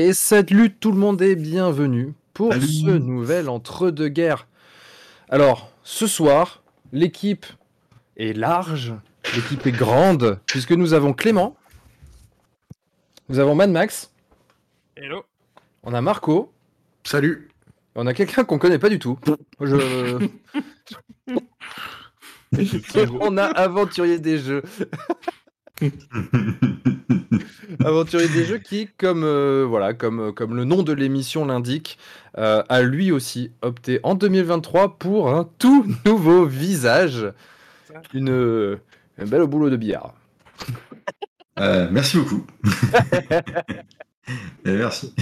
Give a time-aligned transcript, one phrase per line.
[0.00, 2.68] Et salut tout le monde et bienvenue pour Salut.
[2.68, 4.46] ce nouvel entre-deux-guerres.
[5.28, 6.62] Alors, ce soir,
[6.92, 7.44] l'équipe
[8.16, 8.94] est large,
[9.34, 11.56] l'équipe est grande, puisque nous avons Clément,
[13.28, 14.12] nous avons Mad Max,
[14.96, 15.24] Hello.
[15.82, 16.52] on a Marco,
[17.02, 17.48] Salut.
[17.56, 17.64] et
[17.96, 19.18] on a quelqu'un qu'on connaît pas du tout.
[19.60, 20.28] Je...
[23.20, 24.62] on a Aventurier des Jeux.
[27.84, 31.98] Aventurier des Jeux qui, comme, euh, voilà, comme, comme le nom de l'émission l'indique,
[32.36, 37.32] euh, a lui aussi opté en 2023 pour un tout nouveau visage.
[38.14, 38.76] Une, euh,
[39.18, 40.14] un bel boulot de billard.
[41.58, 42.46] Euh, merci beaucoup.
[44.64, 45.14] Merci.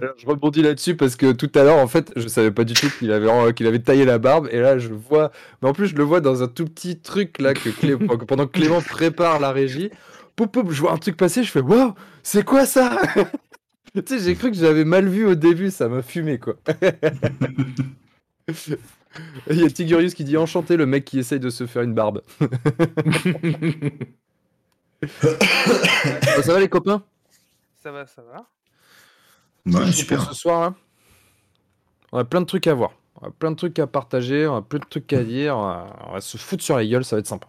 [0.00, 2.72] Alors, je rebondis là-dessus parce que tout à l'heure, en fait, je savais pas du
[2.74, 4.48] tout qu'il avait, qu'il avait taillé la barbe.
[4.50, 5.32] Et là, je vois.
[5.62, 7.96] Mais en plus, je le vois dans un tout petit truc là que Clé-
[8.26, 9.90] pendant que Clément prépare la régie.
[10.34, 11.42] Poup, poup, je vois un truc passer.
[11.44, 12.98] Je fais Waouh, c'est quoi ça?
[13.94, 15.70] Tu sais, j'ai cru que j'avais mal vu au début.
[15.70, 16.56] Ça m'a fumé quoi.
[19.50, 21.94] Il y a Tigurius qui dit Enchanté, le mec qui essaye de se faire une
[21.94, 22.20] barbe.
[25.02, 27.02] Bon, ça va les copains?
[27.82, 28.46] Ça va, ça va.
[29.66, 30.22] Ouais, super.
[30.28, 30.74] Ce soir,
[32.12, 32.92] on a plein de trucs à voir.
[33.20, 35.56] On a plein de trucs à partager, on a plein de trucs à dire.
[35.56, 37.48] On va, on va se foutre sur la gueule, ça va être sympa.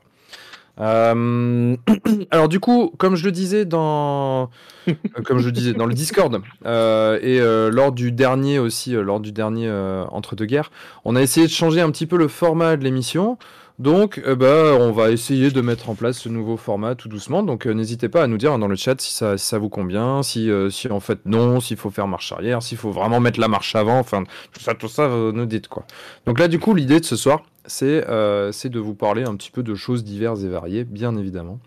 [0.79, 1.75] Euh,
[2.31, 4.49] Alors du coup, comme je le disais dans,
[4.87, 4.93] euh,
[5.25, 9.19] comme je le disais dans le Discord euh, et euh, lors du dernier aussi, lors
[9.19, 9.71] du dernier
[10.11, 10.71] entre deux guerres,
[11.05, 13.37] on a essayé de changer un petit peu le format de l'émission.
[13.79, 17.43] Donc, euh, bah, on va essayer de mettre en place ce nouveau format tout doucement.
[17.43, 20.23] Donc, euh, n'hésitez pas à nous dire hein, dans le chat si ça, vous convient,
[20.23, 23.39] si, euh, si en fait non, s'il faut faire marche arrière, s'il faut vraiment mettre
[23.39, 23.99] la marche avant.
[23.99, 25.85] Enfin, tout ça, tout ça, vous nous dites quoi.
[26.25, 29.51] Donc là, du coup, l'idée de ce soir, c'est euh, de vous parler un petit
[29.51, 31.59] peu de choses diverses et variées, bien évidemment.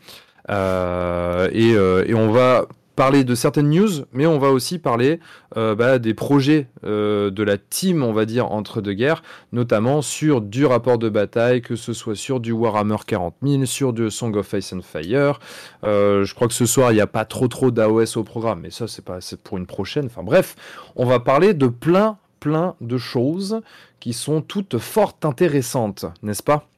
[0.51, 2.67] Euh, euh, et on va
[3.01, 5.21] parler de certaines news, mais on va aussi parler
[5.57, 9.23] euh, bah, des projets euh, de la team, on va dire, entre deux guerres,
[9.53, 13.95] notamment sur du rapport de bataille, que ce soit sur du Warhammer 40 000, sur
[13.95, 15.41] du Song of Ice and Fire.
[15.83, 18.61] Euh, je crois que ce soir, il n'y a pas trop trop d'AOS au programme,
[18.61, 20.05] mais ça, c'est pour une prochaine.
[20.05, 20.55] Enfin bref,
[20.95, 23.63] on va parler de plein, plein de choses
[23.99, 26.69] qui sont toutes fort intéressantes, n'est-ce pas?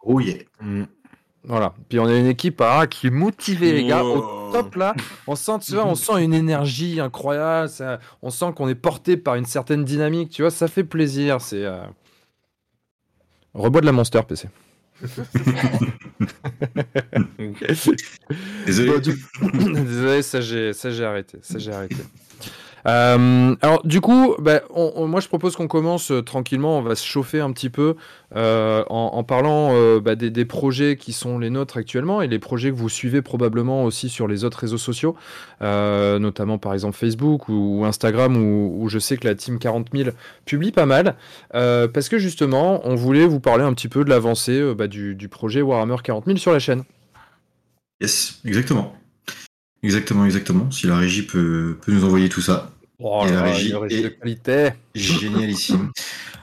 [0.00, 0.44] Oh yeah.
[1.46, 1.74] Voilà.
[1.88, 4.50] Puis on a une équipe ah, qui est motivée, les gars, au Oh.
[4.52, 4.94] top là.
[5.26, 7.68] On sent, tu vois, on sent une énergie incroyable.
[7.68, 10.30] ça- on sent qu'on est porté par une certaine dynamique.
[10.30, 11.40] Tu vois, ça fait plaisir.
[11.40, 11.82] C'est euh...
[13.52, 14.48] rebois de la Monster PC.
[18.66, 18.90] Désolé.
[18.92, 19.24] Bon, du-
[19.84, 21.96] Désolé, ça j'ai, ça j'ai arrêté, ça j'ai arrêté.
[22.86, 26.78] Euh, alors du coup, bah, on- moi je propose qu'on commence euh, tranquillement.
[26.78, 27.96] On va se chauffer un petit peu
[28.36, 32.76] euh, en, parlant bah, des, projets qui sont les nôtres actuellement et les projets que
[32.76, 35.16] vous suivez probablement aussi sur les autres réseaux sociaux,
[35.60, 40.10] notamment par exemple Facebook ou, Instagram où, je sais que la team 40 000
[40.44, 41.16] publie pas mal
[41.52, 45.28] parce que justement on voulait vous parler un petit peu de l'avancée bah, du, du
[45.28, 46.82] projet Warhammer 40 000 sur la chaîne.
[48.00, 48.94] Yes, exactement.
[49.84, 50.70] Exactement, exactement.
[50.70, 52.70] Si la régie peut, peut nous envoyer tout ça.
[52.98, 54.70] Oh Et la régie une régie est- de qualité.
[54.94, 55.90] Génialissime.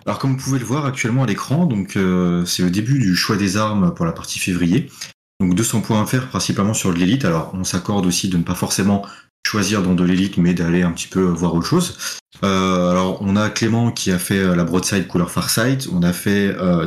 [0.05, 3.15] Alors comme vous pouvez le voir actuellement à l'écran, donc euh, c'est le début du
[3.15, 4.91] choix des armes pour la partie février.
[5.39, 7.25] Donc 200 points à faire principalement sur de l'élite.
[7.25, 9.05] Alors on s'accorde aussi de ne pas forcément
[9.45, 11.97] choisir dans de l'élite, mais d'aller un petit peu voir autre chose.
[12.43, 15.87] Euh, alors on a Clément qui a fait euh, la broadside couleur Farsight.
[15.91, 16.85] On a fait euh,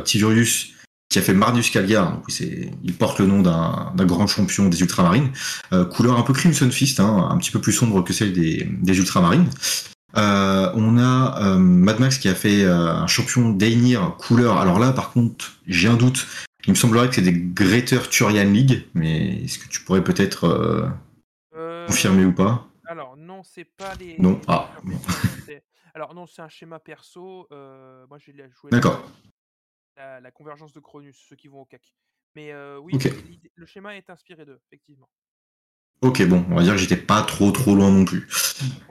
[1.15, 2.11] qui a fait Marnus Calgar.
[2.11, 5.31] Donc c'est, il porte le nom d'un, grand champion des ultramarines.
[5.71, 8.67] Euh, couleur un peu Crimson Fist, hein, un petit peu plus sombre que celle des,
[8.69, 9.49] des ultramarines.
[10.17, 14.57] Euh, on a euh, Mad Max qui a fait un champion d'Ainir couleur.
[14.57, 16.27] Alors là, par contre, j'ai un doute.
[16.67, 20.91] Il me semblerait que c'est des Greater Turian League, mais est-ce que tu pourrais peut-être
[21.87, 22.67] confirmer ou pas?
[22.87, 24.17] Alors, non, c'est pas les.
[24.19, 24.41] Non.
[24.49, 24.69] Ah,
[25.93, 27.47] Alors, non, c'est un schéma perso.
[28.09, 29.01] moi, j'ai joué D'accord.
[29.95, 31.93] La, la convergence de Cronus, ceux qui vont au CAC.
[32.35, 32.97] Mais euh, oui,
[33.55, 35.07] le schéma est inspiré d'eux, effectivement.
[36.01, 38.27] Ok, bon, on va dire que j'étais pas trop trop loin non plus.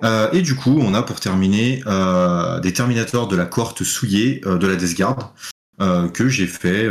[0.02, 4.40] Euh, et du coup, on a pour terminer euh, des Terminators de la cohorte souillée
[4.40, 5.34] de la Death Guard
[6.14, 6.88] que j'ai fait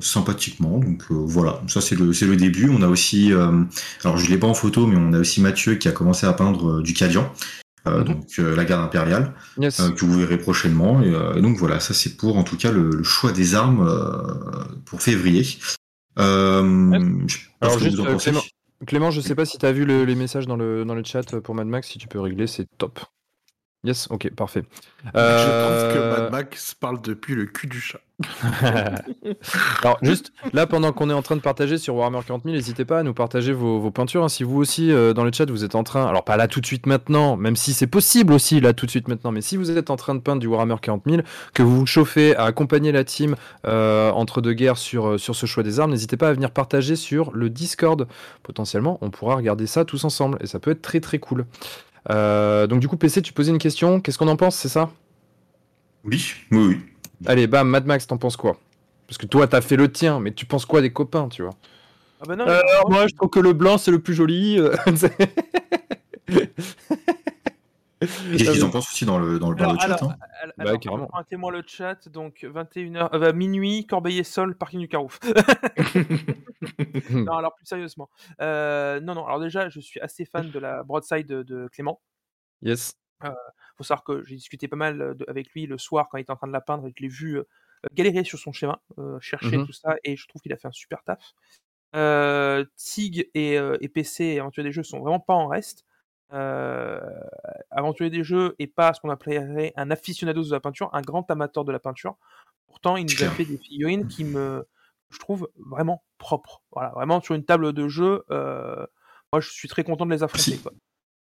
[0.00, 0.78] sympathiquement.
[0.78, 2.70] Donc voilà, ça c'est le début.
[2.70, 5.86] On a aussi, alors je l'ai pas en photo, mais on a aussi Mathieu qui
[5.86, 7.30] a commencé à peindre du Cadian.
[7.86, 8.04] Euh, Mhm.
[8.04, 9.80] donc euh, la garde impériale, Yes.
[9.80, 11.02] euh, que vous verrez prochainement.
[11.02, 13.54] Et, euh, et donc voilà, ça c'est pour en tout cas le, le choix des
[13.54, 15.44] armes euh, pour février.
[16.18, 18.30] Euh, je sais pas Alors ce que juste, vous en euh, pensez.
[18.30, 18.42] Clément,
[18.86, 21.02] Clément, je sais pas si tu as vu le- les messages dans le, dans le
[21.04, 21.88] chat pour Mad Max.
[21.88, 23.00] Si tu peux régler, c'est top.
[23.84, 24.62] Yes, ok, parfait.
[25.04, 25.18] Je trouve
[25.92, 27.98] que Euh, Mad Max parle depuis le cul du chat.
[29.82, 32.84] Alors juste là pendant qu'on est en train de partager sur Warhammer 40 000, n'hésitez
[32.84, 34.22] pas à nous partager vos, vos peintures.
[34.22, 34.28] hein.
[34.28, 36.60] Si vous aussi euh, dans le chat vous êtes en train, alors pas là tout
[36.60, 39.56] de suite maintenant, même si c'est possible aussi là tout de suite maintenant, mais si
[39.56, 42.44] vous êtes en train de peindre du Warhammer 40 000, que vous vous chauffez à
[42.44, 43.34] accompagner la team
[43.66, 46.94] euh, entre deux guerres sur, sur ce choix des armes, n'hésitez pas à venir partager
[46.94, 48.06] sur le Discord.
[48.44, 51.46] Potentiellement on pourra regarder ça tous ensemble et ça peut être très très cool.
[52.10, 54.90] Euh, donc du coup PC tu posais une question, qu'est-ce qu'on en pense, c'est ça?
[56.04, 56.80] Oui, oui, oui.
[57.26, 58.56] Allez bam Mad Max t'en penses quoi?
[59.06, 61.54] Parce que toi t'as fait le tien, mais tu penses quoi des copains tu vois?
[62.20, 64.56] Ah bah non, Euh, moi, je trouve que le blanc, c'est le plus joli.
[68.02, 70.10] euh, Qu'est-ce qu'ils en pensent aussi dans le, dans le, dans Alors, le chat alors,
[70.10, 71.06] hein al- Bah, alors, carrément.
[71.06, 75.18] pointez-moi le chat, donc 21h, euh, bah, minuit, Corbeil-Sol, parking du Carouf.
[77.10, 78.08] non, alors plus sérieusement.
[78.40, 82.00] Euh, non, non, alors déjà, je suis assez fan de la broadside de, de Clément.
[82.62, 82.94] yes.
[83.76, 86.22] faut savoir que j'ai discuté pas mal euh, de- avec lui le soir quand il
[86.22, 87.44] était en train de la peindre et que je l'ai vu euh,
[87.94, 89.66] galérer sur son schéma, euh, chercher Mhm.
[89.66, 91.32] tout ça, et je trouve qu'il a fait un super taf.
[91.94, 95.84] Euh, Tig et, euh, et PC et des Jeux sont vraiment pas en reste.
[96.32, 97.00] Euh,
[97.70, 101.30] Aventurier des Jeux est pas ce qu'on appellerait un aficionado de la peinture, un grand
[101.30, 102.16] amateur de la peinture.
[102.66, 104.66] Pourtant, il nous a fait des figurines qui me,
[105.10, 106.62] je trouve vraiment propres.
[106.72, 108.24] Voilà, vraiment sur une table de jeu.
[108.30, 108.86] euh,
[109.32, 110.58] moi, je suis très content de les affronter.
[110.58, 110.72] Quoi.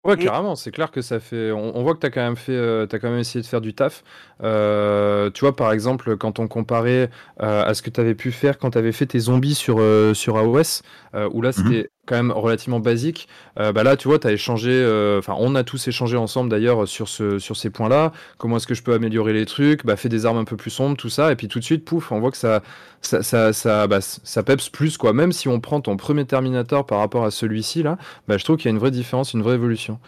[0.04, 1.52] Ouais, Et- carrément, c'est clair que ça fait.
[1.52, 3.48] On, on voit que tu as quand même fait, euh, t'as quand même essayé de
[3.48, 4.04] faire du taf.
[4.42, 7.10] Euh, tu vois, par exemple, quand on comparait
[7.42, 9.78] euh, à ce que tu avais pu faire quand tu avais fait tes zombies sur,
[9.80, 10.82] euh, sur AOS,
[11.14, 13.28] euh, où là c'était quand même relativement basique,
[13.60, 14.72] euh, bah là, tu vois, tu as échangé.
[14.72, 18.12] euh, Enfin, on a tous échangé ensemble d'ailleurs sur, ce, sur ces points-là.
[18.38, 19.86] Comment est-ce que je peux améliorer les trucs?
[19.86, 21.32] Bah, fais des armes un peu plus sombres, tout ça.
[21.32, 22.62] Et puis tout de suite, pouf, on voit que ça,
[23.02, 25.14] ça, ça, ça, bah, ça peps plus, quoi.
[25.14, 28.58] Même si on prend ton premier Terminator par rapport à celui-ci, là, bah, je trouve
[28.58, 30.00] qu'il y a une vraie différence, une vraie évolution.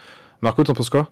[0.42, 1.10] Marco, t'en penses quoi?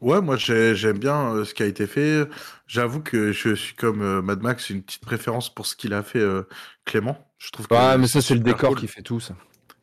[0.00, 2.28] Ouais, moi j'ai- j'aime bien euh, ce qui a été fait.
[2.66, 6.02] J'avoue que je suis comme euh, Mad Max, une petite préférence pour ce qu'il a
[6.02, 6.42] fait euh,
[6.84, 7.16] Clément.
[7.38, 8.80] Je trouve que Ouais, mais ça, c'est le décor cool.
[8.80, 9.34] qui fait tout, ça.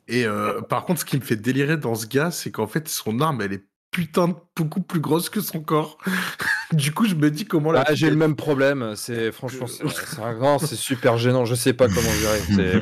[0.08, 2.88] Et euh, par contre, ce qui me fait délirer dans ce gars, c'est qu'en fait,
[2.90, 5.98] son arme, elle est putain de beaucoup plus grosse que son corps.
[6.72, 8.94] du coup, je me dis comment la Ah, j'ai le même problème.
[8.96, 11.46] C'est franchement, c'est c'est un grand, c'est super gênant.
[11.46, 12.82] Je sais pas comment gérer.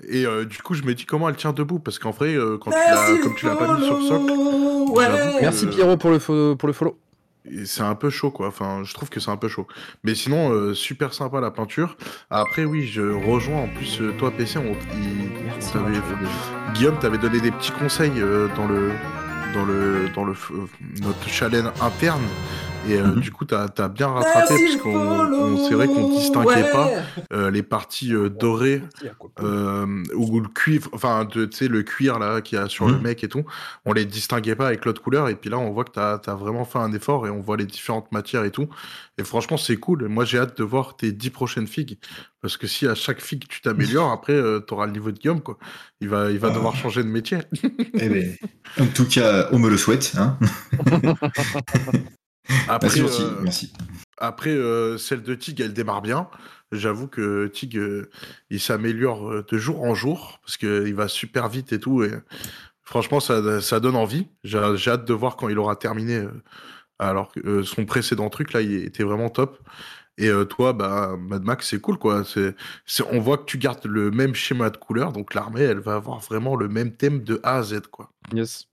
[0.08, 2.58] Et euh, du coup, je me dis comment elle tient debout parce qu'en vrai, euh,
[2.58, 4.32] quand tu l'as, comme tu l'as pas mis sur le socle,
[5.42, 6.98] Merci Pierrot pour le fo- pour le follow.
[7.64, 8.48] C'est un peu chaud, quoi.
[8.48, 9.66] Enfin, je trouve que c'est un peu chaud.
[10.04, 11.96] Mais sinon, euh, super sympa la peinture.
[12.28, 14.58] Après, oui, je rejoins en plus euh, toi, PC.
[14.58, 15.98] On, il- on t'avait-
[16.74, 18.90] Guillaume t'avait donné des petits conseils euh, dans le
[19.54, 20.66] dans le dans le euh,
[21.02, 22.22] notre challenge interne.
[22.88, 23.20] Et euh, Mhm.
[23.20, 24.88] du coup, t'as as bien rattrapé parce qu'on
[25.38, 26.90] on- c'est vrai qu'on distinguait pas
[27.32, 28.82] euh, les parties euh, dorées
[29.42, 32.94] euh, ou le cuivre, enfin, tu sais, le cuir là qu'il y a sur le
[32.94, 33.02] Mhm.
[33.02, 33.44] mec et tout,
[33.84, 35.28] on les distinguait pas avec l'autre couleur.
[35.28, 37.58] Et puis là, on voit que tu as, vraiment fait un effort et on voit
[37.58, 38.68] les différentes matières et tout.
[39.20, 40.08] Et franchement, c'est cool.
[40.08, 41.98] Moi, j'ai hâte de voir tes dix prochaines figues.
[42.40, 45.42] Parce que si à chaque figue tu t'améliores, après, tu auras le niveau de Guillaume,
[45.42, 45.58] quoi.
[46.00, 46.54] Il va, il va Ah.
[46.54, 47.38] devoir changer de métier.
[47.94, 48.34] Eh ben,
[48.80, 50.12] en tout cas, on me le souhaite.
[50.16, 50.38] Hein
[52.68, 53.72] Après, merci, merci, euh, merci.
[54.18, 56.28] Après, euh, celle de Tig, elle démarre bien.
[56.72, 58.10] J'avoue que Tig, euh,
[58.48, 62.02] il s'améliore euh, de jour en jour parce qu'il va super vite et tout.
[62.02, 62.10] Et
[62.82, 64.28] franchement, ça, ça donne envie.
[64.44, 66.24] J'ai hâte de voir quand il aura terminé.
[67.00, 69.58] Euh, alors que euh, son précédent truc, là, il était vraiment top.
[70.18, 72.24] Et euh, toi, bah, Mad Max, c'est cool, quoi.
[72.24, 72.54] C'est,
[73.10, 76.18] on voit que tu gardes le même schéma de couleur, donc l'armée, elle va avoir
[76.20, 78.10] vraiment le même thème de A à Z, quoi.
[78.34, 78.66] Yes.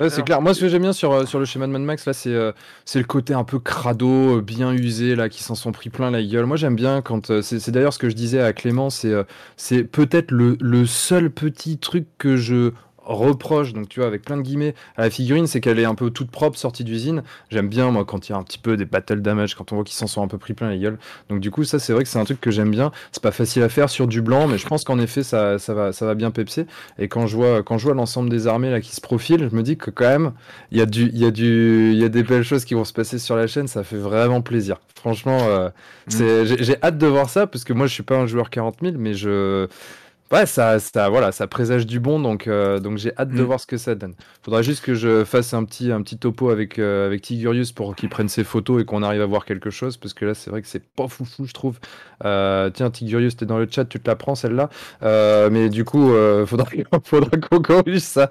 [0.00, 0.40] Ouais, c'est clair.
[0.40, 2.34] Moi, ce que j'aime bien sur, euh, sur le schéma de Mad Max, là, c'est
[2.34, 2.52] euh,
[2.86, 6.10] c'est le côté un peu crado, euh, bien usé, là, qui s'en sont pris plein
[6.10, 6.46] la gueule.
[6.46, 7.30] Moi, j'aime bien quand.
[7.30, 9.24] euh, c'est d'ailleurs ce que je disais à Clément, c'est euh,
[9.56, 12.72] c'est peut-être le, le seul petit truc que je
[13.04, 15.94] reproche, donc tu vois, avec plein de guillemets, à la figurine, c'est qu'elle est un
[15.94, 17.22] peu toute propre, sortie d'usine.
[17.50, 19.76] J'aime bien, moi, quand il y a un petit peu des battle damage, quand on
[19.76, 20.98] voit qu'ils s'en sont un peu pris plein la gueule.
[21.28, 22.92] Donc, du coup, ça, c'est vrai que c'est un truc que j'aime bien.
[23.10, 25.74] C'est pas facile à faire sur du blanc, mais je pense qu'en effet, ça, ça,
[25.74, 26.66] va, ça va bien pepser.
[26.98, 29.56] Et quand je vois, quand je vois l'ensemble des armées là qui se profilent, je
[29.56, 30.32] me dis que quand même,
[30.70, 32.74] il y a du, il y a du, il y a des belles choses qui
[32.74, 33.66] vont se passer sur la chaîne.
[33.68, 34.76] Ça fait vraiment plaisir.
[34.94, 35.68] Franchement, euh,
[36.06, 38.76] j'ai, j'ai hâte de voir ça parce que moi, je suis pas un joueur 40
[38.82, 39.66] 000, mais je,
[40.32, 42.18] ouais, ça, ça, voilà, ça présage du bon.
[42.20, 43.46] Donc, euh, donc j'ai hâte de Mm.
[43.46, 44.14] voir ce que ça donne.
[44.42, 47.94] Faudra juste que je fasse un petit, un petit topo avec, euh, avec Tigurius pour
[47.94, 50.50] qu'il prenne ses photos et qu'on arrive à voir quelque chose parce que là, c'est
[50.50, 51.78] vrai que c'est pas foufou, je trouve.
[52.24, 54.68] Euh, tiens, Tigurius, t'es dans le chat, tu te la prends celle-là.
[55.50, 56.10] Mais du coup,
[56.46, 56.66] faudra,
[57.04, 58.28] faudra qu'on corrige ça.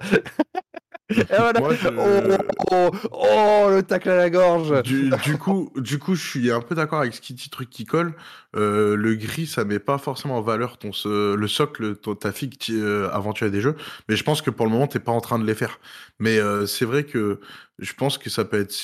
[1.10, 1.60] Et voilà.
[1.60, 2.30] Moi, je- oh,
[2.70, 4.82] oh, oh, le tacle à la gorge.
[4.82, 7.68] du, du coup, du coup, je suis un peu d'accord avec ce qui dit truc
[7.68, 8.14] qui colle.
[8.56, 12.54] Euh, le gris, ça met pas forcément en valeur ton le socle, ton- ta figue
[12.70, 13.76] euh, avant tu as des jeux.
[14.08, 15.80] Mais je pense que pour le moment, t'es pas en train de les faire.
[16.18, 17.40] Mais euh, c'est vrai que
[17.78, 18.74] je pense que ça peut être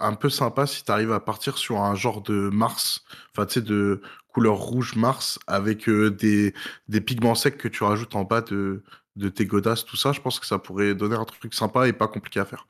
[0.00, 3.54] un peu sympa si tu arrives à partir sur un genre de Mars, enfin tu
[3.54, 6.54] sais de couleur rouge Mars avec euh, des,
[6.88, 8.82] des pigments secs que tu rajoutes en bas de,
[9.18, 10.12] de tes godasses, tout ça.
[10.12, 12.66] Je pense que ça pourrait donner un truc sympa et pas compliqué à faire.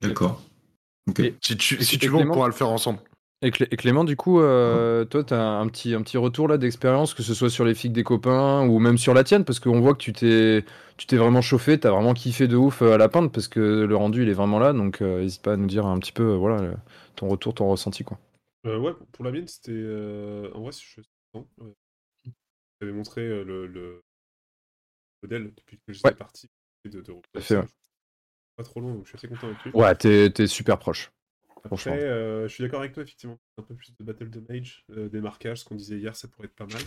[0.00, 0.42] D'accord.
[1.18, 3.00] Et- Si tu, Et- si tu veux, on Clément pourra le faire ensemble.
[3.44, 6.46] Et, Clé- et Clément, du coup, euh, toi, tu as un petit, un petit retour
[6.46, 9.44] là d'expérience, que ce soit sur les figues des copains ou même sur la tienne,
[9.44, 10.64] parce qu'on voit que tu t'es,
[10.96, 13.48] tu t'es vraiment chauffé, tu as vraiment kiffé de ouf euh, à la peindre, parce
[13.48, 14.72] que le rendu, il est vraiment là.
[14.72, 16.74] Donc, euh, n'hésite pas à nous dire un petit peu euh, voilà, le-
[17.16, 18.04] ton retour, ton ressenti.
[18.04, 18.16] Quoi.
[18.66, 19.72] Euh, ouais, pour- la mienne, c'était.
[19.74, 21.00] euh, En vrai, je
[21.34, 21.44] ouais.
[22.80, 24.02] J'avais montré le, le
[25.22, 26.14] modèle depuis que j'étais Ouais.
[26.14, 26.50] parti
[26.84, 27.64] de, de fait, ouais.
[28.56, 29.70] Pas trop long, donc je suis assez content avec lui.
[29.72, 31.10] Ouais, t'es, t'es super proche.
[31.64, 33.38] Après, euh, je suis d'accord avec toi, effectivement.
[33.56, 36.26] Un peu plus de battle de mage, euh, des marquages, ce qu'on disait hier, ça
[36.28, 36.82] pourrait être pas mal.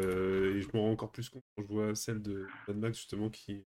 [0.00, 2.98] Euh, et je me rends encore plus compte quand je vois celle de Mad Max,
[2.98, 3.64] justement, qui.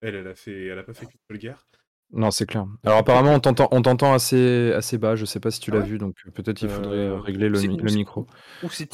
[0.00, 0.66] Elle, elle a, fait...
[0.66, 1.68] elle a pas fait qu'une seule guerre.
[2.14, 2.66] Non, c'est clair.
[2.84, 5.16] Alors, apparemment, on t'entend, on t'entend assez, assez bas.
[5.16, 7.16] Je sais pas si tu Ah l'as ouais vu, donc euh, peut-être il faudrait Euh,
[7.16, 8.26] euh, régler le, mi- le micro.
[8.62, 8.86] Ou c'est.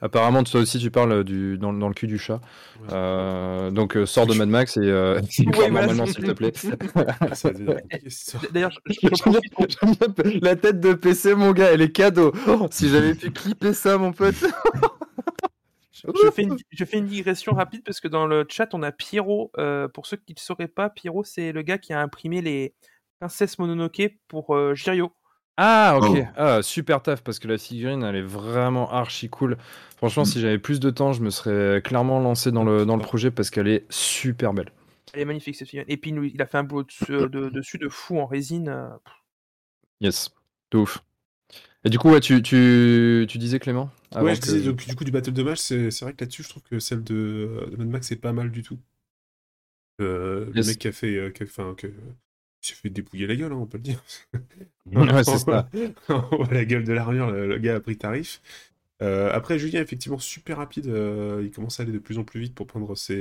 [0.00, 2.40] Apparemment, toi aussi, tu parles du, dans, dans le cul du chat.
[2.80, 2.86] Ouais.
[2.92, 5.70] Euh, donc, euh, sors de Mad Max et euh, Ouais, voilà.
[5.86, 6.52] normalement, s'il te plaît.
[8.52, 12.32] D'ailleurs, je- je- la tête de PC, mon gars, elle est cadeau.
[12.46, 14.34] Oh, si j'avais pu clipper ça, mon pote.
[16.06, 18.92] Je fais, une, je fais une digression rapide parce que dans le chat, on a
[18.92, 19.50] Pierrot.
[19.58, 22.42] Euh, pour ceux qui ne le sauraient pas, Pierrot, c'est le gars qui a imprimé
[22.42, 22.74] les
[23.20, 25.12] princesses Mononoke pour euh, Jirio.
[25.56, 26.16] Ah, ok.
[26.18, 26.24] Oh.
[26.36, 29.56] Ah, super taf, parce que la figurine, elle est vraiment archi cool.
[29.96, 33.02] Franchement, si j'avais plus de temps, je me serais clairement lancé dans le, dans le
[33.02, 34.70] projet parce qu'elle est super belle.
[35.12, 35.90] Elle est magnifique cette figurine.
[35.90, 38.68] Et puis, il a fait un boulot dessus de, dessus de fou en résine.
[38.68, 38.88] euh.
[40.00, 40.34] Yes,
[40.72, 40.98] de ouf.
[41.84, 44.94] Et du coup, ouais, tu, tu, tu disais Clément Ouais, je que- disais, donc, du
[44.96, 47.76] coup, du Battle de Match, c'est vrai que là-dessus, je trouve que celle de, de
[47.76, 48.78] Mad Max est pas mal du tout.
[50.00, 50.66] Euh, Yes.
[50.66, 51.16] Le mec qui a fait.
[51.16, 51.86] euh, qui a- Enfin, que.
[51.86, 54.02] Il s'est fait dépouiller la gueule, hein, on peut le dire.
[54.86, 55.68] Ouais, c'est ça.
[56.50, 58.40] La gueule de l'armure, le, le gars a pris tarif.
[59.02, 60.86] Euh, après, Julien, effectivement, super rapide.
[60.86, 63.14] euh, il commence à aller de plus en plus vite pour prendre ses.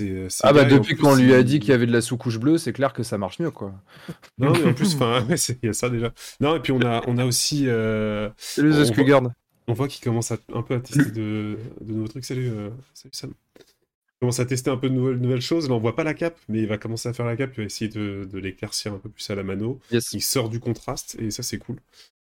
[0.00, 2.38] Euh, Ah bah depuis plus, qu'on lui a dit qu'il y avait de la sous-couche
[2.38, 3.72] bleue, c'est clair que ça marche mieux quoi.
[4.38, 6.12] Non, mais en plus, enfin, ouais, il y a ça déjà.
[6.40, 7.64] Non, et puis on a, on a aussi.
[7.68, 9.30] euh, Salut On The
[9.68, 12.24] on voit qu'il commence à, un peu à tester de, de nouveaux trucs.
[12.24, 13.32] Salut, euh, salut Sam.
[13.58, 15.68] Il commence à tester un peu de nouvelles, nouvelles choses.
[15.68, 17.50] Là, on voit pas la cape, mais il va commencer à faire la cape.
[17.54, 19.80] Il va essayer de, de l'éclaircir un peu plus à la mano.
[19.90, 20.12] Yes.
[20.12, 21.76] Il sort du contraste, et ça, c'est cool.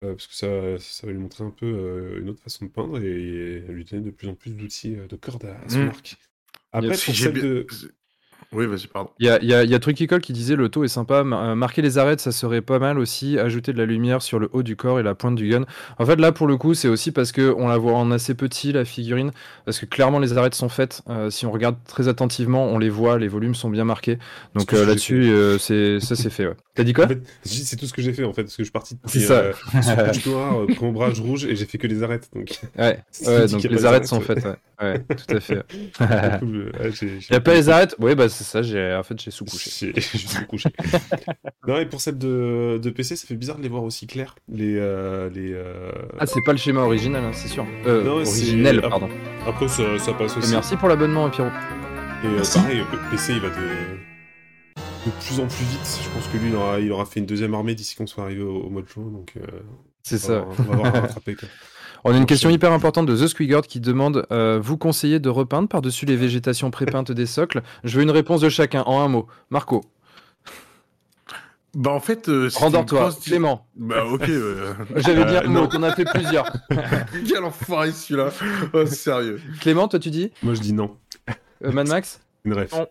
[0.05, 2.99] Euh, parce que ça, ça va lui montrer un peu une autre façon de peindre
[2.99, 5.89] et lui donner de plus en plus d'outils de corde à, à son Mm.
[5.89, 6.17] arc.
[6.73, 7.67] Après, pour celle de...
[8.53, 9.11] Oui, vas-y, pardon.
[9.19, 11.83] Il y a, y a, y a qui disait le taux est sympa, euh, marquer
[11.83, 14.75] les arêtes ça serait pas mal aussi, ajouter de la lumière sur le haut du
[14.75, 15.65] corps et la pointe du gun.
[15.99, 18.35] En fait là pour le coup c'est aussi parce que on la voit en assez
[18.35, 19.33] petit la figurine,
[19.67, 22.91] parce que clairement les arêtes sont faites, Euh, si on regarde très attentivement on les
[22.91, 24.19] voit, les volumes sont bien marqués,
[24.55, 26.47] donc euh, là-dessus euh, c'est ça c'est fait.
[26.47, 26.57] Ouais.
[26.75, 28.63] T'as dit quoi En fait, c'est tout ce que j'ai fait en fait, parce que
[28.63, 29.35] je suis parti de C'est ça.
[29.41, 29.53] euh,
[29.83, 32.29] sous couche noire, euh, pris ombrage rouge, et j'ai fait que les arêtes.
[32.35, 35.63] Donc, Ouais, c'est ouais donc les arêtes sont faites, ouais, ouais tout à fait.
[36.43, 37.97] Il y a pas les arêtes?
[37.99, 39.71] Oui bah c'est ça, j'ai en fait j'ai sous-couché.
[39.71, 40.69] J'ai j'ai sous-couché.
[41.67, 44.35] non, et pour celle de, de PC, ça fait bizarre de les voir aussi clairs.
[44.49, 44.77] Les.
[44.77, 47.67] euh, les euh, Ah c'est pas le schéma original hein, c'est sûr.
[47.87, 49.09] Euh, Non, c'est- originel pardon.
[49.47, 50.53] Après, ça, ça passe Et aussi.
[50.53, 51.51] merci pour l'abonnement Pierrot.
[52.25, 56.01] Et euh, pareil, PC, il va de, de plus en plus vite.
[56.03, 58.25] Je pense que lui, il aura, il aura fait une deuxième armée d'ici qu'on soit
[58.25, 59.05] arrivé au, au mois de juin.
[59.11, 59.47] Donc, euh,
[60.03, 60.47] C'est va ça.
[60.59, 61.35] On va avoir à rattraper.
[61.37, 61.49] Quoi.
[62.05, 65.29] On a une question hyper importante de The Squigard qui demande euh, Vous conseillez de
[65.29, 67.63] repeindre par-dessus les végétations prépeintes des socles?
[67.85, 69.27] Je veux une réponse de chacun en un mot.
[69.51, 69.83] Marco,
[71.75, 73.01] Bah, en fait, euh, rendors-toi.
[73.01, 74.23] grosse- Clément, Bah, ok.
[74.29, 75.67] euh, j'avais dit un mot, non.
[75.67, 76.51] t'en as fait plusieurs.
[77.29, 78.31] Quel enfoiré celui-là.
[78.73, 79.41] Oh, sérieux.
[79.61, 80.31] Clément, toi tu dis?
[80.43, 80.97] Moi, je dis non.
[81.65, 82.21] Euh, Mad Max?
[82.45, 82.73] Une ref.
[82.73, 82.87] Non.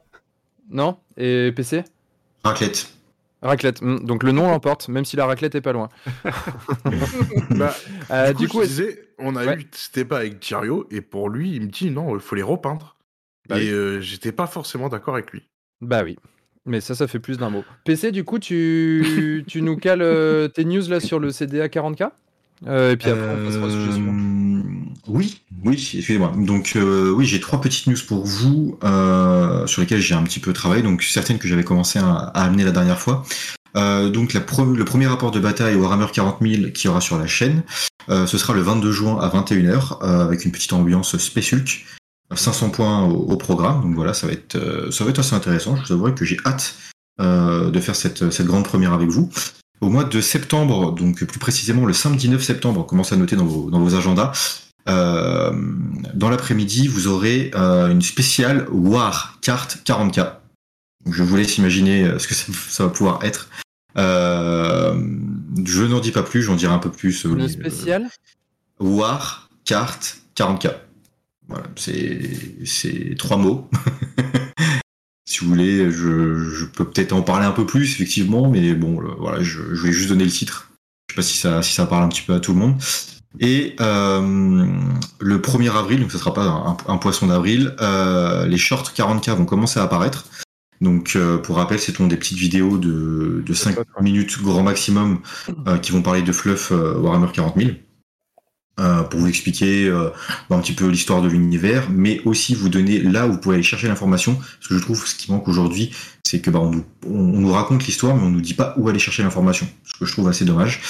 [0.69, 1.83] Non Et PC
[2.43, 2.93] Raclette.
[3.41, 3.81] Raclette.
[3.81, 5.89] Hmm, Donc le nom l'emporte, même si la raclette est pas loin.
[7.51, 7.75] Bah,
[8.11, 9.59] Euh, du coup, je disais, on a Ouais.
[9.59, 12.43] eu, c'était pas avec Thierio, et pour lui, il me dit non, il faut les
[12.43, 12.95] repeindre.
[13.49, 13.69] Bah et oui.
[13.71, 15.47] euh, j'étais pas forcément d'accord avec lui.
[15.81, 16.17] Bah oui.
[16.65, 17.63] Mais ça, ça fait plus d'un mot.
[17.85, 22.09] PC, du coup, tu, tu nous cales euh, tes news là sur le CDA 40K
[22.65, 24.13] Euh, Et puis après, on passera au sujet suivant.
[24.13, 24.61] Euh,
[25.07, 26.33] Oui, oui, excusez-moi.
[26.37, 30.39] Donc euh, oui, j'ai trois petites news pour vous euh, sur lesquelles j'ai un petit
[30.39, 33.23] peu travaillé, donc certaines que j'avais commencé à, à amener la dernière fois.
[33.75, 37.61] Donc la le premier rapport de bataille Warhammer 40 000 qui aura sur la chaîne,
[38.09, 41.85] ce sera le 22 juin à 21h euh, avec une petite ambiance Hulk.
[42.33, 43.81] 500 points au, au programme.
[43.83, 44.57] Donc voilà, ça va être,
[44.91, 45.75] ça va être assez intéressant.
[45.75, 46.75] Je vous avouerai que j'ai hâte
[47.19, 49.29] de faire cette, cette grande première avec vous.
[49.79, 53.45] Au mois de septembre, donc plus précisément le samedi 9 septembre, commencez à noter dans
[53.45, 54.31] vos, dans vos agendas.
[54.89, 55.51] Euh,
[56.13, 60.37] dans l'après-midi, vous aurez euh, une spéciale War carte 40k.
[61.05, 63.49] Donc, je vous laisse imaginer euh, ce que ça, ça va pouvoir être.
[63.97, 64.99] Euh,
[65.65, 67.23] je n'en dis pas plus, j'en dirai un peu plus.
[67.23, 68.07] Une euh, spéciale
[68.79, 70.73] War, carte, 40k.
[71.47, 73.69] Voilà, c'est trois mots.
[75.27, 78.99] si vous voulez, je, je peux peut-être en parler un peu plus, effectivement, mais bon,
[78.99, 80.71] le- voilà, je, je vais juste donner le titre.
[81.09, 82.81] Je sais pas si ça, si ça parle un petit peu à tout le monde.
[83.39, 84.65] Et euh,
[85.19, 89.35] le 1er avril, donc ce sera pas un, un poisson d'avril, euh, les shorts 40k
[89.35, 90.25] vont commencer à apparaître.
[90.81, 95.19] Donc, euh, pour rappel, ce sont des petites vidéos de, de 5 minutes grand maximum
[95.67, 97.71] euh, qui vont parler de fluff euh, Warhammer 40 000.
[98.79, 100.09] Euh, pour vous expliquer euh,
[100.49, 103.63] un petit peu l'histoire de l'univers, mais aussi vous donner là où vous pouvez aller
[103.63, 104.35] chercher l'information.
[104.35, 105.91] Parce que je trouve ce qui manque aujourd'hui,
[106.23, 108.87] c'est que bah, on, nous, on, nous raconte l'histoire, mais on nous dit pas où
[108.89, 109.67] aller chercher l'information.
[109.83, 110.81] Ce que je trouve assez dommage.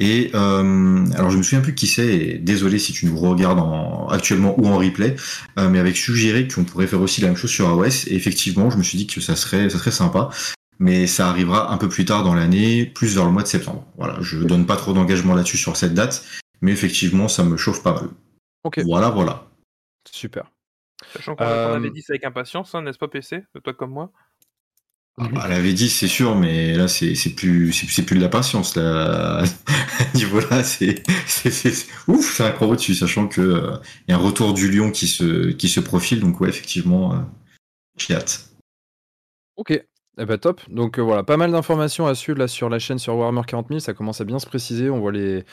[0.00, 4.08] Et euh, alors je me souviens plus qui c'est, désolé si tu nous regardes en,
[4.08, 5.14] actuellement ou en replay,
[5.58, 8.70] euh, mais avec suggéré qu'on pourrait faire aussi la même chose sur AOS, et effectivement
[8.70, 10.30] je me suis dit que ça serait, ça serait sympa,
[10.78, 13.86] mais ça arrivera un peu plus tard dans l'année, plus vers le mois de septembre.
[13.98, 16.24] Voilà, je donne pas trop d'engagement là-dessus sur cette date,
[16.60, 18.08] mais effectivement ça me chauffe pas mal.
[18.64, 18.80] Ok.
[18.84, 19.46] Voilà, voilà.
[20.10, 20.50] Super.
[21.14, 23.90] Sachant qu'on Euh, on avait dit ça avec impatience, hein, n'est-ce pas PC Toi comme
[23.90, 24.12] moi?
[25.18, 28.22] Ah, bah, elle avait dit, c'est sûr, mais là, c'est c'est plus, c'est plus de
[28.22, 28.74] la patience.
[28.76, 33.40] Là, à ce niveau-là, c'est, c'est, c'est- c'est- ouf, c'est un cran au-dessus, sachant que
[33.42, 33.76] euh,
[34.08, 36.20] il y a un retour du lion qui se, qui se profile.
[36.20, 37.18] Donc ouais, effectivement, euh,
[37.98, 38.48] j'ai hâte.
[39.56, 39.84] Ok.
[40.18, 40.60] Eh ben top.
[40.68, 43.68] Donc euh, voilà, pas mal d'informations à suivre là sur la chaîne sur Warhammer 40
[43.68, 43.80] 000.
[43.80, 44.90] Ça commence à bien se préciser.
[44.90, 45.44] On voit les,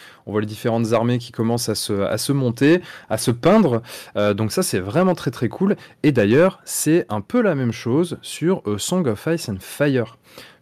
[0.45, 3.83] différentes armées qui commencent à se, à se monter, à se peindre.
[4.15, 5.75] Euh, donc ça, c'est vraiment très très cool.
[6.01, 10.17] Et d'ailleurs, c'est un peu la même chose sur euh, Song of Ice and Fire.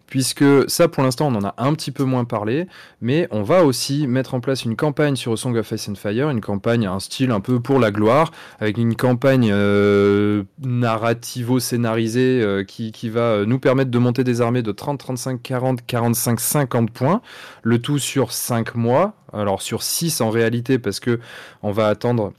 [0.08, 2.68] Puisque ça, pour l'instant, on en a un petit peu moins parlé,
[3.02, 6.30] mais on va aussi mettre en place une campagne sur Song of Ice and Fire,
[6.30, 12.64] une campagne, un style un peu pour la gloire, avec une campagne euh, narrativo-scénarisée euh,
[12.64, 16.40] qui, qui va euh, nous permettre de monter des armées de 30, 35, 40, 45,
[16.40, 17.22] 50 points,
[17.64, 21.20] le tout sur 5 mois, alors sur 6 en réalité, parce que
[21.64, 22.34] on va attendre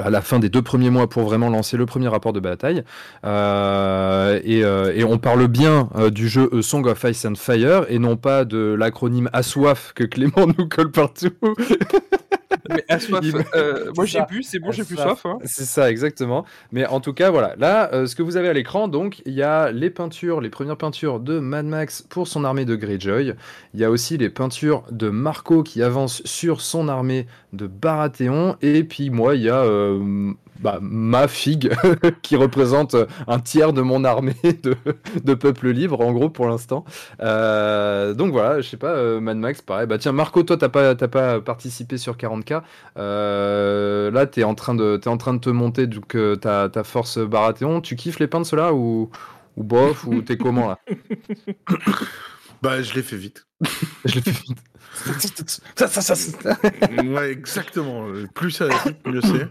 [0.00, 2.82] à la fin des deux premiers mois pour vraiment lancer le premier rapport de bataille.
[3.24, 7.84] Euh, et, euh, et on parle bien euh, du jeu Song of Ice and Fire
[7.88, 11.30] et non pas de l'acronyme ASOIF que Clément nous colle partout.
[12.98, 13.24] Soif,
[13.54, 15.24] euh, moi j'ai bu, c'est bon, j'ai plus soif.
[15.24, 15.38] Hein.
[15.44, 16.44] C'est ça, exactement.
[16.70, 17.54] Mais en tout cas, voilà.
[17.58, 20.50] Là, euh, ce que vous avez à l'écran, donc, il y a les peintures, les
[20.50, 23.34] premières peintures de Mad Max pour son armée de Greyjoy.
[23.74, 28.56] Il y a aussi les peintures de Marco qui avance sur son armée de Baratheon.
[28.62, 31.72] Et puis, moi, il y a euh, bah, ma figue
[32.22, 34.76] qui représente un tiers de mon armée de,
[35.22, 36.84] de peuple libre, en gros, pour l'instant.
[37.20, 39.86] Euh, donc voilà, je sais pas, Mad Max, pareil.
[39.86, 42.62] Bah tiens, Marco, toi, t'as pas, t'as pas participé sur 40K.
[42.98, 46.68] Euh, là, t'es en train de, t'es en train de te monter donc euh, ta,
[46.68, 47.80] ta force Baratheon.
[47.80, 49.10] Tu kiffes les peintres ceux-là ou,
[49.56, 50.78] ou bof ou t'es comment là
[52.62, 53.46] Bah, je l'ai fait vite.
[54.04, 54.58] Je l'ai fait vite.
[55.76, 56.58] Ça, ça, ça, ça.
[57.04, 58.06] ouais, exactement.
[58.08, 59.48] Euh, Plus ça va vite, mieux c'est.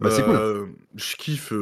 [0.00, 0.34] Bah, c'est cool.
[0.34, 0.66] Euh,
[0.96, 1.52] Je kiffe.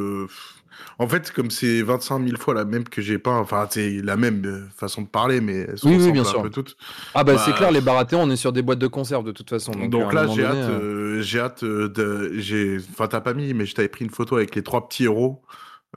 [0.99, 4.01] Euh, En fait, comme c'est 25 000 fois la même que j'ai peint, enfin, c'est
[4.03, 6.41] la même euh, façon de parler, mais elles se Oui, oui, bien un sûr.
[6.41, 6.75] peu toutes.
[7.13, 9.31] Ah bah, Bah, c'est clair, les Baratheons, on est sur des boîtes de conserve de
[9.31, 9.71] toute façon.
[9.71, 10.79] Donc, un là, moment j'ai hâte, euh,
[11.17, 12.79] euh, j'ai hâte euh, de.
[12.91, 15.41] Enfin, t'as pas mis, mais je t'avais pris une photo avec les trois petits héros.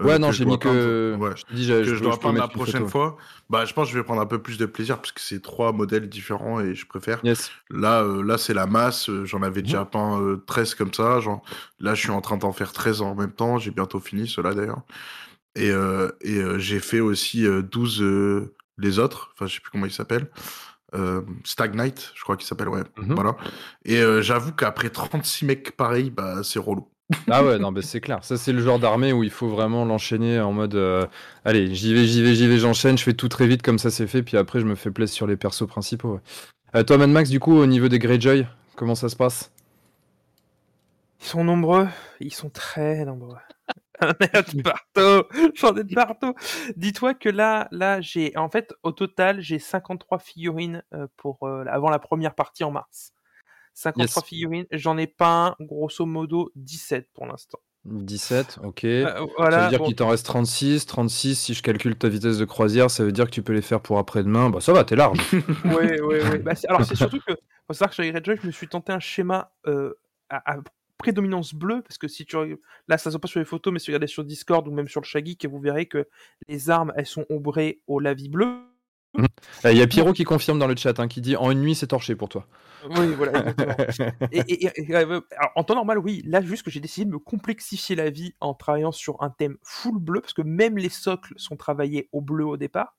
[0.01, 1.17] Euh, Ouais, non, que je j'ai mis que.
[1.19, 1.31] Ouais.
[1.51, 3.17] Je dis, que je, dois peux peindre la prochaine fois.
[3.51, 5.43] Bah, je pense que je vais prendre un peu plus de plaisir parce que c'est
[5.43, 7.21] trois modèles différents et je préfère.
[7.25, 7.51] Yes.
[7.71, 9.11] Là, euh, là c'est la masse.
[9.11, 9.67] euh, J'en avais Mhm.
[9.67, 11.21] déjà peint euh, 13 comme ça.
[11.21, 11.43] Genre,
[11.79, 13.59] là, je suis en train d'en faire 13 en même temps.
[13.59, 14.83] J'ai bientôt fini cela d'ailleurs.
[15.55, 19.31] Et, euh, et euh, j'ai fait aussi euh, 12 euh, les autres.
[19.35, 20.31] Enfin, je sais plus comment ils s'appellent.
[20.95, 22.83] Euh, Stag Knight, je crois qu'il s'appelle, ouais.
[22.99, 23.15] Mhm.
[23.15, 23.37] Voilà.
[23.85, 26.89] Et euh, j'avoue qu'après 36 mecs pareils, bah, c'est relou.
[27.31, 28.25] Ah ouais, non, bah, c'est clair.
[28.25, 31.07] Ça, c'est le genre d'armée où il faut vraiment l'enchaîner en mode euh,
[31.45, 33.91] allez, j'y vais, j'y vais, j'y vais, j'enchaîne, je fais tout très vite comme ça
[33.91, 36.15] c'est fait, puis après je me fais plaisir sur les persos principaux.
[36.15, 36.21] ouais.
[36.75, 39.53] Euh, toi, Mad Max, du coup, au niveau des Greyjoy, comment ça se passe?
[41.21, 41.87] Ils sont nombreux,
[42.21, 43.37] ils sont très nombreux.
[44.03, 46.35] J'en ai de partout, j'en ai de partout.
[46.77, 51.89] Dis-toi que là, là, j'ai, en fait, au total, j'ai 53 figurines euh, pour avant
[51.89, 53.13] la première partie en mars.
[53.75, 54.29] 53 Yes.
[54.29, 57.59] figurines, j'en ai peint grosso modo 17 pour l'instant.
[57.85, 58.85] 17, ok.
[58.85, 59.65] Euh, ça voilà.
[59.65, 60.87] veut dire bon, qu'il t'en reste 36.
[60.87, 63.63] 36, si je calcule ta vitesse de croisière, ça veut dire que tu peux les
[63.63, 64.51] faire pour après-demain.
[64.51, 65.19] Bah ça va, t'es large.
[65.65, 65.99] Ouais.
[66.45, 67.33] Bah, c'est- alors, c'est surtout que,
[67.67, 69.95] faut savoir que sur Greyjoy, je me suis tenté un schéma euh,
[70.29, 70.59] à, à
[70.99, 72.37] prédominance bleue, parce que si tu
[72.87, 74.71] là ça se voit pas sur les photos, mais si vous regardez sur Discord ou
[74.71, 76.07] même sur le Shaggy, que vous verrez que
[76.47, 78.59] les armes elles sont ombrées au lavis bleu.
[79.65, 81.75] Il y a Pierrot qui confirme dans le chat, hein, qui dit en une nuit
[81.75, 82.47] c'est torché pour toi.
[82.97, 83.33] Oui, voilà,
[84.33, 87.05] et, et- et- et, euh, alors, en temps normal, oui, là juste que j'ai décidé
[87.05, 90.77] de me complexifier la vie en travaillant sur un thème full bleu, parce que même
[90.79, 92.97] les socles sont travaillés au bleu au départ.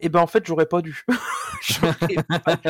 [0.00, 1.04] Et ben en fait, j'aurais pas dû.
[1.62, 2.68] J'aurais pas dû.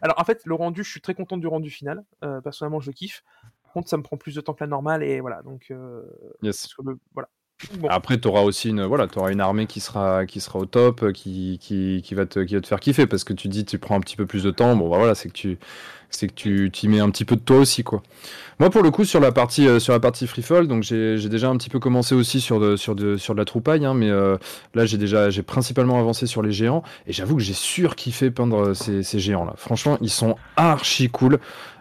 [0.00, 2.02] Alors en fait, le rendu, je suis très content du rendu final.
[2.24, 3.22] Euh, personnellement, je le kiffe.
[3.62, 5.42] Par contre, ça me prend plus de temps que la normale et voilà.
[5.42, 6.02] Donc, euh,
[6.42, 6.62] Yes.
[6.62, 7.28] parce que le- voilà.
[7.88, 11.02] Après, tu auras aussi une, voilà, auras une armée qui sera, qui sera au top,
[11.02, 13.64] euh, qui, qui, qui, va te, qui va te faire kiffer parce que tu dis
[13.64, 14.74] tu prends un petit peu plus de temps.
[14.76, 15.58] Bon, bah voilà, c'est que tu
[16.12, 18.02] c'est que tu y mets un petit peu de toi aussi, quoi.
[18.60, 21.48] Moi, pour le coup, sur la partie, euh, sur la partie freefall, donc j'ai déjà
[21.48, 24.10] un petit peu commencé aussi sur de, sur de, sur de la troupaille, hein, mais
[24.10, 24.36] euh,
[24.74, 28.68] là, j'ai déjà, j'ai principalement avancé sur les géants et j'avoue que j'ai surkiffé peindre
[28.68, 29.54] euh, ces, ces géants-là.
[29.56, 31.40] Franchement, ils sont archi cool.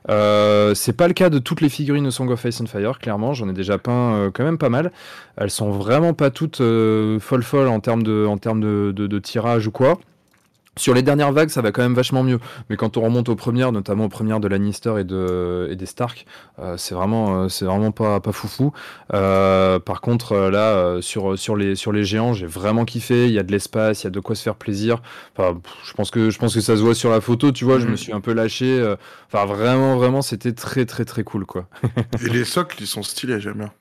[0.09, 2.97] Euh, c'est pas le cas de toutes les figurines de Song of Ice and Fire,
[2.97, 3.33] clairement.
[3.33, 4.91] J'en ai déjà peint euh, quand même pas mal.
[5.37, 9.67] Elles sont vraiment pas toutes folles folles en termes de, en termes de, de tirage
[9.67, 9.99] ou quoi.
[10.77, 12.39] Sur les dernières vagues, ça va quand même vachement mieux.
[12.69, 15.85] Mais quand on remonte aux premières, notamment aux premières de Lannister et, de, et des
[15.85, 16.25] Stark,
[16.59, 18.71] euh, c'est vraiment, euh, c'est vraiment pas, pas foufou.
[19.13, 23.27] Euh, par contre, là, sur, sur, les, sur les géants, j'ai vraiment kiffé.
[23.27, 25.01] Il y a de l'espace, il y a de quoi se faire plaisir.
[25.35, 27.79] Enfin, je pense que, je pense que ça se voit sur la photo, tu vois.
[27.79, 28.95] Je me suis un peu lâché.
[29.27, 31.67] Enfin, vraiment, vraiment, c'était très, très, très cool, quoi.
[32.23, 33.73] Et les socles, ils sont stylés, j'aime bien.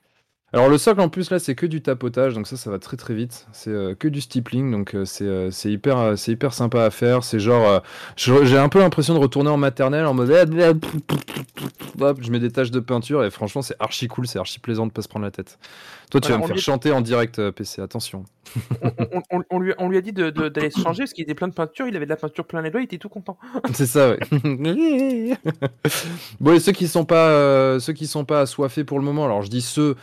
[0.53, 2.97] Alors le socle en plus là c'est que du tapotage donc ça ça va très
[2.97, 3.47] très vite.
[3.53, 6.83] C'est euh, que du stippling donc euh, c'est euh, c'est hyper euh, c'est hyper sympa
[6.83, 7.23] à faire.
[7.23, 7.81] C'est genre
[8.17, 10.29] j'ai un peu l'impression de retourner en maternelle en mode
[12.01, 14.85] hop, je mets des taches de peinture et franchement c'est archi cool c'est archi plaisant
[14.87, 15.57] de pas se prendre la tête.
[16.09, 18.25] Toi tu vas me faire chanter en direct PC attention.
[18.81, 21.13] On, on- on- on lui, on lui a dit de- de- d'aller se changer parce
[21.13, 22.97] qu'il était plein de peinture, il avait de la peinture plein les doigts, il était
[22.97, 23.37] tout content.
[23.73, 24.19] c'est ça ouais.
[26.41, 29.43] Bon et ceux qui sont pas ceux qui sont pas assoiffés pour le moment alors
[29.43, 29.95] je dis ceux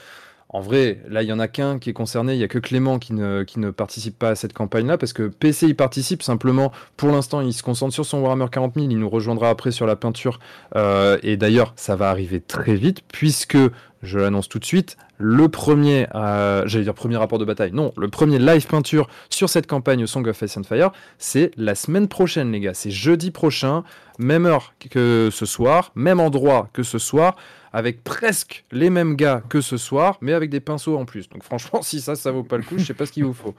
[0.51, 2.33] En vrai, là, il y en a qu'un qui est concerné.
[2.33, 5.67] Il y a que Clément qui ne, participe pas à cette campagne-là parce que PC
[5.67, 6.73] il participe simplement.
[6.97, 8.87] Pour l'instant, il se concentre sur son Warhammer 40 000.
[8.91, 10.41] Il nous rejoindra après sur la peinture.
[10.75, 13.59] Euh, et d'ailleurs, ça va arriver très vite puisque
[14.03, 14.97] je l'annonce tout de suite.
[15.19, 17.73] Le premier, euh, j'allais dire premier rapport de bataille.
[17.73, 21.75] Non, le premier live peinture sur cette campagne Song of Ice and Fire, c'est la
[21.75, 22.75] semaine prochaine, les gars.
[22.75, 23.83] C'est jeudi prochain,
[24.19, 27.37] même heure que ce soir, même endroit que ce soir
[27.73, 31.29] avec presque les mêmes gars que ce soir, mais avec des pinceaux en plus.
[31.29, 33.35] Donc franchement, si ça, ça vaut pas le coup, je sais pas ce qu'il vous
[33.35, 33.55] faut.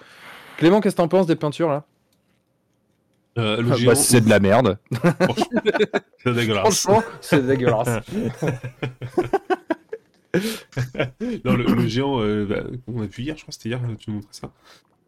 [0.58, 1.86] Clément, qu'est-ce que t'en penses des peintures là?
[3.38, 4.78] Euh, le Ah, géant, bah, C'est de la merde.
[6.24, 6.82] c'est dégueulasse.
[6.82, 8.04] Franchement, c'est dégueulasse.
[11.46, 14.10] non, le, le géant, euh, bah, on a vu hier, je crois c'était hier, tu
[14.10, 14.52] nous montrais ça.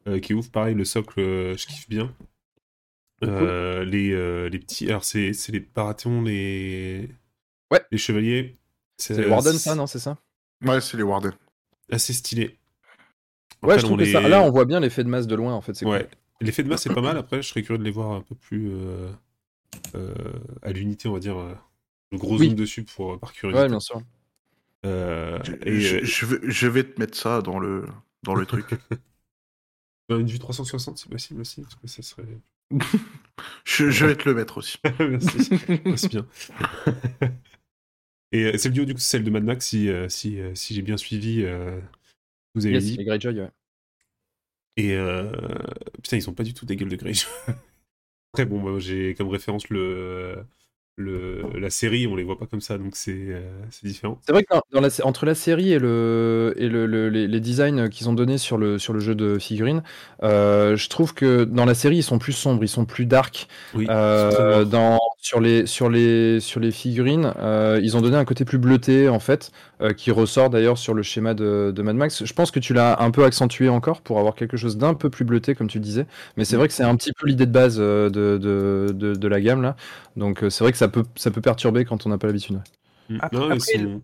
[0.07, 2.11] Euh, qui est ouf, pareil, le socle, euh, je kiffe bien.
[3.23, 4.89] Euh, les, euh, les petits.
[4.89, 7.07] Alors, c'est c'est les Baratheons, les.
[7.71, 7.81] Ouais.
[7.91, 8.57] Les chevaliers.
[9.01, 10.17] C'est les Warden, ça, non C'est ça
[10.65, 11.33] Ouais, c'est les Warden.
[11.91, 12.57] Assez stylé.
[13.63, 14.21] Ouais, je trouve que les- ça.
[14.21, 15.79] Là, on voit bien l'effet de masse de loin, en fait.
[15.83, 16.07] Ouais.
[16.39, 17.17] L'effet de masse, c'est pas mal.
[17.17, 19.11] Après, je serais curieux de les voir un peu plus euh,
[19.95, 20.13] euh,
[20.61, 21.37] à l'unité, on va dire.
[21.37, 21.53] euh,
[22.11, 22.47] le gros Oui.
[22.47, 23.63] zoom dessus pour, par curiosité.
[23.63, 24.01] Ouais, bien sûr.
[24.85, 27.85] Euh, Je, et, je- euh, je vais, je vais te mettre ça dans le,
[28.23, 28.65] dans le truc.
[30.09, 32.23] une vue 360, c'est possible aussi, parce que ça serait.
[33.63, 34.77] je, je vais te le mettre aussi.
[34.99, 35.49] Merci.
[35.97, 36.25] C'est bien.
[38.31, 40.53] Et euh, c'est le duo, du coup, celle de Mad Max, si, euh, si, euh,
[40.55, 41.45] si j'ai bien suivi,
[42.55, 42.97] vous avez Yes, dit.
[42.97, 43.51] les Greyjoy, ouais.
[44.77, 44.97] Et
[46.01, 47.27] putain, ils sont pas du tout des gueules de Greyjoy.
[48.33, 50.45] Après, bon, bah, j'ai comme référence le,
[50.97, 54.21] le, la série, on les voit pas comme ça, donc c'est euh, différent.
[54.23, 57.09] C'est vrai que dans, dans la, sé- entre la série et, le, et le, le-
[57.09, 59.81] les, les designs qu'ils ont donnés sur le, sur le jeu de figurines,
[60.23, 63.47] euh, je trouve que dans la série, ils sont plus sombres, ils sont plus dark.
[63.73, 68.25] Oui, Euh, dans, sur, les, sur, les, sur les figurines, euh, ils ont donné un
[68.25, 71.95] côté plus bleuté, en fait, euh, qui ressort d'ailleurs sur le schéma de, de Mad
[71.95, 72.25] Max.
[72.25, 75.11] Je pense que tu l'as un peu accentué encore pour avoir quelque chose d'un peu
[75.11, 76.07] plus bleuté, comme tu disais.
[76.37, 79.13] Mais c'est vrai que c'est un petit peu l'idée de base euh, de, de, de,
[79.13, 79.75] de la gamme, là.
[80.15, 82.59] Donc euh, c'est vrai que ça peut, ça peut perturber quand on n'a pas l'habitude.
[83.09, 83.17] Mm.
[83.21, 84.01] Après- Non, ils après, sont-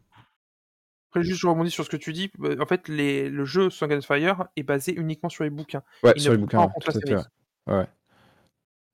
[1.10, 2.30] Après, juste, je rebondis sur ce que tu dis.
[2.44, 5.82] euh, En fait, les, le jeu Song and Fire est basé uniquement sur les bouquins.
[6.04, 7.16] Ouais, Il sur les bouquins, ouais, tout à fait.
[7.16, 7.74] Ouais.
[7.76, 7.86] Ouais.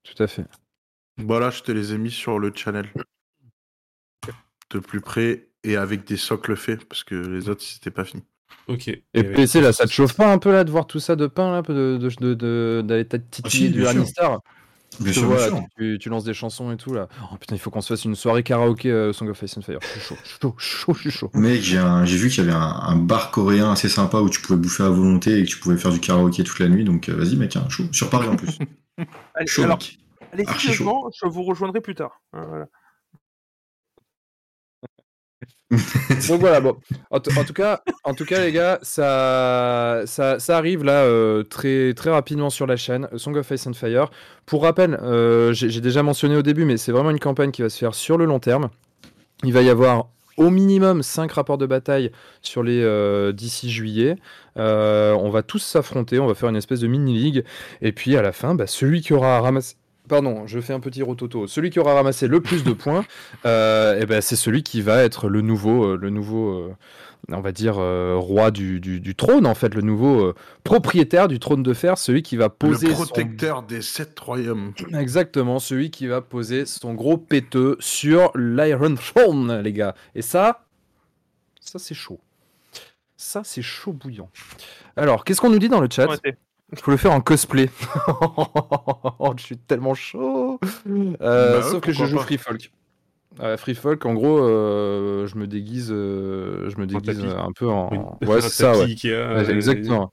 [0.04, 0.46] Tout à fait.
[1.18, 2.88] Voilà, je te les ai mis sur le channel.
[4.72, 8.24] De plus près et avec des socles faits, parce que les autres, c'était pas fini.
[8.68, 8.88] Ok.
[8.88, 11.16] Et ouais, PC, là, ça te chauffe pas un peu là de voir tout ça
[11.16, 13.94] de pain là, de, de, de, de- d'aller t'a- titiller Ah si, du bien sûr.
[13.94, 14.28] Lannister
[15.00, 15.68] Bien Je te sûr, vois, bien là, sûr.
[15.78, 17.10] tu, tu lances des chansons et tout là.
[17.34, 19.62] Oh putain, il faut qu'on se fasse une soirée karaoké euh, Song of Ice and
[19.64, 19.80] Fire.
[19.82, 21.32] Je suis chaud, je suis chaud, je suis chaud, je suis chaud.
[21.36, 24.30] Mec, j'ai un- j'ai vu qu'il y avait un, un bar coréen assez sympa où
[24.30, 26.84] tu pouvais bouffer à volonté et que tu pouvais faire du karaoké toute la nuit.
[26.84, 27.86] Donc euh, vas-y, mec, hein, chaud.
[27.92, 28.60] Sur Paris en plus.
[29.36, 30.00] Allez, Chaud, alors, mec.
[30.34, 32.22] Allez archi sérieusement, je vous rejoindrai plus tard.
[32.34, 32.68] Voilà.
[36.30, 36.78] Donc voilà, bon.
[37.10, 41.94] En, tout cas, en tout cas, les gars, ça, ça, ça arrive là euh, très,
[41.96, 44.12] très rapidement sur la chaîne, Song of Ice and Fire.
[44.46, 47.70] Pour rappel, euh, j'ai déjà mentionné au début, mais c'est vraiment une campagne qui va
[47.70, 48.70] se faire sur le long terme.
[49.44, 54.16] Il va y avoir au minimum 5 rapports de bataille sur les euh, d'ici juillet.
[54.58, 57.44] Euh, on va tous s'affronter, on va faire une espèce de mini-ligue.
[57.82, 59.76] Et puis à la fin, bah, celui qui aura ramassé.
[60.10, 61.48] Pardon, je fais un petit rototo.
[61.48, 63.06] Celui qui aura ramassé le plus de points,
[63.46, 66.76] euh, eh ben, c'est celui qui va être le nouveau, euh, le nouveau euh,
[67.32, 70.36] on va dire, euh, roi du, du- du trône, en fait, le nouveau euh,
[70.66, 72.88] propriétaire du trône de fer, celui qui va poser.
[72.88, 74.74] Le son- protecteur des sept royaumes.
[75.00, 79.96] Exactement, celui qui va poser son gros péteux sur l'Iron Throne, les gars.
[80.16, 80.66] Et ça,
[81.62, 82.20] ça c'est chaud.
[83.16, 84.30] Ça, c'est chaud bouillant.
[84.98, 86.08] Alors, qu'est-ce qu'on nous dit dans le chat?
[86.76, 87.70] Faut le faire en cosplay.
[89.20, 90.60] Oh, je suis tellement chaud.
[90.88, 92.24] Euh, Bah ouais, sauf que je joue pas.
[92.24, 92.72] Free Folk.
[93.42, 97.68] Euh, Free Folk, en gros, euh, je me déguise, euh, je me déguise un peu
[97.70, 98.18] en.
[98.22, 98.96] Oui, Ouais, c'est ça, ouais.
[99.50, 100.12] Exactement.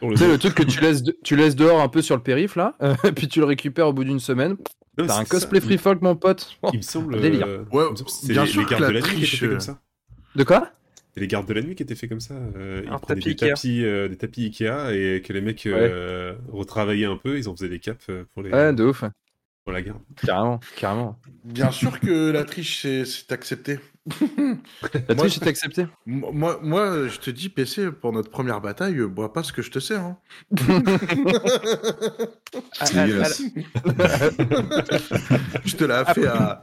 [0.00, 2.22] Tu sais, le truc que tu laisses, de- tu laisses dehors un peu sur le
[2.22, 2.74] périph' là,
[3.16, 4.56] puis tu le récupères au bout d'une semaine.
[4.96, 5.24] T'as c'est un ça.
[5.24, 6.56] cosplay Free Folk, mon pote.
[6.62, 6.70] Oh.
[6.72, 7.20] Il me semble.
[7.20, 7.46] Délire.
[7.72, 9.00] Ouais, il me semble que c'est bien les, sûr les que gardes la de la
[9.00, 9.78] triche, comme ça.
[10.36, 10.70] De quoi?
[11.18, 12.34] Les gardes de la nuit qui étaient faits comme ça.
[12.34, 16.34] euh, ils prenaient tapis des tapis, euh, des tapis Ikea et que les mecs euh,
[16.52, 19.04] retravaillaient un peu, ils en faisaient des capes euh, pour, les, Ouais, de ouf.
[19.64, 20.00] pour la garde.
[20.24, 21.18] Carrément, carrément.
[21.44, 23.78] Bien sûr que la triche, c'est- accepté.
[25.06, 25.86] La Moi- triche est acceptée.
[26.06, 29.70] Moi, moi, je te dis, PC, pour notre première bataille, bois pas ce que je
[29.70, 30.00] te sers.
[30.00, 30.16] hein.
[32.80, 33.42] à- à- dégueulasse.
[35.64, 36.62] Je te l'ai fait à.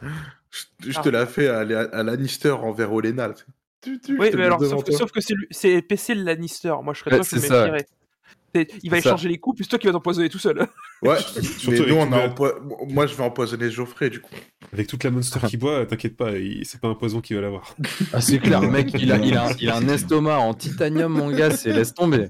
[0.50, 1.20] Je, je te Ah.
[1.20, 3.32] l'ai fait à, à Lannister envers Olenna.
[3.86, 4.98] Tu- tu- Oui, mais alors, sauf, que- toi.
[5.00, 5.19] sauf que
[5.52, 6.74] c'est PC le Lannister.
[6.84, 7.41] Moi, je serais Ouais, toi, je me
[8.84, 9.10] Il va ça.
[9.10, 10.65] échanger les coups, puis c'est toi qui vas t'empoisonner tout seul.
[11.02, 12.56] Ouais, Surtout mais avec nous, on a empoi-
[12.88, 14.32] moi, je vais empoisonner Geoffrey, du coup.
[14.74, 17.41] Avec toute la monster qui boit, t'inquiète pas, il- c'est pas un poison qui va
[17.41, 17.76] l'avoir.
[18.13, 21.12] Ah, c'est clair, le mec, il a, il, a, il a un estomac en titanium,
[21.12, 22.30] mon gars, c'est laisse tomber.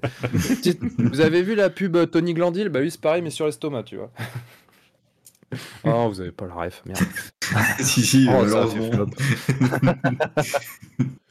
[0.97, 2.69] Vous avez vu la pub euh, Tony Glandil?
[2.69, 4.11] Bah oui, c'est pareil, mais sur l'estomac, tu vois.
[5.85, 6.99] Oh, vous avez pas le ref, merde.
[7.79, 9.05] si, si, Oh, ça a fait malheureusement.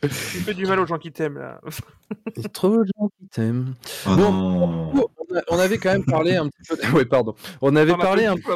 [0.03, 1.61] Tu fais du mal aux gens qui t'aiment, là.
[2.37, 3.74] Il y a trop de gens qui t'aiment.
[4.07, 5.07] Oh Bon.
[5.48, 6.77] on, avait quand même parlé un petit peu.
[6.96, 7.35] Ouais, pardon.
[7.62, 8.53] On avait On a parlé un peu.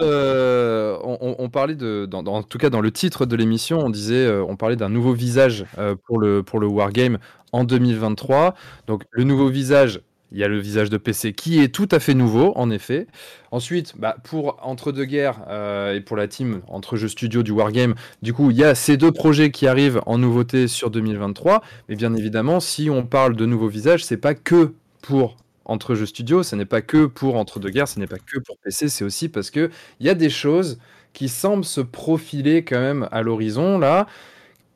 [0.00, 2.06] euh, on, on- on parlait de.
[2.06, 4.26] Dans, dans- en tout cas, dans le titre de l'émission, on disait.
[4.26, 7.18] euh, on parlait d'un nouveau visage euh, pour, le, pour le Wargame
[7.52, 8.54] en 2023.
[8.86, 10.00] Donc, le nouveau visage.
[10.34, 13.06] Il y a le visage de PC qui est tout à fait nouveau, en effet.
[13.52, 17.52] Ensuite, bah, pour Entre deux guerres euh, et pour la team Entre Jeux Studio du
[17.52, 21.62] Wargame, du coup, il y a ces deux projets qui arrivent en nouveauté sur 2023.
[21.88, 26.06] Mais bien évidemment, si on parle de nouveaux visages, c'est pas que pour Entre Jeux
[26.06, 28.88] Studio, ce n'est pas que pour Entre deux guerres, ce n'est pas que pour PC,
[28.88, 29.70] c'est aussi parce que
[30.00, 30.80] il y a des choses
[31.12, 34.08] qui semblent se profiler quand même à l'horizon là,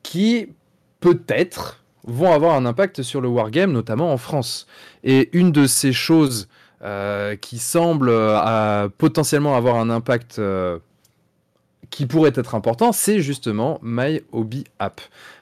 [0.05, 0.51] qui
[1.01, 4.67] peut-être vont avoir un impact sur le wargame, notamment en France.
[5.05, 6.49] Et une de ces choses
[6.83, 10.79] euh, qui semble euh, potentiellement avoir un impact euh,
[11.91, 15.01] qui pourrait être important, c'est justement My Hobby App.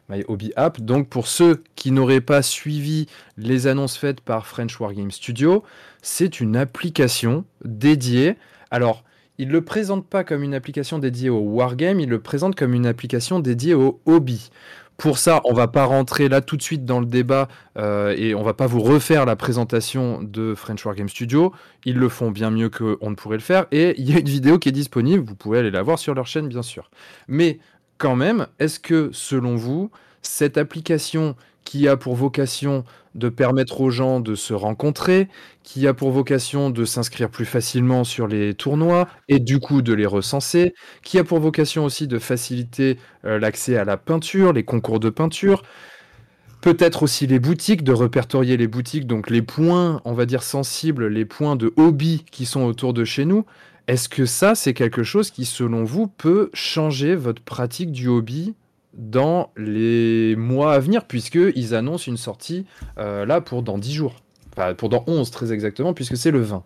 [0.09, 4.79] My Hobby App, donc pour ceux qui n'auraient pas suivi les annonces faites par French
[4.79, 5.65] Wargame Studio,
[6.03, 8.37] c'est une application dédiée.
[8.71, 9.03] Alors,
[9.39, 12.73] il ne le présente pas comme une application dédiée au wargame, il le présente comme
[12.73, 14.51] une application dédiée au hobby.
[14.97, 18.35] Pour ça, on va pas rentrer là tout de suite dans le débat euh, et
[18.35, 21.53] on va pas vous refaire la présentation de French Wargame Studio.
[21.85, 24.29] Ils le font bien mieux qu'on ne pourrait le faire et il y a une
[24.29, 25.23] vidéo qui est disponible.
[25.23, 26.91] Vous pouvez aller la voir sur leur chaîne, bien sûr.
[27.29, 27.59] Mais
[27.99, 29.91] quand même, est-ce que selon vous,
[30.23, 32.85] cette application qui a pour vocation
[33.17, 35.29] de permettre aux gens de se rencontrer,
[35.65, 39.93] qui a pour vocation de s'inscrire plus facilement sur les tournois et du coup de
[39.93, 44.63] les recenser, qui a pour vocation aussi de faciliter euh, l'accès à la peinture, les
[44.63, 45.65] concours de peinture,
[46.61, 51.09] peut-être aussi les boutiques, de répertorier les boutiques, donc les points, on va dire sensibles,
[51.09, 53.45] les points de hobby qui sont autour de chez nous.
[53.89, 58.55] Est-ce que ça, c'est quelque chose qui, selon vous, peut changer votre pratique du hobby?
[58.97, 62.67] Dans les mois à venir, puisqu'ils annoncent une sortie
[62.99, 64.17] euh, là pour dans 10 jours.
[64.57, 66.65] Enfin, pour dans 11 très exactement, puisque c'est le 20.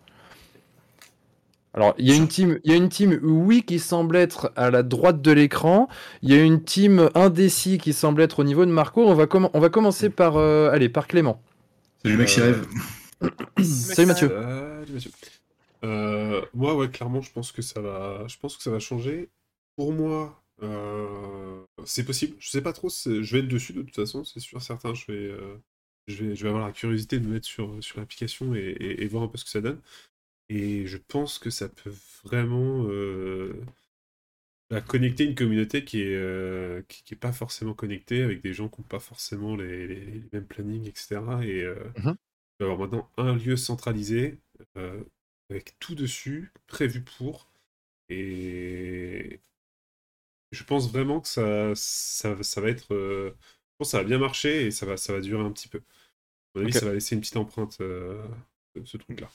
[1.73, 4.51] Alors, il y, a une team, il y a une team oui qui semble être
[4.57, 5.87] à la droite de l'écran.
[6.21, 9.01] Il y a une team indécis qui semble être au niveau de Marco.
[9.07, 11.41] On va, comm- on va commencer par, euh, allez, par Clément.
[12.03, 12.67] Salut Max Euh, rêve.
[13.63, 14.27] Salut Mathieu.
[14.29, 15.11] Salut, Mathieu.
[15.85, 19.29] Euh, moi, ouais, clairement, je pense que ça va, je pense que ça va changer.
[19.77, 22.35] Pour moi, euh, c'est possible.
[22.39, 22.89] Je sais pas trop.
[22.89, 24.93] Je vais être dessus de toute façon, c'est sûr, certain.
[24.93, 25.57] Je vais, euh,
[26.07, 29.03] je vais, je vais avoir la curiosité de me mettre sur, sur l'application et, et-
[29.03, 29.81] et voir un peu ce que ça donne.
[30.49, 31.93] Et je pense que ça peut
[32.25, 33.53] vraiment, euh,
[34.69, 38.69] bah, connecter une communauté qui est, qui, qui est pas forcément connectée, avec des gens
[38.69, 41.45] qui n'ont pas forcément les, les- les mêmes plannings, etc.
[41.45, 41.65] Et
[41.97, 42.17] Mhm.
[42.61, 44.39] avoir maintenant un lieu centralisé,
[45.49, 47.47] avec tout dessus, prévu pour.
[48.09, 49.41] Et
[50.51, 52.93] je pense vraiment que ça, ça, ça va être.
[52.93, 55.51] euh, je pense que ça va bien marcher et ça va, ça va durer un
[55.51, 55.79] petit peu.
[55.79, 58.23] À mon avis, ça va laisser une petite empreinte, euh,
[58.85, 59.29] ce- truc-là.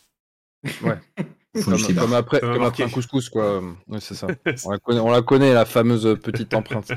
[0.81, 0.95] Faut
[1.65, 3.63] Comme, après, comme après un couscous, quoi.
[3.89, 4.27] Oui, c'est ça.
[4.67, 6.89] On la, connaît, on la connaît, la fameuse petite empreinte.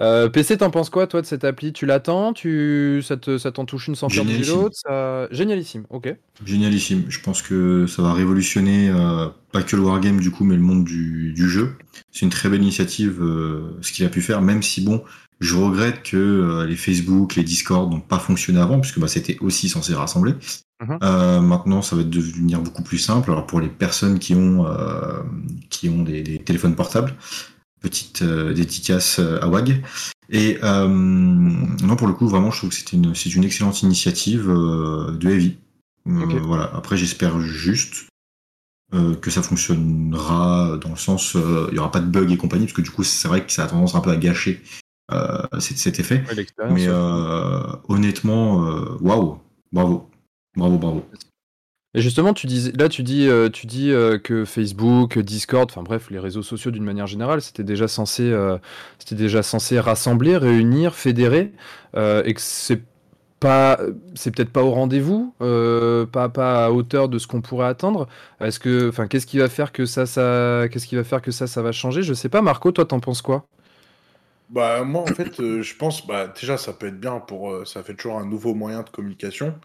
[0.00, 1.72] Euh, PC, t'en penses quoi, toi, de cette appli?
[1.72, 2.32] Tu l'attends?
[2.32, 3.02] Tu...
[3.06, 4.62] Ça te- ça t'en touche une sans faire bouger Génialissime.
[4.62, 5.28] l'autre ça...
[5.30, 6.14] Génialissime, ok.
[6.44, 7.04] Génialissime.
[7.08, 10.62] Je pense que ça va révolutionner euh, pas que le wargame du coup, mais le
[10.62, 11.76] monde du, du jeu.
[12.10, 15.02] C'est une très belle initiative euh, ce qu'il a pu faire, même si bon,
[15.40, 19.38] je regrette que euh, les Facebook, les Discord n'ont pas fonctionné avant, puisque bah, c'était
[19.40, 20.34] aussi censé rassembler.
[20.82, 20.98] Mhm.
[21.02, 23.30] Euh, maintenant, ça va devenir beaucoup plus simple.
[23.30, 25.22] Alors pour les personnes qui ont euh,
[25.70, 27.14] qui ont des, des téléphones portables,
[27.80, 29.82] petite euh, dédicace euh, à WAG.
[30.30, 34.46] Et non, pour le coup, vraiment, je trouve que c'est une c'est une excellente initiative
[34.46, 35.58] de Heavy.
[36.06, 36.70] Voilà.
[36.74, 38.06] Après, j'espère juste
[39.20, 42.72] que ça fonctionnera dans le sens, il y aura pas de bugs et compagnie, parce
[42.72, 44.62] que du coup, c'est vrai que ça a tendance un peu à gâcher
[45.58, 46.24] cet, cet effet.
[46.34, 46.70] Ouais.
[46.70, 46.88] Mais
[47.88, 48.56] honnêtement,
[49.02, 49.38] waouh,
[49.70, 50.08] bravo,
[50.56, 51.02] bravo, bravo.
[51.94, 55.82] Et justement, tu dis, là, tu dis, euh, tu dis euh, que Facebook, Discord, enfin
[55.82, 58.56] bref, les réseaux sociaux d'une manière générale, c'était déjà censé, euh,
[58.98, 61.52] c'était déjà censé rassembler, réunir, fédérer,
[61.94, 62.82] euh, et que c'est
[63.40, 63.78] pas,
[64.14, 68.08] c'est peut-être pas au rendez-vous, euh, pas, pas à hauteur de ce qu'on pourrait attendre.
[68.40, 71.30] Est-ce que, enfin, qu'est-ce qui va faire que ça, ça, qu'est-ce qui va faire que
[71.32, 72.02] ça, ça va changer?
[72.02, 73.44] Je sais pas, Marco, toi, t'en penses quoi?
[74.48, 77.64] Bah moi en fait euh, je pense bah déjà ça peut être bien pour euh,
[77.64, 79.58] ça fait toujours un nouveau moyen de communication.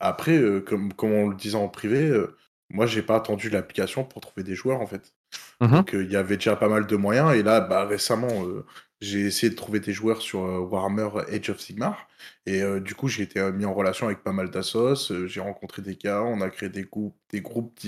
[0.00, 2.36] Après euh, comme comme on le disait en privé, euh,
[2.70, 5.14] moi j'ai pas attendu l'application pour trouver des joueurs en fait.
[5.60, 5.70] Mhm.
[5.70, 8.64] Donc euh, il y avait déjà pas mal de moyens et là bah récemment euh,
[9.00, 12.08] j'ai essayé de trouver des joueurs sur Warhammer Age of Sigmar
[12.46, 15.96] et du coup j'ai été mis en relation avec pas mal d'assos, j'ai rencontré des
[15.96, 17.78] gars, on a créé des groupes des groupes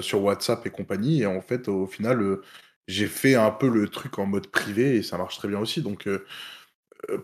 [0.00, 2.38] sur WhatsApp et compagnie et en fait au final
[2.86, 5.82] j'ai fait un peu le truc en mode privé et ça marche très bien aussi.
[5.82, 6.08] Donc,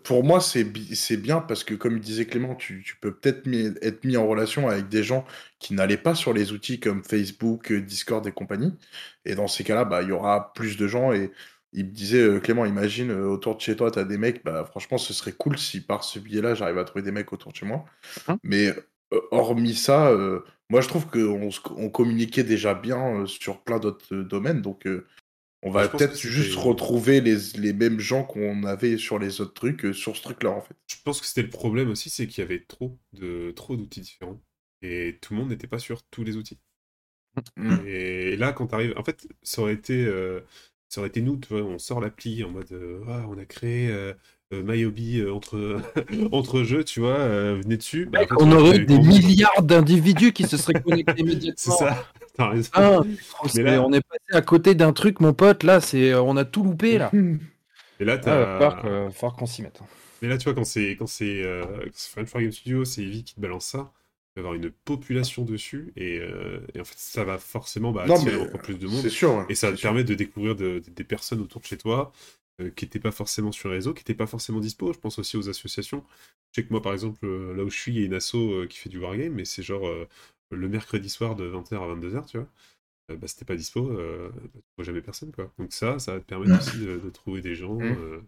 [0.04, 3.46] pour moi, c'est bi- c'est bien parce que, comme disait Clément, tu, tu peux peut-être
[3.82, 5.24] être mis en relation avec des gens
[5.58, 8.74] qui n'allaient pas sur les outils comme Facebook, euh, Discord et compagnie.
[9.24, 11.12] Et dans ces cas-là, bah, il y aura plus de gens.
[11.12, 11.30] Et
[11.72, 14.44] il me disait, euh, Clément, imagine, euh, autour de chez toi, tu as des mecs.
[14.44, 17.52] Bah, franchement, ce serait cool si par ce biais-là, j'arrive à trouver des mecs autour
[17.52, 17.84] de chez moi.
[18.28, 18.38] Mhm.
[18.42, 18.68] Mais
[19.12, 23.78] euh, hormis ça, euh, moi, je trouve qu'on on communiquait déjà bien euh, sur plein
[23.78, 24.62] d'autres euh, domaines.
[24.62, 25.06] Donc, euh,
[25.62, 29.40] on va Je pense peut-être juste retrouver les, les mêmes gens qu'on avait sur les
[29.40, 30.74] autres trucs euh, sur ce truc-là, en fait.
[30.86, 34.00] Je pense que c'était le problème aussi, c'est qu'il y avait trop de trop d'outils
[34.00, 34.40] différents.
[34.82, 36.58] Et tout le monde n'était pas sur tous les outils.
[37.56, 37.86] Mm.
[37.86, 40.40] Et là, quand t'arrives, en fait, ça aurait été, euh,
[40.88, 43.44] ça aurait été nous, tu vois, on sort l'appli en mode, euh, Ah, on a
[43.44, 43.88] créé
[44.52, 45.80] euh, My Hobby euh, entre
[46.32, 48.06] entre jeux, tu vois, euh, venez dessus.
[48.06, 51.76] Bah, On aurait eu des milliards d'individus qui se seraient connectés C'est immédiatement.
[51.76, 52.04] ça.
[52.36, 52.70] T'as raison.
[52.74, 53.00] Ah,
[53.54, 55.62] Mais là- on est passé à côté d'un truc, mon pote.
[55.64, 57.10] Là, c'est, on a tout loupé là.
[57.98, 58.36] Et là, Ah, t'as.
[58.38, 59.80] va falloir que- va falloir qu'on s'y mette.
[60.22, 63.34] Mais là, tu vois, quand c'est quand c'est euh, c'est Game Studio, c'est Eevee qui
[63.34, 63.92] te balance ça,
[64.36, 67.90] il va y avoir une population dessus, et, euh, et en fait, ça va forcément
[67.90, 69.00] bah, non, attirer mais encore plus de monde.
[69.02, 69.34] c'est sûr.
[69.34, 69.88] ouais, Et ça va c'est te sûr.
[69.88, 72.12] permettre de découvrir de- de- des personnes autour de chez toi
[72.70, 74.92] qui n'étaient pas forcément sur les réseaux, qui n'étaient pas forcément dispo.
[74.92, 76.04] Je pense aussi aux associations.
[76.52, 78.14] Je sais que moi, par exemple, euh, là où je suis, il y a une
[78.14, 80.06] asso euh, qui fait du wargame, mais c'est genre euh,
[80.50, 82.48] le mercredi soir de 20h à 22h, tu vois.
[83.10, 84.30] Euh, bah, c'était pas dispo, euh,
[84.78, 85.52] bah, jamais personne, quoi.
[85.58, 86.58] Donc ça, ça va te permettre Ouais.
[86.58, 87.76] aussi de, de trouver des gens.
[87.78, 87.82] Mm.
[87.98, 88.20] euh,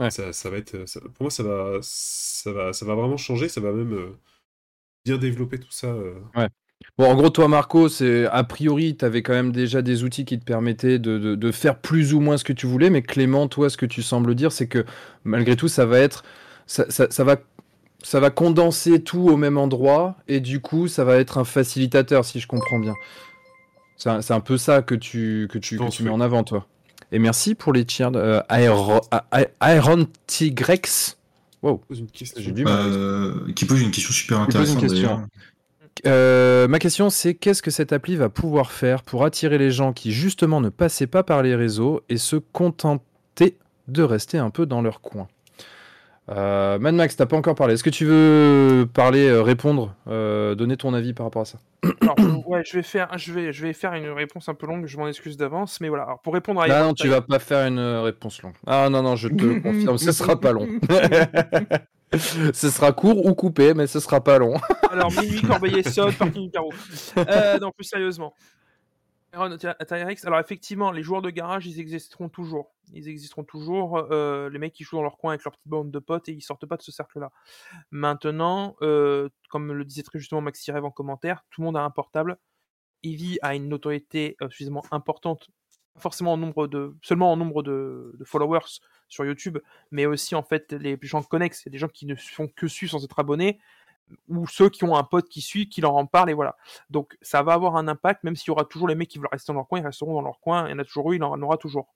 [0.00, 0.10] Ouais.
[0.10, 3.48] ça, ça va être, ça- pour moi, ça va, ça va, ça va vraiment changer.
[3.48, 4.10] Ça va même euh,
[5.04, 5.88] bien développer tout ça.
[5.88, 6.20] euh.
[6.98, 10.24] Bon, en gros, toi, Marco, c'est a priori, tu avais quand même déjà des outils
[10.24, 12.90] qui te permettaient de, de- de faire plus ou moins ce que tu voulais.
[12.90, 14.84] Mais Clément, toi, ce que tu sembles dire, c'est que
[15.24, 16.24] malgré tout, ça va être,
[16.66, 17.36] ça, ça- ça va,
[18.02, 22.24] ça va condenser tout au même endroit et du coup, ça va être un facilitateur,
[22.24, 22.94] si je comprends bien.
[23.96, 26.20] C'est un, c'est un peu ça que tu, que tu, que pense, tu mets en
[26.20, 26.66] avant, toi.
[27.12, 29.00] Et merci pour les tiers euh, Aero-
[30.26, 31.16] Tigrex.
[31.62, 31.78] Wow.
[31.88, 32.42] Pose une question.
[32.42, 32.74] J'ai du mal.
[32.86, 35.26] Euh, qui pose une question super une intéressante question.
[36.06, 39.92] Euh, ma question, c'est qu'est-ce que cette appli va pouvoir faire pour attirer les gens
[39.92, 43.56] qui justement ne passaient pas par les réseaux et se contenter
[43.88, 45.28] de rester un peu dans leur coin?
[46.30, 47.72] Euh, Mad Max, t'as pas encore parlé.
[47.74, 51.58] Est-ce que tu veux parler, euh, répondre, euh, donner ton avis par rapport à ça?
[52.02, 54.66] Alors, je- ouais, je vais faire, je vais, je vais faire une réponse un peu
[54.66, 54.84] longue.
[54.86, 56.04] Je m'en excuse d'avance, mais voilà.
[56.04, 58.52] Alors, pour répondre à Ah Iron non, tu vas pas faire une réponse longue.
[58.66, 60.68] Ah non, non, je te confirme, ce sera pas long.
[62.16, 64.54] ce sera court ou coupé, mais ce sera pas long.
[64.90, 66.72] Alors, minuit, Corbeil-Essonne, parking du carreau.
[67.16, 68.34] Euh, non, plus sérieusement.
[69.30, 72.74] Alors effectivement, les joueurs de garage, ils existeront toujours.
[72.94, 73.98] Ils existeront toujours.
[74.10, 76.32] euh, les mecs qui jouent dans leur coin avec leur petite bande de potes et
[76.32, 77.30] ils sortent pas de ce cercle-là.
[77.90, 81.82] Maintenant, euh, comme le disait très justement Maxi Rêve en commentaire, tout le monde a
[81.82, 82.38] un portable.
[83.04, 85.50] Eevee a une notoriété suffisamment importante,
[85.98, 89.58] forcément en nombre de, seulement en nombre de, de followers sur YouTube,
[89.90, 92.92] mais aussi en fait les gens connexes, c'est des gens qui ne font que suivre
[92.92, 93.58] sans être abonnés,
[94.28, 96.56] ou ceux qui ont un pote qui suit, qui leur en parle et voilà.
[96.90, 99.28] Donc ça va avoir un impact, même s'il y aura toujours les mecs qui veulent
[99.30, 100.66] rester dans leur coin, ils resteront dans leur coin.
[100.66, 101.94] Il y en a toujours eu, il en aura toujours.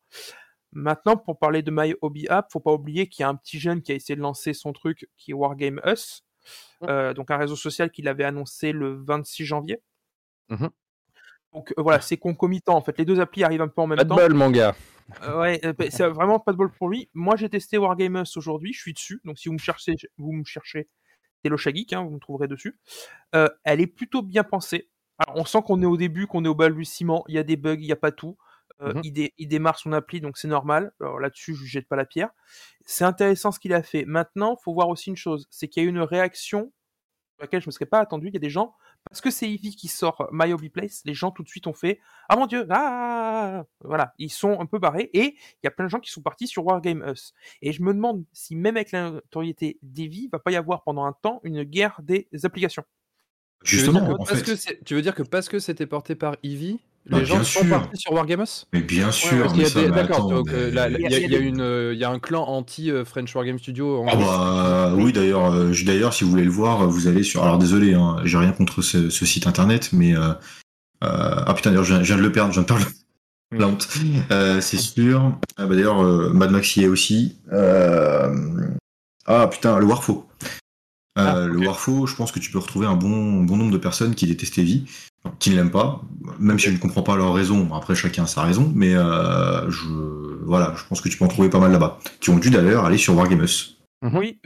[0.73, 3.59] Maintenant, pour parler de My Hobby App, faut pas oublier qu'il y a un petit
[3.59, 6.25] jeune qui a essayé de lancer son truc, qui est Wargame Us,
[6.85, 9.83] euh, donc un réseau social qu'il avait annoncé le 26 janvier.
[10.49, 10.71] Mhm.
[11.53, 12.97] Donc euh, voilà, c'est concomitant en fait.
[12.99, 14.17] Les deux applis arrivent un peu en même Pas de temps.
[14.17, 14.75] bol, mon gars.
[15.25, 17.11] Euh, ouais, euh, bah, c'est vraiment pas de bol pour lui.
[17.13, 19.21] Moi, j'ai testé Wargamers aujourd'hui, je suis dessus.
[19.25, 20.89] Donc, si vous me cherchez, vous me cherchez,
[21.43, 22.79] c'est le Geek, hein, vous me trouverez dessus.
[23.35, 24.89] Euh, elle est plutôt bien pensée.
[25.19, 27.25] Alors, on sent qu'on est au début, qu'on est au balbutiement.
[27.29, 28.37] Il y a des bugs, il n'y a pas tout.
[28.81, 29.01] Mhm.
[29.05, 30.93] il, dé- il démarre son appli, donc c'est normal.
[31.21, 32.31] Là-dessus, je jette pas la pierre.
[32.85, 34.05] C'est intéressant ce qu'il a fait.
[34.07, 36.73] Maintenant, faut voir aussi une chose, c'est qu'il y a eu une réaction
[37.39, 38.29] à laquelle je me serais pas attendu.
[38.29, 38.75] Il y a des gens,
[39.09, 41.73] parce que c'est Eevee qui sort My Hobby Place, les gens tout de suite ont
[41.73, 45.71] fait Ah mon dieu, ah Voilà, ils sont un peu barrés et il y a
[45.71, 47.35] plein de gens qui sont partis sur Wargame Us.
[47.61, 50.83] Et je me demande si même avec la notoriété d'Eevee, il va pas y avoir
[50.83, 52.85] pendant un temps une guerre des applications.
[53.65, 54.45] Tu veux Justement, dire que en parce fait.
[54.45, 56.81] que c'est- tu veux dire que parce que c'était porté par Eevee,
[57.11, 57.69] Bah, les gens sont sûr.
[57.69, 58.47] partis sur Wargamers?
[58.73, 61.15] Mais bien sûr, mais D'accord, attends, donc, mais- euh, là, il y, a- Il y
[61.15, 64.03] a y a des- une, euh, il y a un clan anti-French Wargame Studio.
[64.03, 67.43] en Ah bah oui d'ailleurs euh, d'ailleurs si vous voulez le voir vous allez sur
[67.43, 70.29] alors désolé hein, j'ai rien contre ce, ce site internet mais euh,
[71.03, 72.87] euh, ah putain d'ailleurs je, viens- je viens de le perdre je viens de perdre
[73.55, 73.87] la honte.
[74.31, 75.37] Euh, c'est sûr.
[75.59, 77.37] Ah bah, d'ailleurs euh, Mad Max y est aussi.
[77.53, 78.33] Euh,
[79.27, 80.27] ah putain le Warfo.
[81.19, 81.59] Euh, Ah, le.
[81.67, 84.57] Warfo je pense que tu peux retrouver un bon bon nombre de personnes qui détestent
[84.59, 84.87] Evie
[85.39, 86.01] qui ne l'aiment pas
[86.39, 89.71] même si je ne comprends pas leur raison après chacun a sa raison mais euh,
[89.71, 89.87] je
[90.45, 92.85] voilà je pense que tu peux en trouver pas mal là-bas qui ont dû d'ailleurs
[92.85, 94.17] aller sur Wargamers Mhm.
[94.19, 94.41] Oui,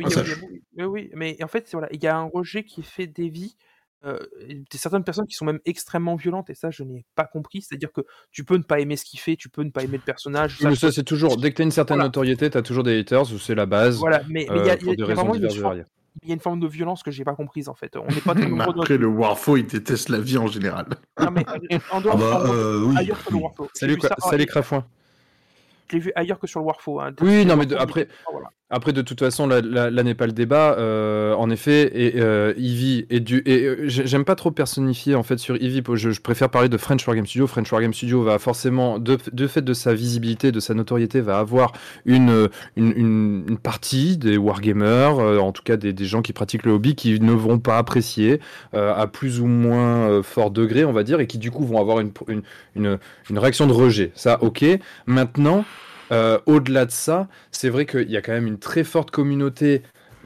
[0.77, 3.57] oui, mais en fait, c'est- voilà, il y a un rejet qui est fait d'Evie.
[4.05, 7.24] Euh, et des certaines personnes qui sont même extrêmement violentes et ça je n'ai pas
[7.24, 9.62] compris c'est à dire que tu peux ne pas aimer ce qu'il fait tu peux
[9.62, 11.39] ne pas aimer le personnage ça, Mais c'est toujours.
[11.39, 12.09] Dès que tu as une certaine Voilà.
[12.09, 13.97] notoriété, tu as toujours des haters, c'est la base.
[13.97, 15.47] voilà mais il y euh, a, y des raisons vraiment une
[16.23, 18.21] il y a une forme de violence que j'ai pas comprise en fait on n'est
[18.21, 20.87] pas très Après, le Warfo, il déteste la vie en général.
[21.21, 21.53] Non, mais en
[21.99, 24.85] ah dehors, bah en dehors- euh, oui ailleurs que le Warfo Salut, ça- salut Crafouin.
[25.89, 27.12] je l'ai vu ailleurs que sur le Warfo hein.
[27.21, 28.51] Oui, non, mais de- après- voilà.
[28.69, 30.75] Après, de toute façon, là, là- n'est pas le débat.
[30.77, 33.41] euh, en effet, et, euh, Eevee est du.
[33.47, 35.83] Et euh, j'ai- j'aime pas trop personnifier en fait sur Eevee.
[35.95, 37.47] Je, préfère parler de French Wargame Studio.
[37.47, 41.39] French Wargame Studio va forcément, de, de fait de sa visibilité, de sa notoriété, va
[41.39, 41.73] avoir
[42.07, 46.33] une, une, une- une partie des wargamers, euh, en tout cas des, des gens qui
[46.33, 48.41] pratiquent le hobby, qui ne vont pas apprécier
[48.75, 51.64] euh, à plus ou moins euh, fort degré, on va dire, et qui du coup
[51.64, 52.43] vont avoir une, une,
[52.75, 52.99] une,
[53.31, 54.11] une réaction de rejet.
[54.17, 54.64] Ça, ok.
[55.07, 55.64] Maintenant.
[56.13, 59.83] Euh, Au-delà de ça, c'est vrai qu'il y a quand même une très forte communauté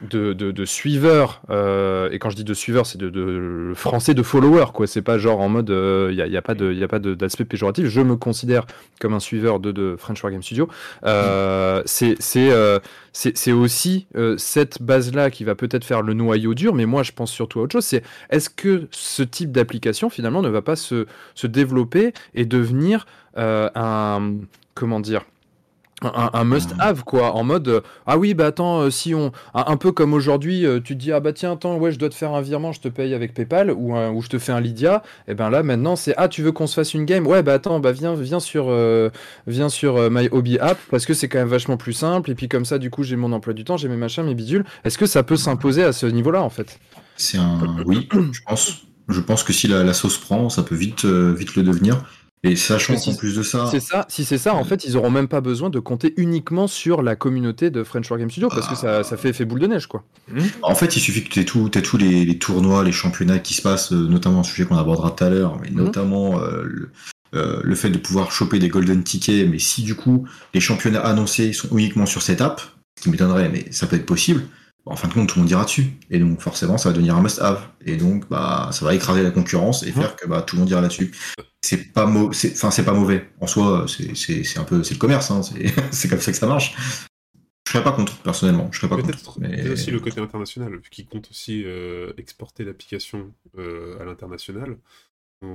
[0.09, 4.15] de, de, de suiveurs, euh, et quand je dis de suiveurs, c'est de, de français
[4.15, 4.87] de followers, quoi.
[4.87, 6.55] C'est pas genre en mode, il n'y a, y a pas
[6.99, 7.85] d'aspect péjoratif.
[7.85, 8.65] Je me considère
[8.99, 10.67] comme un suiveur de, French Wargame Studio.
[11.05, 12.17] Euh, c'est
[12.51, 12.79] euh,
[13.53, 17.31] aussi euh, cette base-là qui va peut-être faire le noyau dur, mais moi je pense
[17.31, 17.85] surtout à autre chose.
[17.85, 21.05] C'est est-ce que ce type d'application finalement ne va pas se,
[21.35, 23.05] se développer et devenir
[23.37, 24.33] euh, un
[24.73, 25.25] comment dire
[26.01, 29.91] un, must-have quoi en mode euh, ah oui bah attends euh, si on un, peu
[29.91, 32.33] comme aujourd'hui euh, tu te dis ah bah tiens attends ouais je dois te faire
[32.33, 35.03] un virement je te paye avec PayPal ou un- ou je te fais un Lydia
[35.27, 37.27] et ben là maintenant c'est ah tu veux qu'on se fasse une game?
[37.27, 38.73] Ouais bah attends bah viens viens sur
[39.47, 42.47] viens sur My Hobby App parce que c'est quand même vachement plus simple et puis
[42.47, 44.97] comme ça du coup j'ai mon emploi du temps j'ai mes machins mes bidules est-ce
[44.97, 46.79] que ça peut s'imposer à ce niveau là en fait?
[47.17, 48.81] C'est un oui, je pense.
[49.07, 52.03] Je pense que si la, la sauce prend, ça peut vite, vite le devenir.
[52.43, 53.69] Et sachant qu'en si- plus de ça,
[54.09, 57.15] si c'est ça en fait ils auront même pas besoin de compter uniquement sur la
[57.15, 60.03] communauté de French Wargame Studio parce que ça, ça fait effet boule de neige quoi
[60.63, 63.53] en fait, il suffit que tu aies tout, tous les, les tournois, les championnats qui
[63.53, 65.75] se passent, euh, notamment un sujet qu'on abordera tout à l'heure, mais Mhm.
[65.77, 66.89] notamment euh, le,
[67.35, 69.47] euh, le fait de pouvoir choper des golden tickets.
[69.47, 70.25] Mais si du coup
[70.55, 72.61] les championnats annoncés sont uniquement sur cette app,
[72.97, 74.41] ce qui m'étonnerait, mais ça peut être possible.
[74.85, 75.93] En fin de compte, tout le monde ira dessus.
[76.09, 77.67] Et donc, forcément, ça va devenir un must-have.
[77.85, 80.69] Et donc, bah, ça va écraser la concurrence et faire que bah, tout le monde
[80.69, 81.11] ira là-dessus.
[81.61, 83.29] C'est pas, enfin, c'est pas mauvais.
[83.39, 85.29] En soi, c'est un peu c'est le commerce.
[85.29, 85.41] Hein.
[85.91, 86.75] C'est comme ça que ça marche.
[87.67, 88.69] Je serais pas contre, personnellement.
[88.71, 89.39] Je serais pas contre.
[89.39, 89.69] Mais...
[89.69, 94.77] aussi le côté international, vu qu'ils comptent aussi euh, exporter l'application euh, à l'international.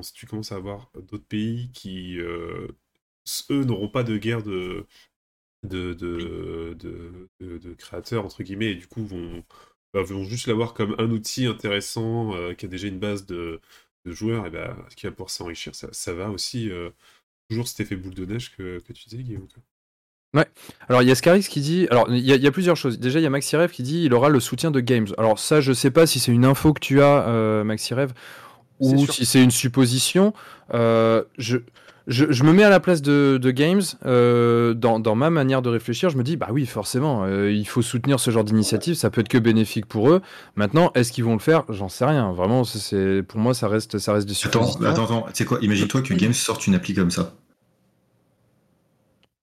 [0.02, 2.68] Si tu commences à avoir d'autres pays qui, euh,
[3.50, 4.86] eux, n'auront pas de guerre de,
[5.68, 9.44] de, de, de, de- de créateurs, entre guillemets, et du coup vont,
[9.94, 13.60] bah, vont juste l'avoir comme un outil intéressant, euh, qui a déjà une base de,
[14.06, 16.90] de joueurs, et ben, qui va pouvoir s'enrichir, ça, ça va aussi euh,
[17.50, 19.48] toujours cet effet boule de neige que, que tu disais, Guillaume.
[20.88, 22.76] Alors il y a Scarix qui dit, alors il y, a- il y a plusieurs
[22.76, 22.98] choses.
[22.98, 25.08] Déjà il y a Maxirev qui dit il aura le soutien de Games.
[25.18, 28.12] Alors ça je sais pas si c'est une info que tu as euh, Maxirev
[28.80, 30.34] ou si c'est une supposition.
[30.74, 31.58] Euh, je,
[32.06, 35.62] je, je me mets à la place de, de Games euh, dans, dans ma manière
[35.62, 36.08] de réfléchir.
[36.10, 38.94] Je me dis bah oui forcément euh, il faut soutenir ce genre d'initiative.
[38.94, 40.22] Ça peut être que bénéfique pour eux.
[40.54, 41.64] Maintenant est-ce qu'ils vont le faire?
[41.68, 42.32] J'en sais rien.
[42.32, 45.22] Vraiment c'est- pour moi ça reste ça reste des Attends, attends, attends.
[45.28, 45.58] Tu sais quoi?
[45.62, 47.34] Imagine-toi que Games sorte une appli comme ça.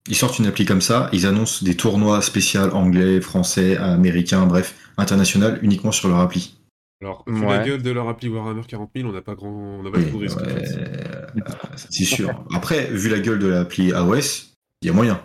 [0.09, 4.75] Ils sortent une appli comme ça, ils annoncent des tournois spéciaux anglais, français, américains, bref,
[4.97, 6.55] international, uniquement sur leur appli.
[7.01, 7.57] Alors, vu Ouais.
[7.57, 10.01] la gueule de leur appli Warhammer 40 000, on n'a pas grand, on n'a pas
[10.03, 10.37] trop de risque.
[10.39, 10.77] en ouais, fait.
[10.77, 11.41] euh,
[11.75, 12.29] c'est sûr.
[12.53, 15.19] Après, vu la gueule de l'appli AOS, il y a moyen.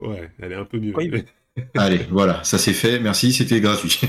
[0.00, 0.92] Ouais, elle est un peu mieux.
[0.96, 1.12] Oui,
[1.76, 2.98] Allez, voilà, ça c'est fait.
[2.98, 4.00] Merci, c'était gratuit.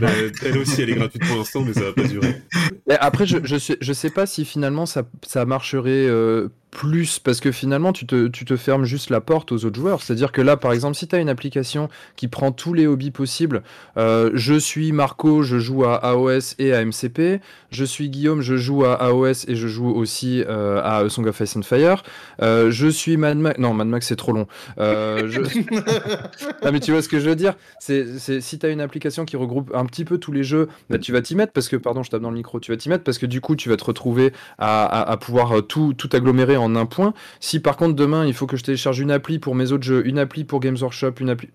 [0.00, 0.08] bah,
[0.44, 2.42] elle aussi, elle est gratuite pour l'instant, mais ça va pas durer.
[2.90, 7.40] Après, je, je, sais, je sais pas si finalement ça, ça marcherait euh, plus, parce
[7.40, 10.02] que finalement, tu te, tu te fermes juste la porte aux autres joueurs.
[10.02, 13.10] C'est-à-dire que là, par exemple, si tu as une application qui prend tous les hobbies
[13.10, 13.62] possibles,
[13.98, 18.56] euh, je suis Marco, je joue à AOS et à MCP, je suis Guillaume, je
[18.56, 22.02] joue à AOS et je joue aussi euh, à A Song of Ice and Fire,
[22.40, 24.46] euh, je suis Mad Max, non, Mad Max c'est trop long.
[24.78, 25.40] Euh, je...
[26.62, 27.54] Ah mais tu vois ce que je veux dire?
[27.80, 30.68] C'est, c'est si tu as une application qui regroupe un petit peu tous les jeux,
[30.88, 32.76] bah, tu vas t'y mettre parce que pardon, je tape dans le micro, tu vas
[32.76, 35.60] t'y mettre parce que du coup, tu vas te retrouver à, à- à pouvoir euh,
[35.62, 37.14] tout, tout agglomérer en un point.
[37.40, 40.06] Si par contre demain, il faut que je télécharge une appli pour mes autres jeux,
[40.06, 41.48] une appli pour Games Workshop, une appli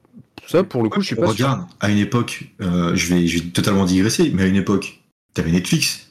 [0.46, 1.34] ça pour le coup, je suis pas sûr.
[1.48, 5.02] Regarde, à une époque, euh, je, vais, je vais totalement digresser, mais à une époque,
[5.34, 6.04] t'avais Netflix.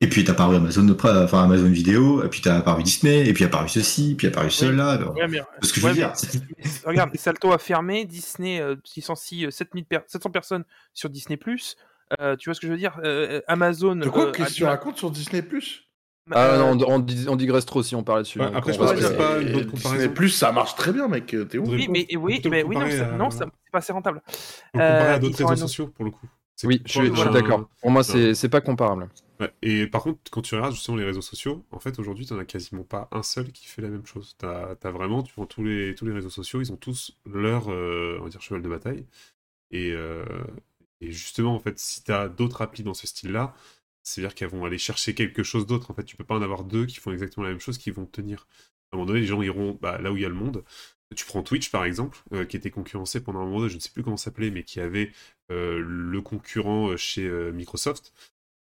[0.00, 3.32] Et puis t'as apparu Amazon, Prime- enfin Amazon Vidéo, et puis t'as apparu Disney, et
[3.32, 4.90] puis apparu ceci, puis apparu cela.
[4.90, 6.12] alors, mais, ce que je veux mais- dire,
[6.84, 11.38] regarde, Salto a fermé, Disney euh, licencie euh, 7000 per- 700 personnes sur Disney+.
[12.20, 13.00] Euh, tu vois ce que je veux dire?
[13.02, 13.96] Euh, Amazon...
[13.96, 15.84] De quoi euh, Qu'est-ce que tu racontes sur Disney Plus?
[16.30, 18.38] Ah Euh, non, on, digresse trop si on parlait dessus.
[18.40, 20.14] Ouais, donc après, on je pense reste- que c'est pas une bonne Disney comparaison.
[20.14, 21.26] Plus, ça marche très bien, mec.
[21.26, 24.22] T'es où Oui, mais oui, mais non, à- c'est pas assez rentable.
[24.72, 26.26] Le comparer Euh, à d'autres réseaux sociaux, pour le coup.
[26.62, 27.68] Oui, je suis, d'accord.
[27.80, 29.08] Pour moi, c'est, c'est pas comparable.
[29.40, 32.32] Ouais, Et par contre, quand tu regardes justement les réseaux sociaux, en fait, aujourd'hui, tu
[32.32, 34.36] n'en as quasiment pas un seul qui fait la même chose.
[34.38, 37.70] Tu as, vraiment, tu prends tous les, tous les réseaux sociaux, ils ont tous leur
[37.70, 39.04] euh, on va dire, cheval de bataille.
[39.72, 40.24] Et, euh,
[41.00, 43.54] et justement, en fait, si tu as d'autres applis dans ce style-là,
[44.04, 45.90] c'est-à-dire qu'elles vont aller chercher quelque chose d'autre.
[45.90, 47.90] En fait, tu peux pas en avoir deux qui font exactement la même chose qui
[47.90, 48.46] vont tenir.
[48.92, 50.64] À un moment donné, les gens iront bah, là où il y a le monde.
[51.16, 53.80] Tu prends Twitch, par exemple, euh, qui était concurrencé pendant un moment, donné, je ne
[53.80, 55.12] sais plus comment ça s'appelait, mais qui avait
[55.50, 58.12] euh, le concurrent euh, chez euh, Microsoft.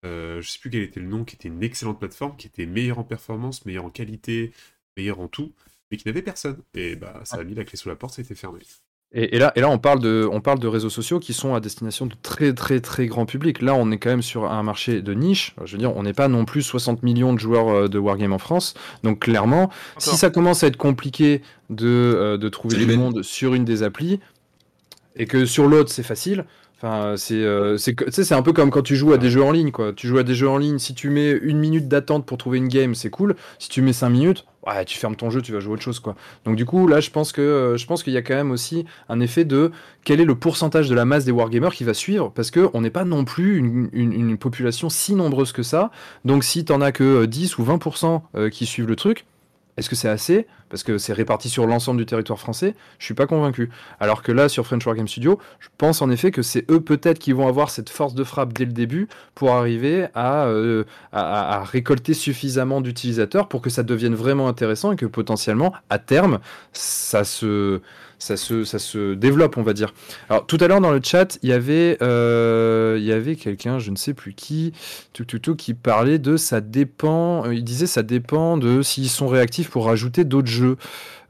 [0.04, 3.00] Je sais plus quel était le nom, qui était une excellente plateforme, qui était meilleure
[3.00, 4.52] en performance, meilleure en qualité,
[4.98, 5.54] meilleure en tout,
[5.90, 6.62] mais qui n'avait personne.
[6.74, 8.60] Et bah, ça a mis la clé sous la porte, ça a été fermé.
[9.16, 11.54] Et, et là, et là on, parle de, on parle de réseaux sociaux qui sont
[11.54, 13.62] à destination de très très très grand public.
[13.62, 15.56] Là, on est quand même sur un marché de niche.
[15.64, 18.34] Je veux dire, on n'est pas non plus 60 millions de joueurs euh, de Wargame
[18.34, 18.74] en France.
[19.04, 22.98] Donc clairement, si ça commence à être compliqué de, euh, de trouver du Ben.
[22.98, 24.20] monde sur une des applis,
[25.16, 26.46] et que sur l'autre c'est facile,
[26.78, 29.20] enfin c'est euh, c'est que- tu sais, c'est un peu comme quand tu joues à
[29.20, 29.94] des jeux en ligne quoi.
[29.94, 32.58] Tu joues à des jeux en ligne, si tu mets une minute d'attente pour trouver
[32.58, 33.36] une game, c'est cool.
[33.60, 36.00] Si tu mets 5 minutes, ouais, tu fermes ton jeu, tu vas jouer autre chose
[36.00, 36.16] quoi.
[36.46, 38.52] Donc du coup là, je pense que euh, je pense qu'il y a quand même
[38.52, 39.72] aussi un effet de
[40.04, 42.82] quel est le pourcentage de la masse des wargamers qui va suivre parce que on
[42.82, 45.92] n'est pas non plus une, une- population si nombreuse que ça.
[46.26, 49.26] Donc si t'en as que euh, 10 ou 20% euh, qui suivent le truc,
[49.78, 50.46] est-ce que c'est assez?
[50.70, 52.76] Parce que c'est réparti sur l'ensemble du territoire français.
[53.00, 53.70] Je suis pas convaincu.
[54.00, 57.20] Alors que là, sur French Wargame Studio, je pense en effet que c'est eux peut-être
[57.20, 62.14] qui vont avoir cette force de frappe dès le début pour arriver à, euh, récolter
[62.14, 66.40] suffisamment d'utilisateurs pour que ça devienne vraiment intéressant et que potentiellement, à terme,
[66.72, 67.82] ça se,
[68.20, 69.94] ça se, ça se développe, on va dire.
[70.30, 73.80] Alors tout à l'heure dans le chat, il y avait, euh, il y avait quelqu'un,
[73.80, 74.74] je ne sais plus qui,
[75.14, 77.46] tout, tout, tout, qui parlait de ça dépend.
[77.46, 80.78] euh, Il disait ça dépend de s'ils sont réactifs pour rajouter d'autres jeux.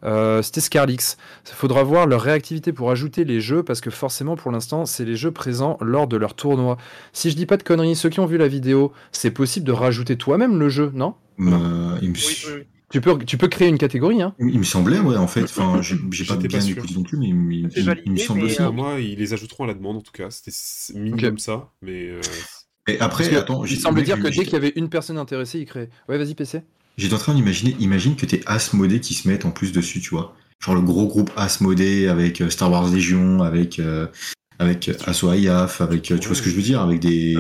[0.04, 1.16] Euh, C'était Scarlix.
[1.48, 5.06] Il faudra voir leur réactivité pour ajouter les jeux parce que forcément pour l'instant c'est
[5.06, 6.78] les jeux présents lors de leur tournoi.
[7.14, 9.72] Si je dis pas de conneries, ceux qui ont vu la vidéo, c'est possible de
[9.72, 11.16] rajouter toi-même le jeu, non?
[11.40, 12.64] Euh, il, me, Oui, oui, oui.
[12.94, 15.42] Tu peux, tu peux créer une catégorie, hein il me semblait, ouais, en fait.
[15.46, 18.18] Enfin, j'ai pas bien écouté non plus, mais il, me- C'est il- validé, il me
[18.18, 18.62] semble aussi.
[18.62, 20.28] euh, moi, ils les ajouteront à la demande, en tout cas.
[20.30, 21.40] C'était minimum Ok.
[21.40, 22.10] ça, mais...
[22.10, 22.22] euh,
[22.88, 24.90] Et après, que attends, j'ai- il semble dire que j'ai- dès qu'il y avait une
[24.90, 25.90] personne intéressée, il crée.
[26.08, 26.62] Ouais, vas-y PC.
[27.00, 30.12] J'étais en train d'imaginer, imagine que t'es Asmodée qui se mettent en plus dessus, tu
[30.12, 30.36] vois.
[30.64, 34.06] Genre le gros groupe Asmodée avec euh, Star Wars Légion, avec, euh,
[34.60, 34.94] avec euh,
[35.80, 37.38] avec, tu vois ce que je veux dire, avec des,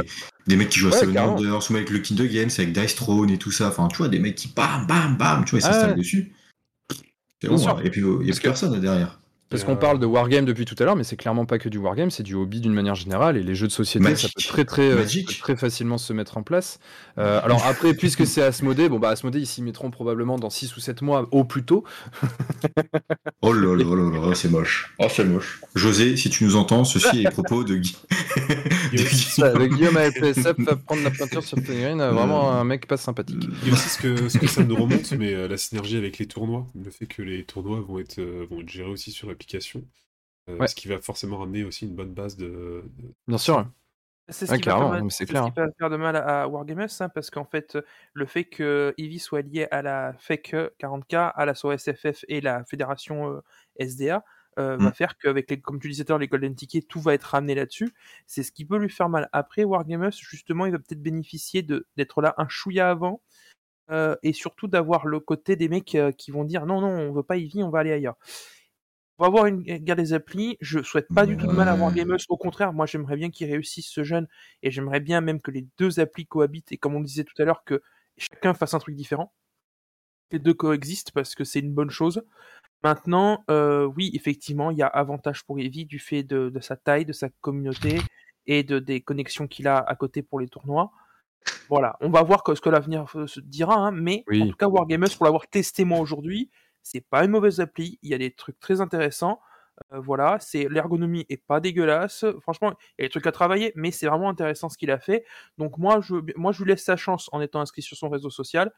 [0.47, 1.17] des mecs qui jouent à Seven.
[1.17, 3.67] Wonders, ou avec le Kingdom Games, avec Dice Throne et tout ça.
[3.69, 5.97] Enfin, tu vois, des mecs qui bam, bam, bam, tu vois, ils Ah s'installent ouais.
[5.97, 6.33] dessus.
[7.41, 7.81] C'est bon, sûr.
[7.83, 9.19] et puis il y a plus personne derrière.
[9.49, 11.77] Parce qu'on parle de wargame depuis tout à l'heure, mais c'est clairement pas que du
[11.77, 13.37] wargame, c'est du hobby d'une manière générale.
[13.37, 14.21] Et les jeux de société, Magic.
[14.21, 15.05] ça peut très très,
[15.41, 16.79] très facilement se mettre en place.
[17.19, 20.75] Euh, alors après, puisque c'est Asmodée, bon bah Asmodée ils s'y mettront probablement dans 6
[20.75, 21.83] ou 7 mois au plus tôt.
[23.43, 24.91] Oh là là là là, c'est moche.
[24.97, 25.61] Oh, c'est moche.
[25.75, 27.95] José, si tu nous entends, ceci est propos de Guy.
[28.97, 32.97] le Guillaume à FSF va prendre la peinture sur Pellegrin, euh, vraiment un mec pas
[32.97, 33.43] sympathique.
[33.63, 35.97] Il y a aussi ce que, ce que ça nous remonte, mais euh, la synergie
[35.97, 39.11] avec les tournois, le fait que les tournois vont être, euh, vont être gérés aussi
[39.11, 39.83] sur l'application,
[40.49, 40.67] euh, Ouais.
[40.67, 42.45] ce qui va forcément ramener aussi une bonne base de.
[42.45, 42.83] de-
[43.27, 43.65] Bien sûr.
[44.29, 46.43] C'est ce, Ouais, qui va faire c'est ce clair, qui va faire de mal à,
[46.43, 47.77] à Wargamers, hein, parce qu'en fait,
[48.13, 52.63] le fait que Eevee soit lié à la FEC 40K, à la SOSFF et la
[52.63, 53.41] fédération euh,
[53.79, 54.23] SDA,
[54.59, 54.93] euh, va Mm.
[54.93, 57.23] faire qu'avec, les, comme tu disais tout à l'heure, les Golden Tickets, tout va être
[57.23, 57.91] ramené là-dessus.
[58.27, 59.29] C'est ce qui peut lui faire mal.
[59.31, 63.21] Après, Wargamers, justement, il va peut-être bénéficier de- d'être là un chouïa avant,
[63.91, 67.11] euh, et surtout d'avoir le côté des mecs euh, qui vont dire non, non, on
[67.13, 68.15] veut pas Eevee, on va aller ailleurs.
[69.19, 70.57] On va avoir une guerre des applis.
[70.59, 71.81] Je souhaite pas du tout de mal à Ouais.
[71.81, 72.17] Wargamers.
[72.29, 74.27] Au contraire, moi j'aimerais bien qu'ils réussissent ce jeune
[74.63, 77.39] et j'aimerais bien même que les deux applis cohabitent et comme on le disait tout
[77.39, 77.81] à l'heure, que
[78.17, 79.31] chacun fasse un truc différent.
[80.31, 82.23] Les deux coexistent parce que c'est une bonne chose.
[82.83, 86.75] Maintenant, euh, oui, effectivement, il y a avantage pour Eevee du fait de, de sa
[86.75, 87.99] taille, de sa communauté
[88.45, 90.91] et de, des connexions qu'il a à côté pour les tournois.
[91.69, 94.41] Voilà, on va voir que- ce que l'avenir euh, se dira, hein, mais Oui.
[94.43, 97.99] en tout cas, Wargamers, pour l'avoir testé moi aujourd'hui, c'est pas une mauvaise appli.
[98.01, 99.39] Il y a des trucs très intéressants.
[99.93, 102.25] Euh, voilà, c'est l'ergonomie est pas dégueulasse.
[102.41, 104.99] Franchement, il y a des trucs à travailler, mais c'est vraiment intéressant ce qu'il a
[104.99, 105.25] fait.
[105.57, 108.29] Donc moi, je, moi, je lui laisse sa chance en étant inscrit sur son réseau
[108.29, 108.71] social.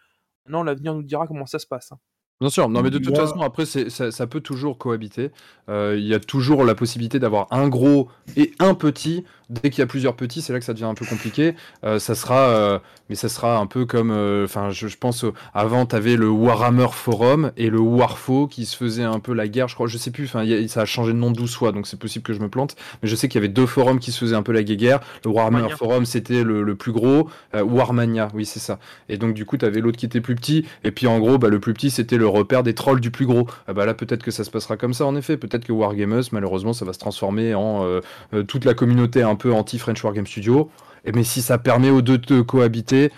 [0.45, 1.91] Maintenant, l'avenir nous dira comment ça se passe.
[1.91, 1.99] hein.
[2.41, 5.31] Bien sûr, non mais de toute façon après ça, ça peut toujours cohabiter.
[5.69, 9.23] Euh, Il y a toujours la possibilité d'avoir un gros et un petit.
[9.49, 11.53] Dès qu'il y a plusieurs petits, c'est là que ça devient un peu compliqué.
[11.83, 12.79] Euh, ça sera, euh,
[13.09, 14.11] mais ça sera un peu comme,
[14.43, 15.23] enfin je, je pense
[15.53, 19.47] avant tu avais le Warhammer Forum et le Warfo qui se faisait un peu la
[19.47, 19.67] guerre.
[19.69, 20.25] Je crois, je sais plus.
[20.25, 22.75] Enfin ça a changé de nom 12 fois, donc c'est possible que je me plante.
[23.01, 24.99] Mais je sais qu'il y avait deux forums qui se faisaient un peu la guéguerre.
[25.23, 25.77] Le Warhammer Warmania.
[25.77, 28.79] Forum c'était le, le plus gros, Warmania, oui c'est ça.
[29.09, 31.37] Et donc du coup, tu avais l'autre qui était plus petit, et puis en gros,
[31.37, 33.47] bah, le plus petit, c'était le repère des trolls du plus gros.
[33.67, 35.37] Ah bah là, peut-être que ça se passera comme ça, en effet.
[35.37, 38.01] Peut-être que Wargamers, malheureusement, ça va se transformer en euh,
[38.33, 40.69] euh, toute la communauté un peu anti-French Wargame Studio.
[41.05, 43.11] Et mais si ça permet aux deux de cohabiter,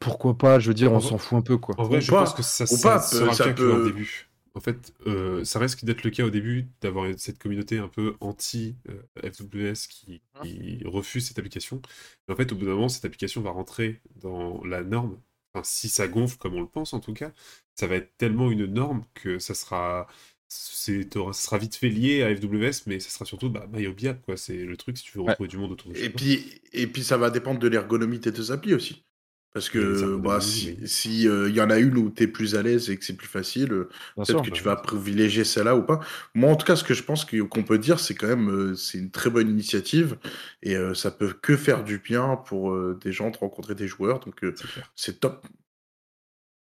[0.00, 1.74] pourquoi pas Je veux dire, on En s'en fout un peu, quoi.
[1.78, 3.70] En vrai, Ou je pas, pense que ça, ça pas, sera ça le cas peut-
[3.70, 4.28] que au début.
[4.56, 8.14] En fait, euh, ça risque d'être le cas au début d'avoir cette communauté un peu
[8.20, 11.80] anti-FWS qui, qui refuse cette application.
[12.28, 15.18] Mais en fait, au bout d'un moment, cette application va rentrer dans la norme.
[15.52, 17.30] Enfin, si ça gonfle comme on le pense en tout cas,
[17.76, 20.06] ça va être tellement une norme que ça sera,
[20.48, 24.36] c'est, ça sera vite fait lié à FWS, mais ça sera surtout bah, MyObiapp, quoi.
[24.36, 25.36] C'est le truc si tu veux Ouais.
[25.36, 26.10] retrouver du monde autour de Et toi.
[26.10, 29.04] puis, et puis ça va dépendre de l'ergonomie de tes deux applis aussi.
[29.52, 30.84] Parce que bah, si oui.
[30.84, 33.14] si, euh, y en a une où tu es plus à l'aise et que c'est
[33.16, 33.88] plus facile, euh,
[34.26, 36.00] peut-être que tu vas privilégier celle-là ou pas.
[36.34, 38.74] Moi, en tout cas, ce que je pense qu'on peut dire, c'est quand même euh,
[38.74, 40.18] c'est une très bonne initiative
[40.62, 43.86] et euh, ça peut que faire du bien pour euh, des gens de rencontrer des
[43.86, 44.18] joueurs.
[44.20, 44.56] Donc, euh,
[44.96, 45.46] c'est top.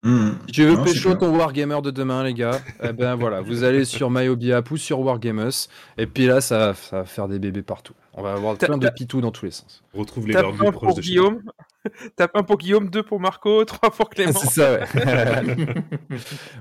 [0.04, 0.30] Mmh.
[0.48, 3.64] Si tu veux Non, pécho ton Wargamer de demain, les gars, eh ben voilà, vous
[3.64, 5.50] allez sur MyObiApp ou sur Wargamers,
[5.98, 7.94] et puis là, ça, va- ça va faire des bébés partout.
[8.14, 9.82] On va avoir plein de pitous dans tous les sens.
[9.94, 11.02] On retrouve les un proches de.
[11.02, 11.42] Guillaume,
[12.16, 14.34] tape un pour Guillaume, deux pour Marco, trois pour Clément.
[14.34, 14.86] C'est ça, ouais.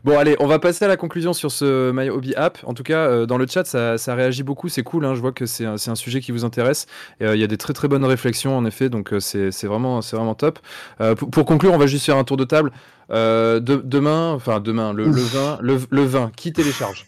[0.04, 2.58] bon, allez, on va passer à la conclusion sur ce My Hobby App.
[2.64, 4.68] En tout cas, euh, dans le chat, ça, ça réagit beaucoup.
[4.68, 5.04] C'est cool.
[5.04, 6.86] hein, Je vois que c'est un, sujet qui vous intéresse.
[7.20, 8.88] Et, euh, Il y a des très très bonnes réflexions, en effet.
[8.88, 10.00] Donc, euh, c'est vraiment,
[10.34, 10.58] top.
[11.00, 12.72] Euh, pour, pour conclure, on va juste faire un tour de table.
[13.10, 17.06] Euh, de- demain, enfin demain, le, le 20, le, le 20, qui télécharge?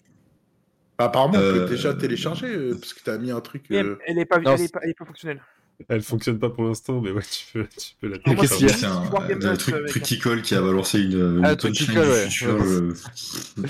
[0.98, 3.64] Apparemment, on peut déjà télécharger parce que tu as mis un truc.
[3.72, 5.40] Euh, Elle est pas, pas, elle est pas fonctionnelle.
[5.88, 8.66] Elle fonctionne pas pour l'instant, mais ouais, tu peux, tu peux la Ah, Qu'est-ce qu'il
[8.68, 11.74] y a C'est un, truc, truc qui colle qui a balancé une, une Ah, truc
[11.74, 12.28] qui colle, ouais.
[12.46, 12.92] euh,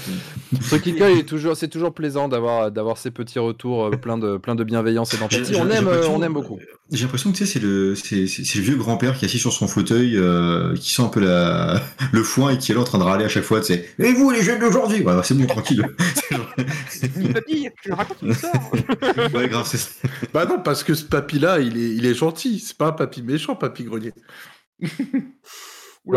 [0.70, 3.90] Ce qui colle, il est toujours, c'est toujours plaisant d'avoir, d'avoir ces petits retours euh,
[3.92, 5.54] plein de, plein de bienveillance et d'empathie.
[5.56, 6.58] On aime, euh, on aime beaucoup.
[6.92, 9.28] J'ai l'impression que tu sais, c'est le, c'est, c'est- c'est le vieux grand-père qui est
[9.28, 11.80] assis sur son fauteuil, euh, qui sent un peu la,
[12.12, 13.72] le foin et qui est là en train de râler à chaque fois, tu.
[13.72, 14.98] Et vous, les jeunes d'aujourd'hui?
[14.98, 15.84] Ouais, bah, c'est bon, tranquille.
[16.88, 18.70] C'est Papy, je raconte une histoire.
[19.34, 19.90] ouais, grave, c'est ça.
[20.32, 22.58] Bah non, parce que ce papy-là, il est, il est gentil.
[22.58, 24.12] C'est pas un papy méchant, papy grenier.
[26.06, 26.12] Il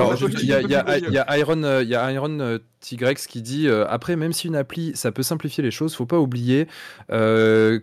[0.46, 3.86] y a, y y Iron, euh, il y a Iron euh, Tigrex qui dit euh,
[3.88, 6.68] après, même si une appli, ça peut simplifier les choses, faut pas oublier
[7.10, 7.80] euh,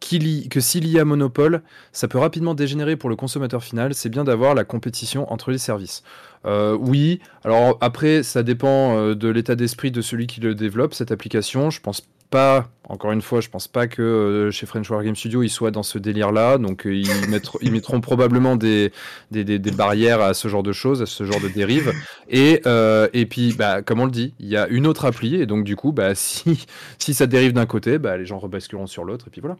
[0.00, 1.62] que s'il y a monopole,
[1.92, 3.94] ça peut rapidement dégénérer pour le consommateur final.
[3.94, 6.02] C'est bien d'avoir la compétition entre les services.
[6.46, 10.94] Euh, oui, alors après, ça dépend euh, de l'état d'esprit de celui qui le développe,
[10.94, 11.70] cette application.
[11.70, 15.14] Je pense pas, Encore une fois, je pense pas que euh, chez French War Game
[15.14, 18.92] Studio ils soient dans ce délire-là, donc euh, ils, mettront, ils mettront probablement des,
[19.30, 21.92] des, des- des barrières à ce genre de choses, à ce genre de dérives.
[22.28, 25.36] Et, euh, et puis, bah, comme on le dit, il y a une autre appli,
[25.36, 26.66] et donc du coup, bah, si,
[26.98, 29.56] si ça dérive d'un côté, bah, les gens rebasculeront sur l'autre, et puis voilà.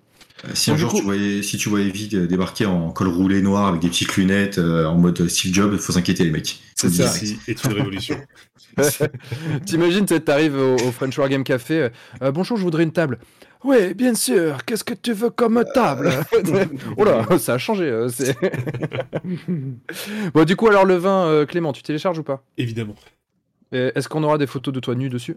[0.54, 3.66] Si un jour coup- tu voyais, si tu voyais euh, débarquer en col roulé noir
[3.68, 6.60] avec des petites lunettes euh, en mode Steve Jobs, faut s'inquiéter les mecs.
[6.80, 7.12] C'est ça.
[7.48, 8.16] est une révolution.
[9.66, 11.88] T'imagines, t'arrives au, au French War Game Café, euh,
[12.22, 13.18] Euh, bonjour, je voudrais une table.
[13.64, 16.10] Oui, bien sûr, qu'est-ce que tu veux comme table?
[16.96, 17.84] Oh là, ça a changé.
[17.84, 18.36] euh, c'est-
[20.34, 22.42] bon, du coup, alors le vin, euh, Clément, tu télécharges ou pas?
[22.56, 22.94] Évidemment.
[23.72, 25.36] Est-ce qu'on aura des photos de toi nu dessus?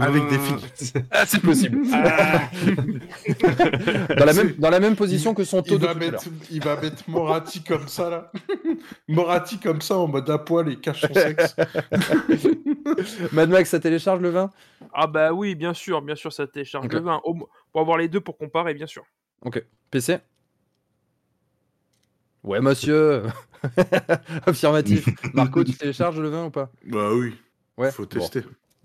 [0.00, 1.02] Avec des filles.
[1.10, 1.80] Ah, c'est possible.
[1.92, 2.50] Ah.
[4.16, 6.62] dans, la même, dans la même position que son taux Il de va, tout il
[6.62, 8.32] va mettre Moratti comme ça, là.
[9.08, 11.56] Moratti comme ça, en mode à poil et cache son sexe.
[13.32, 14.50] Mad Max, ça télécharge le vin?
[14.92, 17.20] Ah bah oui, bien sûr, bien sûr, ça télécharge le vin.
[17.72, 19.04] Pour avoir les deux pour comparer, bien sûr.
[19.42, 19.64] Ok.
[19.90, 20.18] PC
[22.42, 23.24] Ouais, monsieur.
[24.46, 25.08] Affirmatif.
[25.34, 26.70] Marco, tu télécharges le vin ou pas?
[26.84, 27.34] Bah oui.
[27.76, 27.90] Ouais.
[27.90, 28.28] Faut Bon.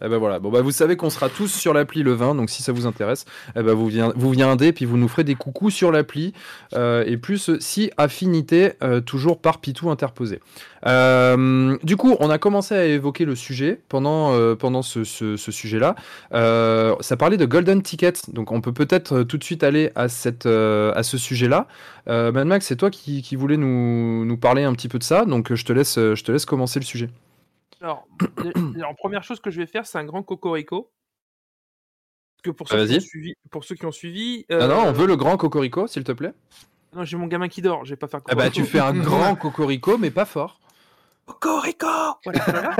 [0.03, 2.49] Eh ben voilà, bon bah vous savez qu'on sera tous sur l'appli le 20, donc
[2.49, 3.25] si ça vous intéresse,
[3.55, 6.33] eh ben vous, vien- vous viendrez puis vous nous ferez des coucous sur l'appli
[6.73, 10.39] euh, et plus si affinité euh, toujours par Pitou interposé.
[10.87, 14.31] Euh, du coup, on a commencé à évoquer le sujet pendant
[14.81, 15.03] ce,
[15.37, 15.95] sujet-là.
[16.33, 20.07] Euh, ça parlait de golden ticket, donc on peut peut-être tout de suite aller à
[20.09, 21.67] ce sujet-là.
[22.07, 25.25] Euh, Mad Max, c'est toi qui, voulais nous, nous parler un petit peu de ça,
[25.25, 25.73] donc je te
[26.31, 27.09] laisse commencer le sujet.
[27.81, 28.07] Alors,
[28.75, 30.91] alors, première chose que je vais faire, c'est un grand cocorico.
[32.37, 34.45] Parce que pour ceux, Ah, qui ont suivi, pour ceux qui ont suivi.
[34.49, 36.33] Non non, on euh, veut le grand cocorico, s'il te plaît.
[36.93, 38.53] Non, j'ai mon gamin qui dort, je vais pas faire Ah bah cocorico.
[38.55, 40.59] tu fais un grand cocorico mais pas fort.
[41.25, 41.87] Cocorico
[42.25, 42.75] Voilà, voilà.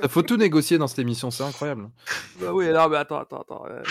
[0.08, 1.90] Faut tout négocier dans cette émission, c'est incroyable.
[2.40, 3.66] Bah oui, alors, mais attends, attends, attends.
[3.66, 3.82] euh.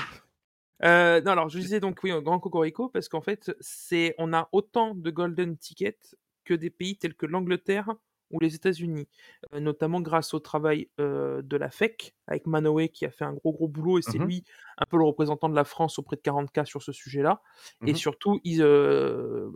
[0.84, 4.32] Euh, non, alors je disais donc oui, un grand cocorico parce qu'en fait, c'est on
[4.34, 6.16] a autant de golden tickets
[6.46, 7.96] que des pays tels que l'Angleterre
[8.32, 9.08] ou les États-Unis,
[9.54, 13.34] euh, notamment grâce au travail euh, de la FEC avec Manoé qui a fait un
[13.34, 14.26] gros gros boulot et c'est Mhm.
[14.26, 14.44] lui
[14.78, 17.42] un peu le représentant de la France auprès de 40K sur ce sujet-là.
[17.86, 17.96] Et Mhm.
[17.96, 19.50] surtout, il, euh,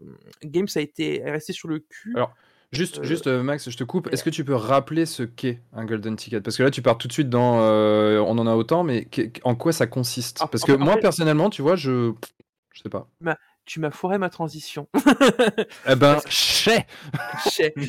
[0.44, 2.14] Games a été est resté sur le cul.
[2.16, 2.34] Alors,
[2.74, 4.08] Juste, juste Max, je te coupe.
[4.14, 6.40] Est-ce que tu peux rappeler ce qu'est un golden ticket?
[6.40, 7.58] Parce que là, tu pars tout de suite dans.
[7.60, 9.10] on en a autant, mais
[9.44, 10.38] en quoi ça consiste?
[10.40, 12.14] Ah, Parce que moi, fait- personnellement, tu vois, je.
[12.72, 13.10] Je sais pas.
[13.66, 14.88] Tu m'as foiré ma transition.
[15.88, 16.86] Eh ben, chais.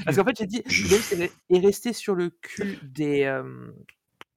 [0.05, 3.73] Parce qu'en fait, j'ai dit, Games est- est resté sur le cul des, euh,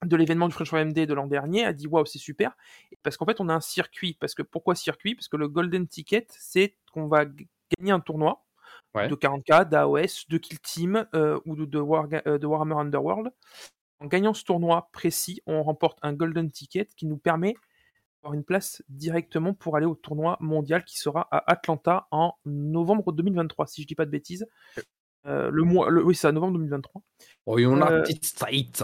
[0.06, 2.56] de l'événement du French Forum MD de l'an dernier, a dit waouh, c'est super.
[3.04, 4.18] Parce qu'en fait, on a un circuit.
[4.20, 5.16] Parce que pourquoi circuit?
[5.16, 8.42] Parce que le Golden Ticket, c'est qu'on va gagner un tournoi
[8.94, 9.10] Ouais.
[9.10, 11.64] de 40k, d'AOS, de Kill Team euh, ou de,
[12.28, 13.30] euh, de Warhammer Underworld.
[14.00, 17.56] En gagnant ce tournoi précis, on remporte un Golden Ticket qui nous permet
[18.34, 23.68] une place directement pour aller au tournoi mondial qui sera à Atlanta en novembre 2023,
[23.68, 24.48] si je dis pas de bêtises.
[25.28, 27.02] Euh, le mois, le- oui, c'est à novembre 2023.
[27.46, 28.84] Oh, on a Euh, petite state.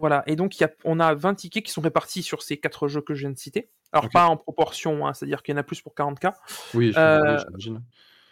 [0.00, 2.88] Voilà, et donc y a, on a 20 tickets qui sont répartis sur ces quatre
[2.88, 3.70] jeux que je viens de citer.
[3.92, 6.32] Alors pas en proportion, hein, c'est-à-dire qu'il y en a plus pour 40k.
[6.74, 7.82] Oui, je- Euh, oui, j'imagine.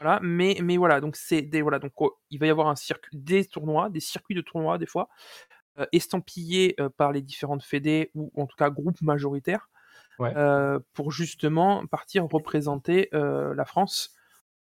[0.00, 2.74] Voilà, mais, mais voilà, donc c'est des voilà, donc oh, il va y avoir un
[2.74, 5.08] circuit, des tournois, des circuits de tournois des fois,
[5.78, 9.70] euh, estampillés euh, par les différentes fédés ou en tout cas groupes majoritaires,
[10.22, 10.32] Ouais.
[10.36, 14.14] euh, pour justement partir représenter euh, la France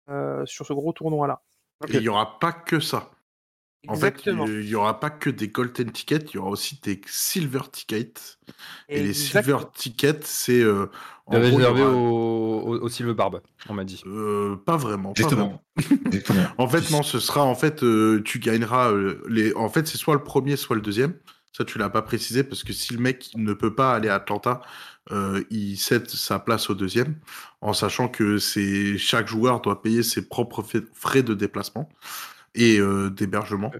[0.08, 1.42] euh, sur ce gros tournoi-là.
[1.88, 3.10] Et il n'y aura pas que ça.
[3.88, 4.46] En fait, Exactement.
[4.46, 8.38] il n'y aura pas que des golden tickets, il y aura aussi des silver tickets.
[8.88, 10.60] Et les Exact- silver tickets, c'est.
[10.60, 10.86] Euh,
[11.28, 14.02] réservé aura- au, au, au Silver Barbe, on m'a dit.
[14.06, 15.12] Euh, pas vraiment.
[15.12, 15.62] pas vraiment.
[15.76, 16.06] Exactement.
[16.06, 16.46] Exactement.
[16.58, 19.54] En fait, non, ce sera en fait, euh, tu gagneras euh, les.
[19.54, 21.14] En fait, c'est soit le premier, soit le deuxième.
[21.56, 24.16] Ça, tu l'as pas précisé parce que si le mec ne peut pas aller à
[24.16, 24.60] Atlanta,
[25.12, 27.16] euh, il cède sa place au deuxième,
[27.60, 31.88] en sachant que c'est chaque joueur doit payer ses propres frais de déplacement
[32.54, 33.72] et euh, d'hébergement.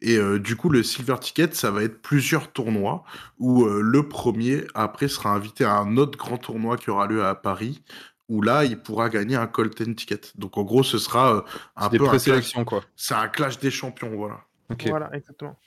[0.00, 3.04] Et euh, du coup, le silver ticket, ça va être plusieurs tournois
[3.38, 7.24] où euh, le premier après sera invité à un autre grand tournoi qui aura lieu
[7.24, 7.82] à Paris.
[8.28, 10.20] Où là, il pourra gagner un golden ticket.
[10.36, 11.42] Donc en gros, ce sera euh,
[11.76, 12.82] un des peu un clash, quoi.
[12.94, 14.40] c'est un clash des champions, voilà.
[14.70, 14.86] Ok.
[14.88, 15.58] Voilà, exactement.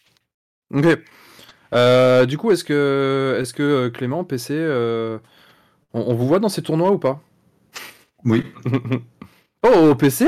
[0.73, 0.85] Ok.
[1.73, 5.17] Euh, du coup, est-ce que, est-ce que euh, Clément, PC, euh,
[5.93, 7.21] on, on vous voit dans ces tournois ou pas?
[8.25, 8.43] Oui.
[9.63, 10.25] Oh, PC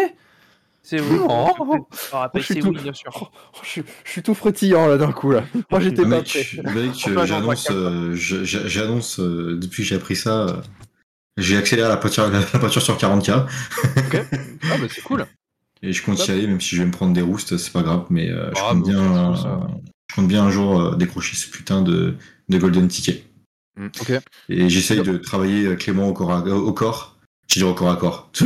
[0.83, 1.17] C'est oui.
[1.27, 1.47] Oh,
[2.35, 3.11] je suis c'est tout- oui, bien sûr.
[3.19, 5.43] Oh, oh, je, suis- je suis tout frétillant là d'un coup là.
[5.71, 6.63] Moi j'étais pas Mec, prêt.
[6.63, 6.93] mec,
[8.67, 10.61] j'annonce, euh, euh, depuis que j'ai appris ça,
[11.37, 13.31] j'ai accéléré la peinture, la peinture sur 40k
[14.71, 15.25] Ah bah c'est cool.
[15.81, 17.81] et je compte y aller, même si je vais me prendre des roustes, c'est pas
[17.81, 19.57] grave, mais euh, je, Ah, compte bah, bien, euh,
[20.13, 22.15] je compte bien un jour euh, décrocher ce putain de,
[22.49, 23.23] de golden ticket.
[23.77, 23.85] Mm.
[23.87, 24.11] Ok.
[24.49, 27.17] Et j'essaye de travailler euh, Clément au corps à, au corps.
[27.49, 28.29] Je dis au corps à corps.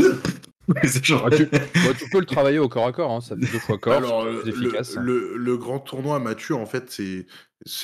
[1.01, 1.59] Genre- Ah, tu, bah,
[1.97, 4.23] tu peux le travailler au corps à corps, hein, ça fait deux fois corps, Alors,
[4.43, 4.95] c'est euh, plus efficace.
[4.95, 7.25] le, le, le grand tournoi Mathieu, en fait, c'est.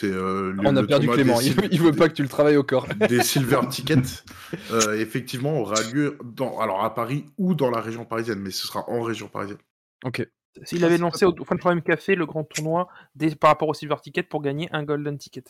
[0.03, 2.63] euh, On a perdu Clément, des il, il veut pas que tu le travailles au
[2.63, 2.85] corps.
[3.09, 4.25] des silver tickets,
[4.71, 8.67] euh, effectivement, aura lieu dans, alors à Paris ou dans la région parisienne, mais ce
[8.67, 9.59] sera en région parisienne.
[10.03, 10.27] Ok.
[10.71, 13.69] Il avait lancé au, au fin de Prime Café le grand tournoi des, par rapport
[13.69, 15.43] au Silver Ticket pour gagner un Golden Ticket.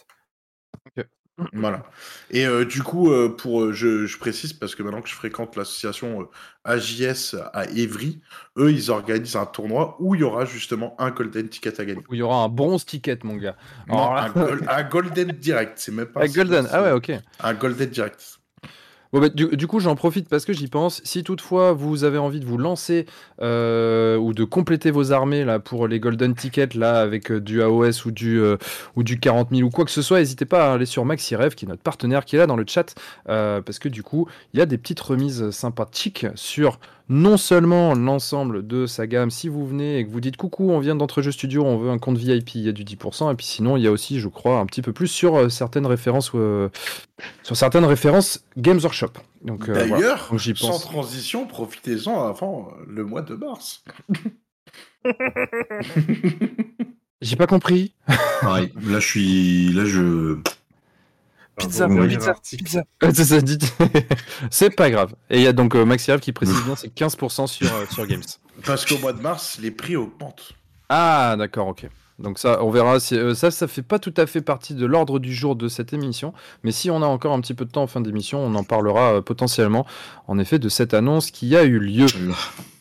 [1.51, 1.81] Voilà.
[2.29, 5.15] Et euh, du coup, euh, pour, euh, je, je précise parce que maintenant que je
[5.15, 6.25] fréquente l'association euh,
[6.63, 8.21] AJS à Évry,
[8.59, 12.03] eux, ils organisent un tournoi où il y aura justement un Golden Ticket à gagner.
[12.07, 13.55] Où il y aura un bronze ticket, mon gars.
[13.87, 16.21] Non, Alors là- un, gol- un Golden Direct, c'est même pas.
[16.21, 17.11] Ah, Golden, ah ouais, ok.
[17.39, 18.39] Un Golden Direct.
[19.13, 20.99] Bah, du, coup, j'en profite parce que j'y pense.
[21.03, 23.05] Si toutefois vous avez envie de vous lancer
[23.41, 27.61] euh, ou de compléter vos armées là pour les golden tickets là avec euh, du
[27.61, 28.57] AOS ou du euh,
[28.95, 31.53] ou du 40 000 ou quoi que ce soit, n'hésitez pas à aller sur MaxiRev
[31.53, 32.95] qui est notre partenaire qui est là dans le chat
[33.25, 36.79] parce que du coup il y a des petites remises sympathiques sur
[37.13, 39.29] non seulement l'ensemble de sa gamme.
[39.29, 41.99] Si vous venez et que vous dites coucou, on vient d'Entrejeux Studio, on veut un
[41.99, 43.31] compte VIP, il y a du 10%.
[43.31, 45.47] Et puis sinon, il y a aussi, je crois, un petit peu plus sur euh,
[45.49, 46.69] certaines références euh,
[47.43, 49.11] sur certaines références Games Workshop.
[49.43, 49.89] Donc, euh, voilà.
[49.89, 53.83] D'ailleurs, Donc, j'y sans transition, profitez-en avant le mois de mars.
[57.21, 57.93] J'ai pas compris.
[58.41, 58.73] Pareil.
[58.87, 59.71] Là, je suis.
[59.71, 60.39] Là, je.
[61.55, 62.83] Pizza, pizza, pizza.
[63.13, 63.73] c'est ça, dites.
[64.49, 65.13] c'est pas grave.
[65.29, 68.07] Et il y a donc euh, Maxi qui précise bien, c'est 15% sur, euh, sur
[68.07, 68.23] Games.
[68.65, 70.53] Parce qu'au mois de mars, les prix augmentent.
[70.89, 71.87] Ah, d'accord, ok.
[72.23, 72.99] Donc ça, on verra.
[72.99, 75.67] Si, euh, ça, ça fait pas tout à fait partie de l'ordre du jour de
[75.67, 76.33] cette émission.
[76.63, 78.63] Mais si on a encore un petit peu de temps en fin d'émission, on en
[78.63, 79.85] parlera euh, potentiellement,
[80.27, 82.07] en effet, de cette annonce qui a eu lieu.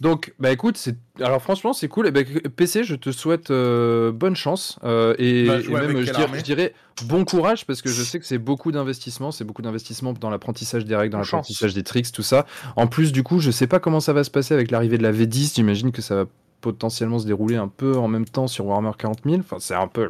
[0.00, 2.06] Donc, bah écoute, c'est alors franchement, c'est cool.
[2.06, 6.22] Et ben, PC, je te souhaite euh, bonne chance euh, et, avec même, je dirais,
[6.22, 6.74] armée je dirais
[7.04, 9.30] bon courage parce que je sais que c'est beaucoup d'investissement.
[9.30, 12.46] C'est beaucoup d'investissement dans l'apprentissage des règles, dans l'apprentissage des tricks, tout ça.
[12.76, 15.02] En plus, du coup, je sais pas comment ça va se passer avec l'arrivée de
[15.02, 15.54] la V10.
[15.54, 16.24] J'imagine que ça va
[16.62, 19.36] potentiellement se dérouler un peu en même temps sur Warhammer 40 000.
[19.40, 20.08] Enfin, c'est un peu.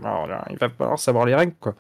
[0.50, 1.74] Il va falloir savoir les règles, quoi.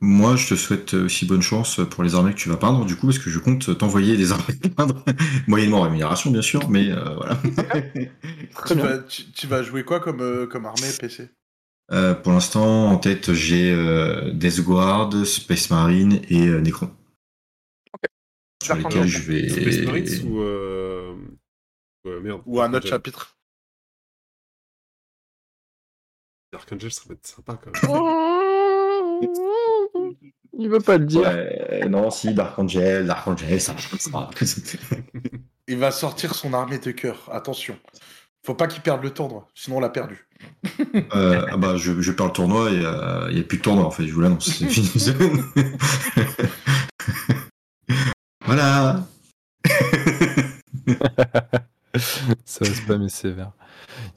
[0.00, 2.94] Moi, je te souhaite aussi bonne chance pour les armées que tu vas peindre, du
[2.94, 5.02] coup, parce que je compte t'envoyer des armées peindre,
[5.46, 7.38] moyennement rémunération, bien sûr, mais euh, voilà.
[8.66, 11.30] Tu vas, tu, tu vas jouer quoi comme, euh, comme armée PC
[11.90, 16.90] Euh, pour l'instant, en tête, j'ai euh, Death Guard, Space Marine et euh, Necron.
[18.62, 19.48] Sur Dark lesquels je vais.
[19.48, 20.40] Space Marines ou.
[20.40, 21.14] Euh...
[22.04, 22.42] ouais, merde.
[22.46, 23.36] Ou un autre chapitre
[26.54, 27.82] Dark Angel, ça va être sympa quand même.
[30.56, 31.22] Il veut pas le dire.
[31.22, 34.30] Ouais, non, si, Dark Angel, Dark Angel, ça ça-
[35.66, 37.28] Il va sortir son armée de cœur.
[37.32, 37.76] Attention.
[38.46, 40.28] Faut pas qu'il perde le tournoi, sinon on l'a perdu.
[41.16, 42.76] Euh, ah bah, je, je perds le tournoi et
[43.30, 44.48] il n'y a plus de tournoi en fait, je vous l'annonce.
[44.48, 44.92] C'est fini.
[48.46, 49.04] voilà.
[52.44, 53.52] Ça va spammer sévère.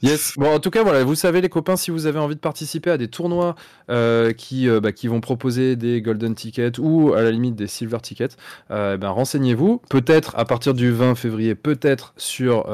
[0.02, 0.34] Yes.
[0.36, 2.90] Bon, en tout cas, voilà, vous savez, les copains, si vous avez envie de participer
[2.90, 3.54] à des tournois
[3.90, 7.66] euh, qui, euh, bah, qui vont proposer des golden tickets ou à la limite des
[7.66, 8.36] silver tickets,
[8.70, 9.82] euh, ben, renseignez-vous.
[9.88, 12.66] Peut-être à partir du 20 février, peut-être sur,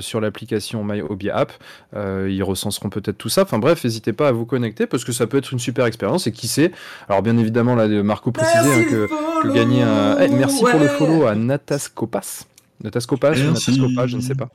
[0.00, 1.52] sur l'application My App.
[1.94, 3.42] Ils recenseront peut-être tout ça.
[3.42, 6.26] Enfin bref, n'hésitez pas à vous connecter parce que ça peut être une super expérience.
[6.26, 6.72] Et qui sait
[7.08, 9.08] Alors, bien évidemment, là, Marco précisait hein,
[9.42, 10.18] que, gagner un.
[10.20, 12.18] Eh, merci pour le follow à Natascopas.
[12.18, 13.70] Natascopas ou Merci.
[13.78, 14.50] Natascopas, je ne sais pas.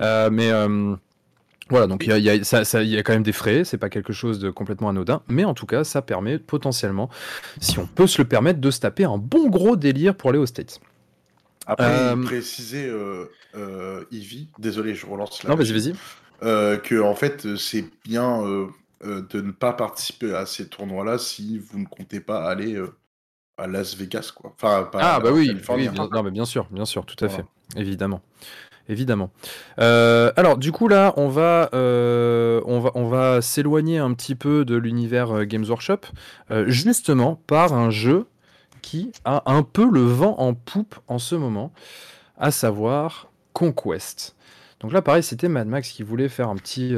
[0.00, 0.94] Euh, mais euh,
[1.70, 3.64] voilà, donc il y y a- ça- ça- il y a quand même des frais,
[3.64, 7.10] c'est pas quelque chose de complètement anodin, mais en tout cas, ça permet potentiellement,
[7.60, 10.38] si on peut se le permettre, de se taper un bon gros délire pour aller
[10.38, 10.80] aux States.
[11.66, 12.16] Après, Euh,
[12.74, 15.50] euh, euh, Ivy, désolé, je relance là.
[15.50, 15.94] Non, vas-y, vas-y.
[16.42, 18.66] euh, que en fait, c'est bien euh,
[19.04, 22.90] euh, de ne pas participer à ces tournois-là si vous ne comptez pas aller euh,
[23.58, 24.52] à Las Vegas, quoi.
[24.54, 25.92] Enfin, pas Ah, bah oui, oui, hein.
[25.92, 27.44] bien, non, mais bien sûr, bien sûr, tout à Voilà.
[27.74, 28.22] fait, évidemment.
[28.90, 29.30] Évidemment.
[29.80, 34.34] Euh, alors, du coup, là, on va, euh, on va, on va s'éloigner un petit
[34.34, 36.00] peu de l'univers euh, Games Workshop,
[36.50, 38.26] euh, justement par un jeu
[38.80, 41.70] qui a un peu le vent en poupe en ce moment,
[42.38, 44.36] à savoir Conquest.
[44.80, 46.94] Donc là, pareil, c'était Mad Max qui voulait faire un petit,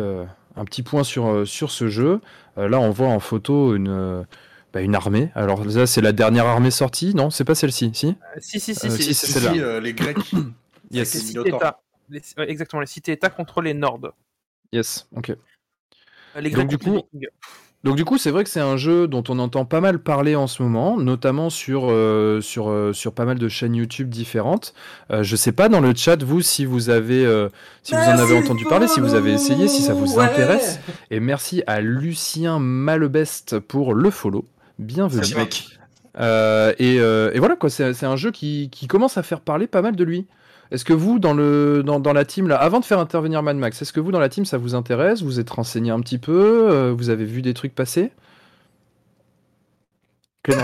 [0.54, 2.20] un petit point sur, sur ce jeu.
[2.58, 4.26] Là, on voit en photo une,
[4.73, 5.31] bah, une armée.
[5.35, 7.31] Alors là, c'est la dernière armée sortie, non?
[7.31, 8.07] C'est pas celle-ci, si?
[8.09, 9.53] Euh, si, si, si, Euh, si, si, si, c'est Si, celle-là.
[9.53, 10.16] si, euh, les Grecs.
[10.93, 11.14] Yes.
[11.14, 11.61] les c'est cités Minotaur.
[11.61, 11.81] États.
[12.09, 14.12] Les- ouais, exactement, les cités États contre les Nords.
[14.73, 15.31] Yes, ok.
[15.31, 17.33] Euh, Les Donc, Grecs du contre les coup-.
[17.83, 20.37] Donc du coup, c'est vrai que c'est un jeu dont on entend pas mal parler
[20.37, 24.75] en ce moment, notamment sur, euh, sur, euh, sur pas mal de chaînes YouTube différentes.
[25.11, 27.49] Euh, je sais pas dans le chat, vous, si vous avez, euh,
[27.83, 30.79] si vous en avez entendu parler, si vous avez essayé, si ça vous intéresse.
[31.11, 34.45] Et merci à Lucien Malebest pour le follow.
[34.81, 35.16] Bienvenue.
[35.18, 35.78] Merci mec.
[36.18, 39.66] Euh, et, euh, et voilà quoi, c'est un jeu qui, qui commence à faire parler
[39.66, 40.26] pas mal de lui.
[40.70, 43.57] Est-ce que vous, dans, le, dans, dans la team, là, avant de faire intervenir Mad
[43.57, 45.22] Max, est-ce que vous, dans la team, ça vous intéresse?
[45.22, 46.70] Vous êtes renseigné un petit peu?
[46.70, 48.12] Euh, Vous avez vu des trucs passer?
[50.43, 50.62] Clément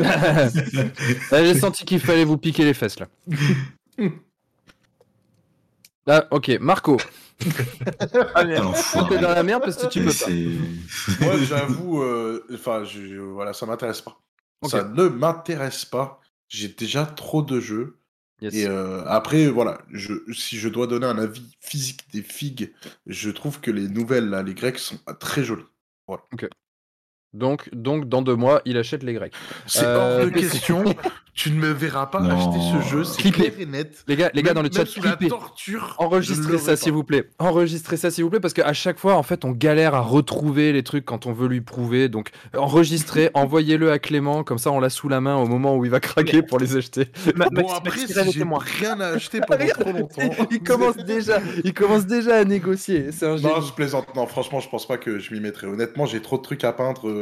[0.00, 0.48] Là,
[1.44, 3.06] J'ai senti qu'il fallait vous piquer les fesses, là.
[6.10, 6.96] Ah, ok, Marco.
[8.34, 8.44] Ah.
[9.08, 11.24] T'es dans la merde parce que tu peux pas.
[11.24, 14.20] Moi, j'avoue, euh, enfin, je- voilà, ça m'intéresse pas.
[14.66, 16.20] Ça ne m'intéresse pas.
[16.48, 17.98] J'ai déjà trop de jeux.
[18.40, 18.54] Yes.
[18.54, 22.72] Et euh, après, voilà, je, si je dois donner un avis physique des figues,
[23.06, 25.64] je trouve que les nouvelles, là, les grecs, sont très jolies.
[27.34, 29.34] Donc, donc, dans deux mois, il achète les Grecs.
[29.66, 30.82] C'est Euh, hors de question.
[31.34, 32.30] tu ne me verras pas Non.
[32.34, 34.02] acheter ce jeu, c'est clair et net.
[34.08, 35.94] Les gars, les gars Même- dans le chat, sous la torture.
[35.98, 37.28] Enregistrez ça s'il vous plaît.
[37.38, 40.72] Enregistrez ça s'il vous plaît parce qu'à chaque fois en fait on galère à retrouver
[40.72, 42.08] les trucs quand on veut lui prouver.
[42.08, 45.84] Donc enregistrez, envoyez-le à Clément comme ça on l'a sous la main au moment où
[45.84, 47.06] il va craquer pour les acheter.
[47.36, 50.46] Ma- Bon, Max- après, si j'ai rien à acheter pendant trop longtemps.
[50.50, 53.12] il commence déjà, il commence déjà à négocier.
[53.12, 54.12] C'est un Non, je plaisante.
[54.16, 55.66] Non, franchement, je pense pas que je m'y mettrai.
[55.68, 57.17] Honnêtement, j'ai trop de trucs à peindre euh,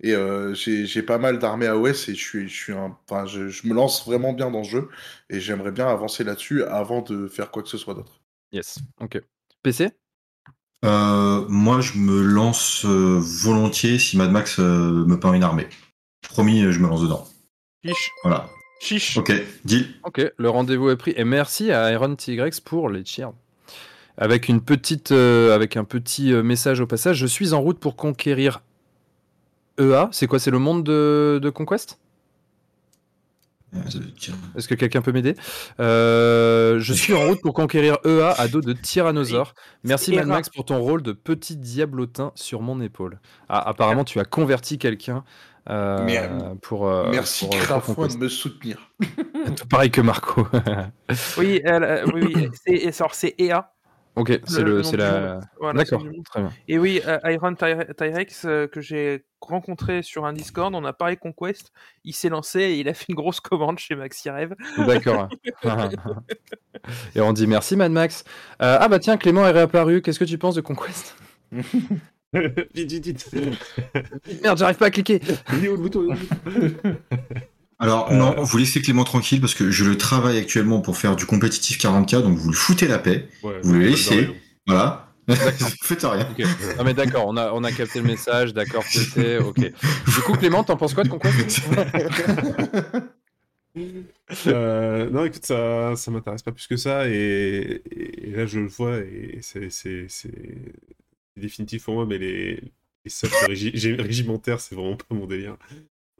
[0.00, 3.48] et euh, j'ai pas mal d'armées AOS et je suis, je suis un, enfin, je,
[3.48, 4.88] je me lance vraiment bien dans ce jeu
[5.28, 8.20] et j'aimerais bien avancer là-dessus avant de faire quoi que ce soit d'autre.
[8.52, 8.78] Yes.
[9.00, 9.20] Ok.
[9.62, 9.90] PC.
[10.84, 15.68] Euh, moi, je me lance euh, volontiers si Mad Max euh, me peint une armée.
[16.22, 17.26] Promis, euh, je me lance dedans.
[17.84, 18.10] Chiche.
[18.22, 18.48] Voilà.
[18.80, 19.16] Chiche.
[19.18, 19.32] Ok,
[19.64, 19.88] deal.
[20.04, 20.32] Ok.
[20.36, 23.32] Le rendez-vous est pris et merci à Iron TYX pour les cheers.
[24.16, 27.18] Avec une petite, euh, avec un petit euh, message au passage.
[27.18, 28.62] Je suis en route pour conquérir
[29.80, 30.08] EA.
[30.12, 31.98] C'est quoi C'est le monde de, de Conquest?
[33.74, 33.78] Euh,
[34.18, 34.34] tiens.
[34.56, 35.36] Est-ce que quelqu'un peut m'aider?
[35.78, 39.54] Euh, Je suis en route pour conquérir EA à dos de Tyrannosaure.
[39.84, 40.12] Merci.
[40.14, 43.20] Mad Max pour ton rôle de petit diablotin sur mon épaule.
[43.48, 45.22] Ah, apparemment, tu as converti quelqu'un
[45.68, 46.88] euh, Mer- pour.
[46.88, 47.54] euh, Merci pour,
[48.02, 48.90] euh, de me soutenir.
[49.56, 50.48] Tout Pareil que Marco.
[51.38, 52.48] Oui, euh, oui, oui.
[53.12, 53.70] C'est EA.
[54.16, 55.40] Ok, c'est Le- c'est la.
[55.58, 56.50] Voilà, D'accord, très bien.
[56.68, 60.92] Et oui, euh, Iron Tyre- Tyrex, euh, que j'ai rencontré sur un Discord, on a
[60.92, 61.72] parlé Conquest,
[62.04, 64.54] il s'est lancé et il a fait une grosse commande chez Maxi Rêve.
[64.86, 65.28] D'accord.
[67.14, 68.24] Et on dit merci Mad Max.
[68.62, 70.00] Euh, ah bah tiens, Clément est réapparu.
[70.02, 71.16] Qu'est-ce que tu penses de Conquest?
[72.32, 73.58] Vite, vite, vite.
[74.44, 75.20] Merde, j'arrive pas à cliquer.
[75.52, 76.06] Il est où le bouton?
[77.80, 81.16] Alors, Euh, non, vous laissez Clément tranquille parce que je le travaille actuellement pour faire
[81.16, 83.26] du compétitif 40K, donc vous le foutez la paix.
[83.42, 84.28] Ouais, Vous le laissez.
[84.66, 85.06] Voilà.
[85.82, 86.28] Faites rien.
[86.76, 89.60] Non mais d'accord, on a, on a capté le message, d'accord, c'était ok.
[89.60, 91.60] Du coup, Clément, t'en penses quoi de Conquest
[94.46, 98.66] Euh, non, écoute, ça, ça m'intéresse pas plus que ça, et, et là je le
[98.66, 100.32] vois, et c'est, c'est, c'est
[101.36, 102.60] définitif pour moi, mais les,
[103.04, 105.56] les régimentaires, c'est vraiment pas mon délire.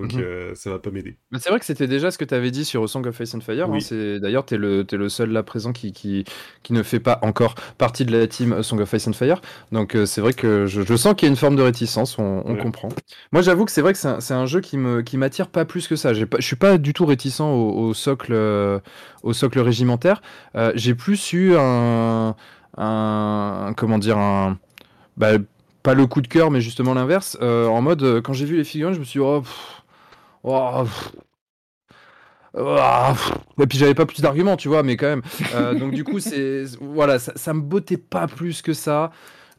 [0.00, 0.20] Donc Mhm.
[0.22, 1.16] euh, ça va pas m'aider.
[1.38, 3.40] C'est vrai que c'était déjà ce que tu avais dit sur Song of Ice and
[3.40, 3.66] Fire.
[3.70, 3.78] hein.
[3.90, 4.18] Oui.
[4.20, 6.24] D'ailleurs, tu es, le seul là présent qui, qui,
[6.62, 9.40] qui ne fait pas encore partie de la team Song of Ice and Fire.
[9.72, 12.18] Donc euh, c'est vrai que je, je sens qu'il y a une forme de réticence,
[12.18, 12.60] on, on Ouais.
[12.62, 12.88] comprend.
[13.32, 15.86] Moi j'avoue que c'est vrai que c'est un, jeu qui me qui m'attire pas plus
[15.88, 16.12] que ça.
[16.26, 18.78] Pas, je suis pas du tout réticent au, au socle, euh,
[19.22, 20.22] au socle régimentaire.
[20.56, 22.34] Euh, J'ai plus eu un,
[22.78, 23.72] un...
[23.76, 24.58] Comment dire un...
[25.16, 25.32] Bah,
[25.82, 27.38] pas le coup de cœur, mais justement l'inverse.
[27.40, 29.79] Euh, en mode, quand j'ai vu les figurines, je me suis dit, oh, pff,
[30.42, 30.84] oh,
[32.56, 33.14] ah.
[33.60, 35.22] Et puis j'avais pas plus d'arguments, tu vois, mais quand même.
[35.52, 39.10] Euh, donc du coup, c'est voilà, ça, ça me bottait pas plus que ça.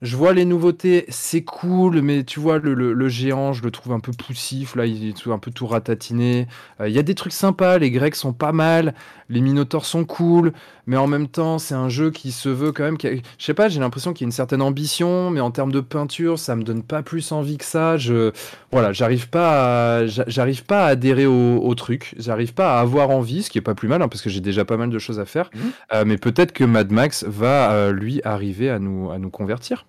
[0.01, 3.69] Je vois les nouveautés, c'est cool, mais tu vois, le, le- le géant, je le
[3.69, 6.47] trouve un peu poussif, là, il est tout- un peu tout ratatiné.
[6.79, 8.95] Euh, Il y a des trucs sympas, les Grecs sont pas mal,
[9.31, 10.53] les Minotaurs sont cool,
[10.85, 12.97] mais en même temps, c'est un jeu qui se veut quand même.
[13.03, 15.71] a- Je sais pas, j'ai l'impression qu'il y a une certaine ambition, mais en termes
[15.71, 17.97] de peinture, ça me donne pas plus envie que ça.
[17.97, 18.31] Je,
[18.71, 20.05] voilà, j'arrive pas, à...
[20.05, 23.57] j'a- j'arrive pas à adhérer au, au truc, j'arrive pas à avoir envie, ce qui
[23.57, 25.49] est pas plus mal, hein, parce que j'ai déjà pas mal de choses à faire.
[25.55, 25.61] Mhm.
[25.93, 29.85] Euh, mais peut-être que Mad Max va euh, lui arriver à nous, à nous convertir.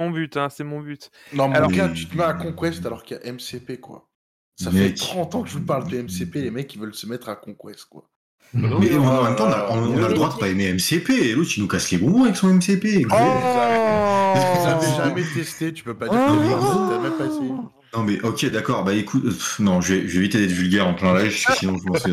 [0.00, 1.10] Mon but, hein, c'est mon but.
[1.32, 4.08] Non, mais Alors- gars, tu te mets à Conquest alors qu'il y a MCP, quoi.
[4.56, 4.82] Ça Mec.
[4.82, 7.28] fait 30 ans que je vous parle de MCP, les mecs, ils veulent se mettre
[7.28, 8.08] à Conquest, quoi.
[8.52, 10.48] Bah non, Mais mais- en même temps, on a, on- a le droit de pas
[10.48, 11.10] aimer MCP.
[11.12, 13.04] Et l'autre, il nous casse les bonbons avec son MCP.
[13.04, 16.34] Vous avez Oh jamais testé, tu peux pas dire Oh.
[16.36, 17.50] que pas- t'as même pas essayé.
[17.94, 18.82] Non, mais ok, d'accord.
[18.84, 21.30] Bah écoute, euh, pff, non, je vais, je vais éviter d'être vulgaire en plein live,
[21.32, 22.10] parce que sinon je pense que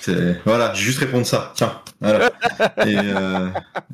[0.00, 1.52] c'est- Voilà, je vais juste répondre ça.
[1.56, 2.30] Tiens, voilà.
[2.86, 3.48] Et, euh,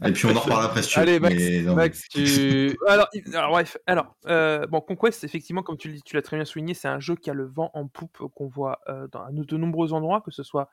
[0.05, 1.03] et puis on en reparle après si tu veux.
[1.03, 2.77] Allez, Max, Mais non, Max, tu...
[2.87, 3.09] Alors,
[3.51, 7.01] bref, alors, euh, bon, Conquest, effectivement, comme tu, tu l'as très bien souligné, c'est un
[7.01, 10.21] jeu qui a le vent en poupe euh, qu'on voit euh, dans de nombreux endroits,
[10.21, 10.71] que ce soit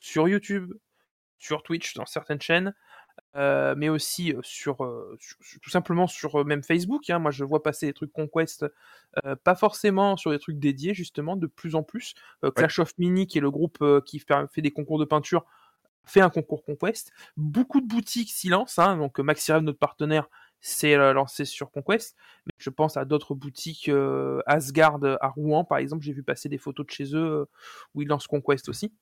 [0.00, 0.72] sur YouTube,
[1.38, 2.74] sur Twitch, dans certaines chaînes.
[3.36, 7.08] Euh, mais aussi sur, euh, sur- sur- tout simplement sur euh, même Facebook.
[7.10, 7.18] hein.
[7.18, 8.66] Moi, je vois passer des trucs Conquest,
[9.24, 12.14] euh, pas forcément sur des trucs dédiés, justement, de plus en plus.
[12.44, 15.44] Euh, Clash of Mini, qui est le groupe euh, qui fait, des concours de peinture,
[16.04, 17.12] fait un concours Conquest.
[17.36, 18.78] Beaucoup de boutiques s'y lancent.
[18.78, 18.96] hein.
[18.96, 20.28] Donc, Maxirev, notre partenaire,
[20.60, 22.16] s'est euh, lancé sur Conquest.
[22.46, 26.02] Mais je pense à d'autres boutiques, euh, Asgard à Rouen, par exemple.
[26.02, 27.44] J'ai vu passer des photos de chez eux euh,
[27.94, 28.92] où ils lancent Conquest aussi.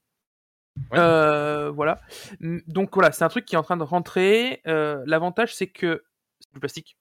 [0.92, 0.98] Ouais.
[0.98, 2.00] Euh, voilà.
[2.40, 4.60] Donc voilà, c'est un truc qui est en train de rentrer.
[4.66, 6.04] Euh, L'avantage, c'est que
[6.40, 6.96] c'est du plastique.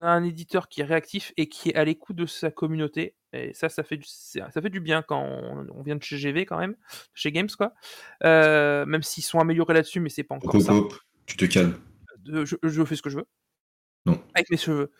[0.00, 3.14] Un éditeur qui est réactif et qui est à l'écoute de sa communauté.
[3.32, 6.18] Et ça, ça fait du, ça fait du bien quand on, on vient de chez
[6.18, 6.76] GV quand même,
[7.14, 7.72] chez Games quoi.
[8.22, 10.74] Euh, même s'ils sont améliorés là-dessus, mais c'est pas encore Hop, ça.
[10.74, 10.94] hop,
[11.26, 11.78] tu te calmes.
[12.26, 13.26] Je, je fais ce que je veux.
[14.06, 14.22] Non.
[14.34, 14.92] Avec mes cheveux.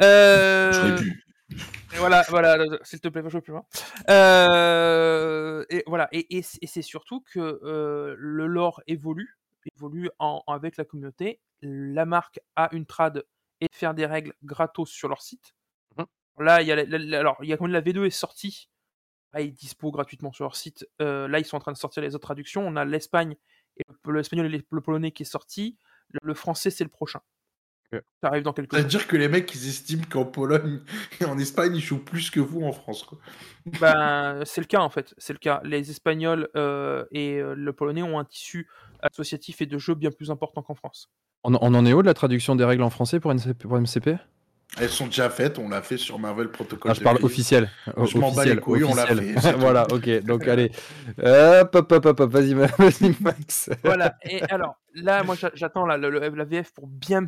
[0.00, 1.24] J'aurais pu.
[1.50, 3.64] Et voilà, voilà, s'il te plaît, jouer plus loin.
[4.10, 9.38] Euh, et voilà, et, et c- et c'est surtout que euh, le lore évolue,
[9.76, 11.40] évolue en, en- avec la communauté.
[11.62, 13.24] La marque a une trad
[13.60, 15.54] et faire des règles gratos sur leur site.
[15.96, 16.06] Mhm.
[16.38, 18.10] Là, il y a, la- la- alors, il y a quand même la V2 est
[18.10, 18.68] sortie,
[19.32, 20.88] là, il est dispo gratuitement sur leur site.
[21.00, 22.66] Euh, là, ils sont en train de sortir les autres traductions.
[22.66, 23.36] On a l'Espagne,
[23.76, 25.78] et le- l'espagnol et le polonais qui est sorti.
[26.10, 27.20] Le, le français, c'est le prochain.
[28.22, 28.80] Ça arrive dans quelques jours.
[28.80, 30.80] C'est-à-dire que les mecs, ils estiment qu'en Pologne
[31.20, 33.02] et en Espagne, ils jouent plus que vous en France.
[33.04, 33.18] Quoi.
[33.80, 35.60] Ben, c'est le cas en fait, c'est le cas.
[35.64, 38.68] Les Espagnols euh, et euh, le Polonais ont un tissu
[39.00, 41.10] associatif et de jeux bien plus important qu'en France.
[41.44, 43.78] On, on en est où de la traduction des règles en français pour, NCP pour
[43.78, 44.16] MCP
[44.78, 46.90] Elles sont déjà faites, on l'a fait sur Marvel Protocol.
[46.90, 47.70] Ah, je parle officiel.
[47.86, 50.24] Je m'en bats Officiel, les couilles, on l'a fait, voilà, ok.
[50.24, 50.70] Donc allez.
[51.22, 52.30] Hop, hop, hop, hop, hop.
[52.30, 53.70] Vas-y, ma- vas-y, Max.
[53.82, 55.96] Voilà, et alors là, moi j'a- j'attends la
[56.44, 57.24] VF pour bien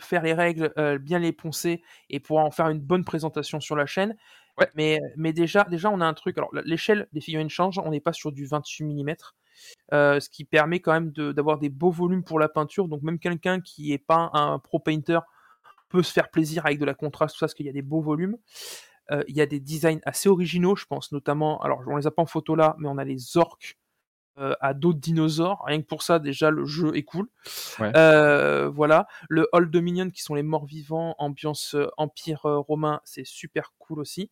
[0.00, 3.76] faire les règles, euh, bien les poncer et pour en faire une bonne présentation sur
[3.76, 4.16] la chaîne.
[4.58, 4.68] Ouais.
[4.74, 6.36] Mais, mais déjà, déjà, on a un truc.
[6.36, 9.14] Alors, l'échelle des figurines change, on n'est pas sur du 28 mm.
[9.90, 12.88] ce qui permet quand même de- d'avoir des beaux volumes pour la peinture.
[12.88, 15.20] Donc, même quelqu'un qui n'est pas un pro painter
[15.88, 17.82] peut se faire plaisir avec de la contraste, tout ça, parce qu'il y a des
[17.82, 18.36] beaux volumes.
[19.10, 21.60] Euh, Il y a des designs assez originaux, je pense notamment.
[21.62, 23.89] Alors, on les a pas en photo là, mais on a les orques euh,
[24.36, 25.62] à d'autres dinosaures.
[25.66, 27.28] Rien que pour ça, déjà, le jeu est cool.
[27.78, 27.92] Ouais.
[27.96, 29.06] Euh, voilà.
[29.28, 33.72] Le Hall Dominion, qui sont les morts vivants, ambiance euh, Empire euh, romain, c'est super
[33.78, 34.30] cool aussi.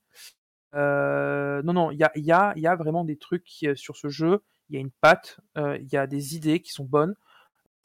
[0.74, 3.44] Euh, non, non, il y a, il y, a, il y a vraiment des trucs
[3.44, 4.42] qui, euh, sur ce jeu.
[4.70, 7.14] Il y a une patte, euh, il y a des idées qui sont bonnes.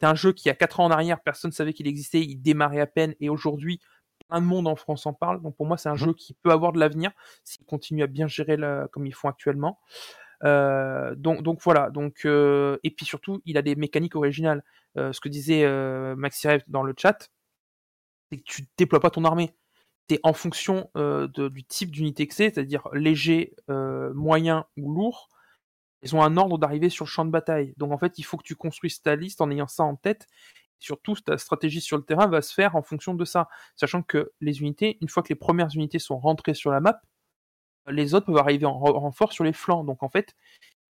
[0.01, 2.37] C'est un jeu qui, a 4 ans en arrière, personne ne savait qu'il existait, il
[2.37, 3.79] démarrait à peine, et aujourd'hui,
[4.27, 5.41] plein de monde en France en parle.
[5.41, 5.97] Donc pour moi, c'est un Mhm.
[5.97, 7.11] jeu qui peut avoir de l'avenir
[7.45, 9.79] s'il continue à bien gérer la- comme ils font actuellement.
[10.43, 11.89] Euh, donc, voilà.
[11.89, 14.63] Donc, euh, et puis surtout, il a des mécaniques originales.
[14.97, 15.65] Euh, ce que disait
[16.15, 17.29] Maxirev dans le chat,
[18.31, 19.55] c'est que tu déploies pas ton armée.
[20.09, 25.29] C'est en fonction du type d'unité que c'est, c'est-à-dire léger, moyen ou lourd.
[26.03, 27.73] Ils ont un ordre d'arrivée sur le champ de bataille.
[27.77, 30.27] Donc en fait, il faut que tu construises ta liste en ayant ça en tête.
[30.79, 33.47] Surtout, ta stratégie sur le terrain va se faire en fonction de ça.
[33.77, 37.01] Sachant que les unités, une fois que les premières unités sont rentrées sur la map,
[37.87, 39.83] les autres peuvent arriver en re- renfort sur les flancs.
[39.83, 40.35] Donc en fait,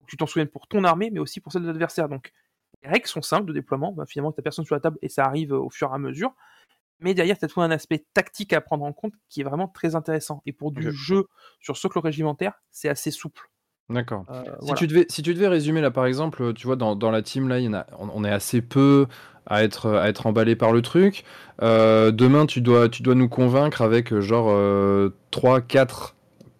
[0.06, 2.08] tu t'en souviennes pour ton armée, mais aussi pour celle de l'adversaire.
[2.08, 2.32] Donc
[2.82, 3.92] les règles sont simples de déploiement.
[3.92, 5.98] Bah, finalement, tu personne sur la table et ça arrive euh, au fur et à
[5.98, 6.32] mesure.
[7.00, 9.66] Mais derrière, tu as tout un aspect tactique à prendre en compte qui est vraiment
[9.68, 10.42] très intéressant.
[10.46, 11.26] Et pour du jeu
[11.60, 13.50] sur socle régimentaire, c'est assez souple.
[13.90, 14.24] D'accord.
[14.30, 14.74] Euh, Si, voilà.
[14.76, 17.48] tu devais, si tu devais résumer là par exemple, tu vois dans, dans la team
[17.48, 19.06] là, il y en a, on, on est assez peu
[19.46, 21.24] à être, à être emballé par le truc.
[21.60, 26.16] Euh, demain tu dois, tu dois nous convaincre avec euh, genre 3, 4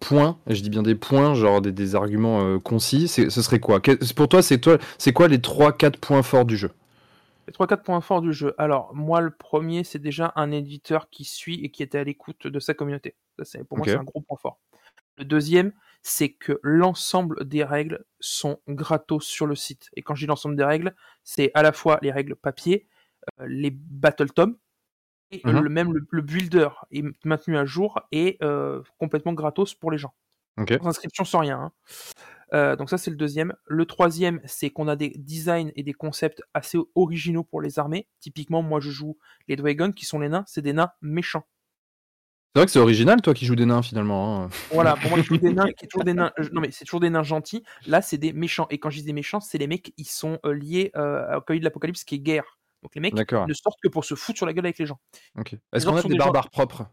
[0.07, 3.07] points, et je dis bien des points, genre des, des arguments euh, concis.
[3.07, 3.81] Ce serait quoi?
[4.15, 6.71] Pour toi, c'est toi, c'est quoi les 3-4 points forts du jeu?
[7.47, 8.53] Les 3-4 points forts du jeu.
[8.57, 12.47] Alors, moi, le premier, c'est déjà un éditeur qui suit et qui était à l'écoute
[12.47, 13.15] de sa communauté.
[13.37, 14.59] Ça, c'est, pour moi, c'est un gros point fort.
[15.17, 19.89] Le deuxième, c'est que l'ensemble des règles sont gratos sur le site.
[19.95, 22.87] Et quand je dis l'ensemble des règles, c'est à la fois les règles papier,
[23.39, 24.55] euh, les battle tomes,
[25.31, 25.63] et Mhm.
[25.63, 29.97] le même le, le builder est maintenu à jour et euh, complètement gratos pour les
[29.97, 30.13] gens
[30.57, 30.79] Ok.
[30.81, 31.59] sans inscription sans rien.
[31.59, 31.71] hein.
[32.53, 33.53] Euh, donc ça c'est le deuxième.
[33.65, 38.07] Le troisième c'est qu'on a des designs et des concepts assez originaux pour les armées.
[38.19, 39.17] Typiquement moi je joue
[39.47, 41.45] les Dragons qui sont les nains, c'est des nains méchants.
[42.53, 44.43] C'est vrai que c'est original, toi qui joues des nains finalement.
[44.45, 44.49] hein.
[44.71, 46.31] Voilà, pour moi je joue des nains qui est toujours des nains.
[46.39, 47.63] euh, non mais c'est toujours des nains gentils.
[47.85, 50.39] Là c'est des méchants et quand je dis des méchants c'est les mecs ils sont
[50.43, 52.59] liés euh, au cahier de l'apocalypse qui est guerre.
[52.85, 54.99] Donc les mecs ne sortent que pour se foutre sur la gueule avec les gens.
[55.39, 55.55] Ok.
[55.73, 56.85] Est-ce qu'on a sont des des gens- barbares propres?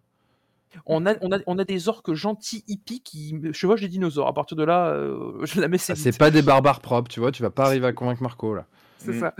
[0.86, 4.26] On a, on, a, on a des orques gentils hippies qui chevauchent des dinosaures.
[4.26, 7.20] À partir de là, euh, je la mets Ah, c'est pas des barbares propres, tu
[7.20, 7.30] vois.
[7.30, 8.66] Tu vas pas arriver à convaincre Marco là.
[8.96, 9.20] C'est Mm.
[9.20, 9.34] ça.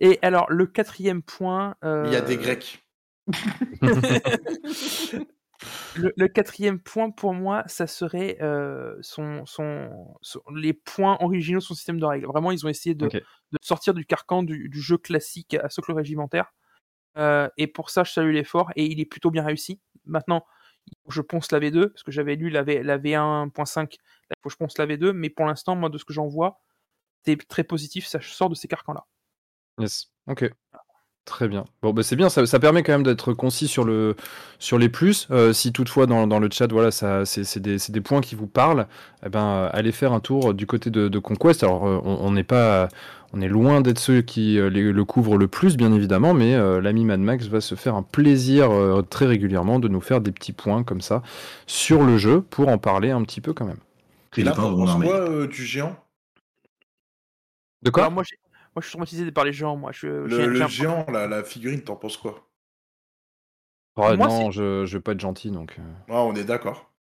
[0.00, 1.76] Et alors, le quatrième point.
[1.84, 2.84] Il y a des euh, Grecs.
[5.96, 11.60] Le, le quatrième point pour moi, ça serait euh, son, son, son- les points originaux
[11.60, 12.26] de son système de règles.
[12.26, 13.06] Vraiment, ils ont essayé de,
[13.62, 16.52] sortir du carcan du, du jeu classique à socle régimentaire.
[17.18, 19.80] Euh, et pour ça, je salue l'effort et il est plutôt bien réussi.
[20.04, 20.44] Maintenant,
[21.08, 23.76] je ponce la V2 parce que j'avais lu la, v, la V1.5.
[23.76, 26.12] Là, il faut que je ponce la V2, mais pour l'instant, moi, de ce que
[26.12, 26.60] j'en vois,
[27.24, 28.06] c'est très positif.
[28.06, 29.06] Ça sort de ces carcans-là.
[29.78, 30.12] Yes.
[30.26, 30.50] Ok.
[31.26, 31.64] Très bien.
[31.82, 34.14] Bon, bah, c'est bien, ça, ça permet quand même d'être concis sur, le,
[34.60, 35.26] sur les plus.
[35.32, 38.36] Euh, si toutefois dans, dans le chat, voilà, ça, c'est, des, c'est des points qui
[38.36, 38.86] vous parlent,
[39.24, 41.64] eh ben, euh, allez faire un tour du côté de, de Conquest.
[41.64, 42.88] Alors, euh, on on n'est pas,
[43.32, 46.54] on est loin d'être ceux qui euh, les- le couvrent le plus, bien évidemment, mais
[46.54, 50.20] euh, l'ami Mad Max va se faire un plaisir euh, très régulièrement de nous faire
[50.20, 51.22] des petits points comme ça
[51.66, 53.80] sur le jeu pour en parler un petit peu quand même.
[54.36, 54.52] Et là,
[55.00, 55.96] quoi euh, du géant?
[57.82, 58.04] De quoi?
[58.04, 58.38] Alors, moi, j'ai-
[58.76, 59.76] moi, je suis traumatisé par les géants.
[59.76, 62.50] Moi, je, Le, j'ai le un- géant, la, la figurine, t'en penses quoi?
[63.96, 65.76] Oh, moi, Non, je, je vais pas être gentil, donc...
[65.78, 65.82] euh.
[66.08, 66.92] Ah, On est d'accord.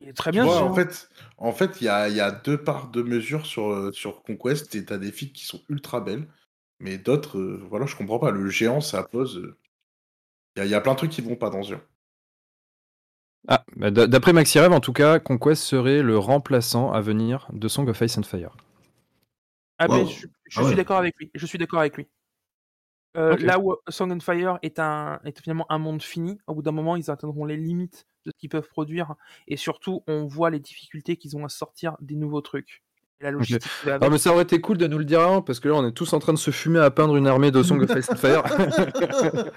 [0.00, 0.46] il est très bien.
[0.46, 1.08] vois, en fait,
[1.38, 4.22] en fait, il y a, il y a deux parts de mesure sur, euh, sur
[4.22, 6.28] Conquest, et t'as des filles qui sont ultra belles,
[6.80, 8.30] mais d'autres, euh, voilà, je comprends pas.
[8.30, 9.38] Le géant, ça pose.
[9.38, 9.58] euh,
[10.56, 11.82] Il y, a- il y a plein de trucs qui vont pas dans ce géant.
[13.48, 17.88] Ah, bah, d'après Maxirev, en tout cas, Conquest serait le remplaçant à venir de Song
[17.88, 18.56] of Ice and Fire.
[19.78, 20.68] Ah, ben, je, je Ah ouais.
[20.68, 21.30] suis d'accord avec lui.
[21.34, 22.06] Je suis d'accord avec lui.
[23.16, 23.36] Euh.
[23.38, 26.72] Là où Song and Fire est, un, est finalement un monde fini, au bout d'un
[26.72, 29.14] moment, ils atteindront les limites de ce qu'ils peuvent produire.
[29.48, 32.82] Et surtout, on voit les difficultés qu'ils ont à sortir des nouveaux trucs.
[33.20, 35.60] Et la logistique Ah, mais ça aurait été cool de nous le dire avant, parce
[35.60, 37.62] que là, on est tous en train de se fumer à peindre une armée de
[37.62, 38.42] Song of Ice and Fire.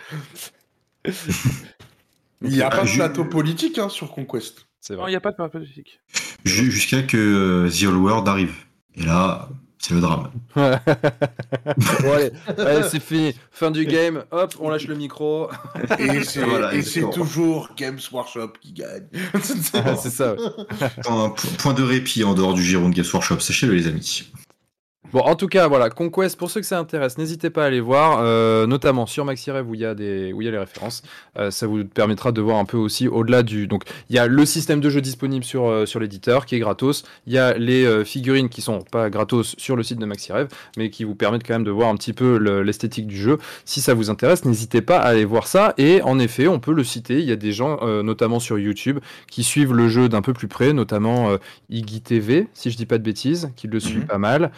[2.42, 4.68] Il n'y a Ah, pas de plateau politique hein, sur Conquest.
[4.92, 6.00] Non, il n'y a pas de période politique.
[6.46, 8.56] Ju- Jusqu'à que euh, The Old World arrive.
[8.96, 9.50] Et là,
[9.80, 10.30] c'est le drame.
[10.56, 10.62] bon,
[12.14, 13.34] allez, allez, c'est fini.
[13.52, 14.24] Fin du game.
[14.32, 15.50] Hop, on lâche le micro.
[15.98, 16.72] Et c'est Voilà,
[17.14, 19.06] toujours Games Workshop qui gagne.
[19.44, 20.34] c'est ça.
[20.36, 21.30] ouais.
[21.60, 24.32] Point de répit en dehors du giron de Games Workshop, sachez-le les amis.
[25.12, 27.80] Bon, en tout cas, voilà, Conquest, pour ceux que ça intéresse, n'hésitez pas à aller
[27.82, 30.60] voir, euh, notamment sur MaxiRev où il y a des, où il y a les
[30.60, 31.02] références.
[31.40, 33.66] Euh, ça vous permettra de voir un peu aussi au-delà du.
[33.66, 36.60] Donc, il y a le système de jeu disponible sur, euh, sur l'éditeur qui est
[36.60, 37.06] gratos.
[37.26, 40.92] Il y a les figurines qui sont pas gratos sur le site de MaxiRev, mais
[40.92, 43.40] qui vous permettent quand même de voir un petit peu le- l'esthétique du jeu.
[43.66, 45.74] Si ça vous intéresse, n'hésitez pas à aller voir ça.
[45.80, 47.18] Et en effet, on peut le citer.
[47.18, 49.00] Il y a des gens, notamment sur YouTube,
[49.32, 51.36] qui suivent le jeu d'un peu plus près, notamment
[51.72, 54.06] Iggy TV, si je dis pas de bêtises, qui le suit Mhm.
[54.06, 54.52] pas mal.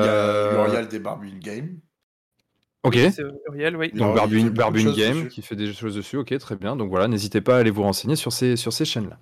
[0.00, 1.78] Il y a Euh, L'Uriel des Barbune Game.
[2.82, 2.94] Ok.
[2.94, 3.90] C'est Uriel, oui.
[3.92, 5.28] Donc Barbune choses Game dessus.
[5.28, 6.76] qui fait des choses dessus, ok très bien.
[6.76, 9.18] Donc voilà, n'hésitez pas à aller vous renseigner sur ces, sur ces chaînes-là.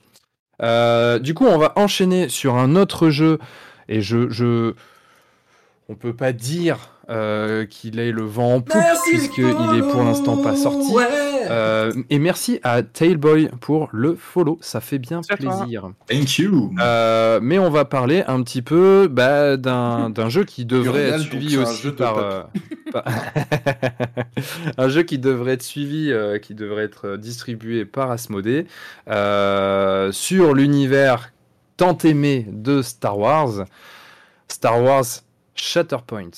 [0.62, 3.39] Euh, du coup, on va enchaîner sur un autre jeu
[3.89, 4.74] et je, je...
[5.89, 10.36] on peut pas dire euh, qu'il ait le vent en poupe puisqu'il est pour l'instant
[10.36, 10.93] pas sorti.
[11.51, 15.90] Euh, et merci à Tailboy pour le follow, ça fait bien plaisir.
[16.09, 16.74] Thank you.
[16.78, 21.20] Euh, mais on va parler un petit peu bah, d'un d'un jeu qui devrait être
[21.20, 22.43] suivi un aussi jeu par, euh,
[22.93, 23.05] par-
[24.76, 28.66] un jeu qui devrait être suivi, euh, qui devrait être distribué par Asmodée
[29.09, 31.32] euh, sur l'univers
[31.76, 33.64] tant aimé de Star Wars,
[34.48, 35.05] Star Wars
[35.55, 36.30] Shatterpoint.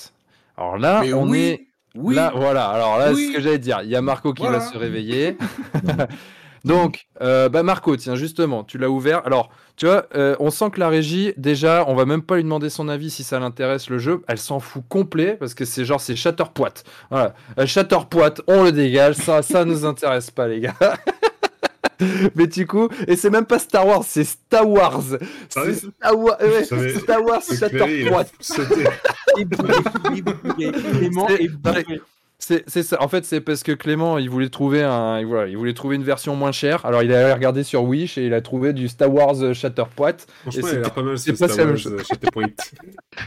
[0.61, 1.66] Alors là, Mais on oui, est
[1.97, 3.81] Oui, Là, voilà, alors là, c'est ce que j'allais dire.
[3.82, 4.59] Il y a Marco qui Voilà.
[4.59, 5.37] va se réveiller.
[6.65, 9.23] Donc, euh, bah Marco, tiens, justement, tu l'as ouvert.
[9.24, 12.43] Alors, tu vois, euh, on sent que la régie, déjà, on va même pas lui
[12.45, 14.20] demander son avis si ça l'intéresse le jeu.
[14.28, 16.69] Elle s'en fout complet parce que c'est genre, c'est Shatterpoint.
[17.11, 19.15] Voilà, Euh, Shatterpoint, on le dégage.
[19.15, 20.74] Ça, ça nous intéresse pas, les gars.
[22.35, 25.02] Mais du coup, et c'est même pas Star Wars, c'est Star Wars.
[25.56, 27.43] Ah oui, C'est Star Wars, ouais, savais- Star Wars
[32.39, 33.02] C'est ça.
[33.02, 36.02] En fait, c'est parce que Clément, il voulait trouver un, voilà, il voulait trouver une
[36.05, 36.86] version moins chère.
[36.86, 40.12] Alors, il a regardé sur Wish et il a trouvé du Star Wars euh, Shatterpoint.
[40.43, 42.47] Franchement, Et il a l'air c'est pas mal c'est ce pas Star Wars euh, Shatterpoint.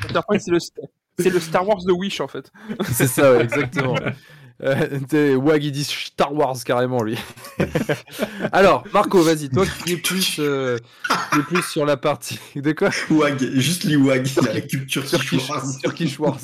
[0.02, 0.58] Shatterpoint, c'est le,
[1.20, 2.52] c'est le Star Wars de Wish, en fait.
[2.92, 3.96] C'est ça, ouais, exactement.
[4.62, 7.18] Euh, t'es- Wag, il dit Star Wars carrément, lui.
[8.52, 10.78] Alors, Marco, vas-y, toi qui es plus, euh,
[11.34, 12.40] qui es plus sur la partie.
[12.56, 12.90] De quoi?
[13.10, 15.50] Wag, juste les Wag, il a la culture Turkish,
[16.20, 16.38] Wars.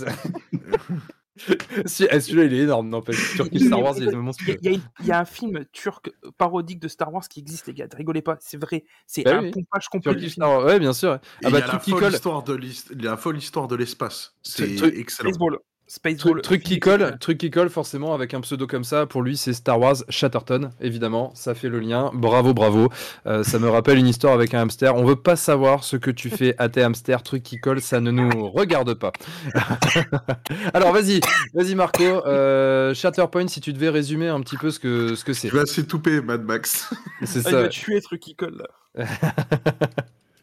[1.86, 3.36] Celui-là, il est énorme, n'empêche.
[3.38, 4.54] Turkish Star Wars, il est Il y, monstrueux.
[4.56, 7.88] a- il y y un film turc parodique de Star Wars qui existe, les gars.
[7.90, 8.84] Ne rigolez pas, c'est vrai.
[9.08, 9.52] C'est Bah un oui.
[9.52, 10.12] pompage complet.
[10.14, 10.34] Turkish.
[10.34, 11.12] Star Wars, ouais, bien sûr.
[11.12, 12.14] Ah bah, il y a la folle colle.
[12.14, 14.34] histoire de l'his- la folle histoire de l'espace.
[14.42, 15.30] Ce C'est excellent.
[15.30, 15.60] Baseball.
[15.92, 16.42] Spaceball.
[16.42, 19.08] Truc, truc qui colle, truc qui colle forcément avec un pseudo comme ça.
[19.08, 21.32] Pour lui, c'est Star Wars Chatterton, évidemment.
[21.34, 22.12] Ça fait le lien.
[22.14, 22.90] Bravo, bravo.
[23.26, 24.96] Euh, ça me rappelle une histoire avec un hamster.
[24.96, 27.24] On veut pas savoir ce que tu fais à tes hamsters.
[27.24, 29.12] Truc qui colle, ça ne nous regarde pas.
[30.76, 31.22] Alors vas-y,
[31.56, 32.04] vas-y Marco.
[32.04, 35.50] Euh, Shatterpoint, si tu devais résumer un petit peu ce que ce que c'est.
[35.50, 36.94] Tu vas s'étoupper, Mad Max.
[37.24, 37.62] C'est Ah, il ça.
[37.64, 38.58] va tuer truc qui colle
[38.96, 39.06] là.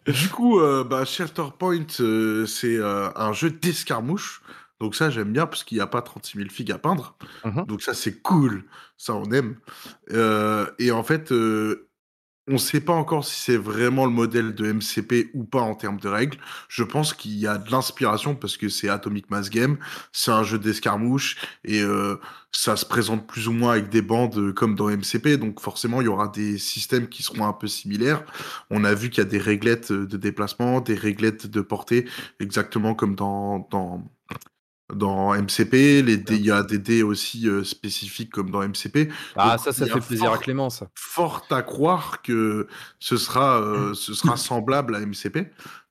[0.06, 1.02] Du coup, euh, bah,
[2.01, 4.40] euh, c'est euh, un jeu d'escarmouche.
[4.80, 7.16] Donc ça, j'aime bien parce qu'il n'y a pas 36 000 figues à peindre.
[7.44, 7.64] Mhm.
[7.66, 8.64] Donc ça, c'est cool.
[8.96, 9.56] Ça, on aime.
[10.12, 11.88] Euh, et en fait, euh,
[12.48, 15.74] on ne sait pas encore si c'est vraiment le modèle de MCP ou pas en
[15.74, 16.38] termes de règles.
[16.68, 19.78] Je pense qu'il y a de l'inspiration parce que c'est Atomic Mass Game.
[20.12, 22.16] C'est un jeu d'escarmouche et euh,
[22.52, 25.38] ça se présente plus ou moins avec des bandes comme dans MCP.
[25.38, 28.22] Donc forcément, il y aura des systèmes qui seront un peu similaires.
[28.70, 32.06] On a vu qu'il y a des réglettes de déplacement, des réglettes de portée,
[32.38, 34.04] exactement comme dans, dans,
[34.94, 36.02] dans MCP.
[36.02, 39.08] Les dés- il y a des dés aussi euh, spécifiques comme dans MCP.
[39.36, 40.88] Ah Donc, ça, ça fait plaisir à Clément, ça.
[40.94, 42.66] Fort à croire que
[42.98, 45.50] ce sera, euh, ce sera semblable à MCP.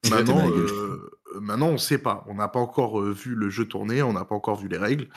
[0.10, 1.12] Maintenant, euh,
[1.42, 2.24] maintenant, on ne sait pas.
[2.28, 4.78] On n'a pas encore euh, vu le jeu tourner, on n'a pas encore vu les
[4.78, 5.08] règles.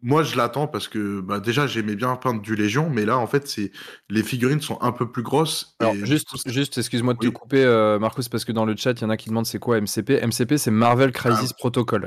[0.00, 3.26] Moi, je l'attends parce que bah, déjà, j'aimais bien peindre du Légion, mais là, en
[3.26, 3.72] fait, c'est
[4.10, 5.74] les figurines sont un peu plus grosses.
[5.80, 7.64] Alors, et juste, excuse-moi de te couper,
[7.98, 10.20] Marcus, parce que dans le chat, il y en a qui demandent c'est quoi MCP.
[10.24, 12.06] MCP, c'est Marvel Crisis Protocol.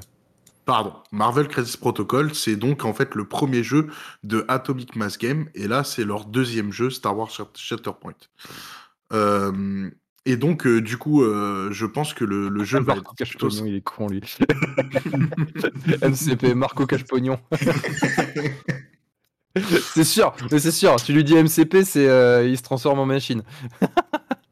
[0.65, 3.87] Pardon, Marvel Crisis Protocol, c'est donc en fait le premier jeu
[4.23, 8.13] de Atomic Mass Game, et là c'est leur deuxième jeu, Star Wars Shat- Shatterpoint.
[9.11, 9.89] Euh,
[10.25, 13.15] et donc euh, du coup, euh, je pense que le, le jeu va Marco être
[13.15, 13.49] cache plutôt...
[13.49, 14.21] pognon, il est con lui.
[16.03, 17.39] MCP, Marco cache pognon.
[19.55, 20.95] c'est sûr, c'est sûr.
[20.97, 23.43] Tu lui dis MCP, c'est euh, il se transforme en machine.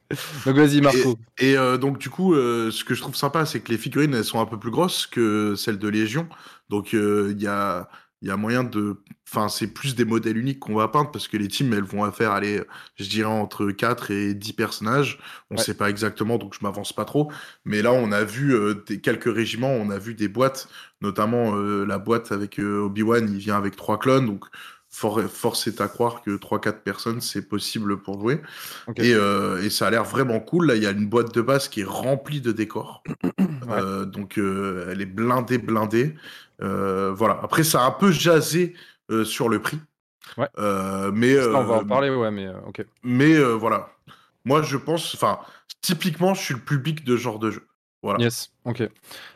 [0.46, 1.18] Donc vas-y Marco.
[1.38, 4.14] Et euh, donc du coup, euh, ce que je trouve sympa, c'est que les figurines,
[4.14, 6.28] elles sont un peu plus grosses que celles de Légion.
[6.70, 7.90] Donc euh, il y a
[8.22, 8.98] y a moyen de...
[9.30, 12.12] Enfin, c'est plus des modèles uniques qu'on va peindre parce que les teams, elles vont
[12.12, 12.62] faire aller,
[12.98, 15.20] je dirais, entre 4 et 10 personnages.
[15.50, 15.64] On Ouais.
[15.64, 17.32] sait pas exactement, donc je m'avance pas trop.
[17.64, 18.54] Mais là, on a vu
[18.88, 20.68] des, quelques régiments, on a vu des boîtes,
[21.00, 24.26] notamment la boîte avec Obi-Wan, il vient avec trois clones.
[24.26, 24.46] Donc
[24.90, 28.42] for- force est à croire que 3-4 personnes, c'est possible pour jouer.
[28.98, 30.68] Et, euh, et ça a l'air vraiment cool.
[30.68, 33.04] Là, il y a une boîte de base qui est remplie de décors.
[33.70, 36.16] Euh, donc, euh, elle est blindée, blindée.
[36.60, 37.40] Voilà.
[37.44, 38.74] Après, ça a un peu jasé
[39.26, 39.80] sur le prix.
[40.38, 40.48] Ouais.
[41.14, 42.84] Mais, Ça, on va en parler, ouais, mais ok.
[43.04, 43.92] mais voilà.
[44.44, 45.14] Moi, je pense.
[45.14, 45.38] Enfin,
[45.82, 47.68] typiquement, je suis le public de ce genre de jeu.
[48.02, 48.24] Voilà.
[48.24, 48.88] Yes, ok.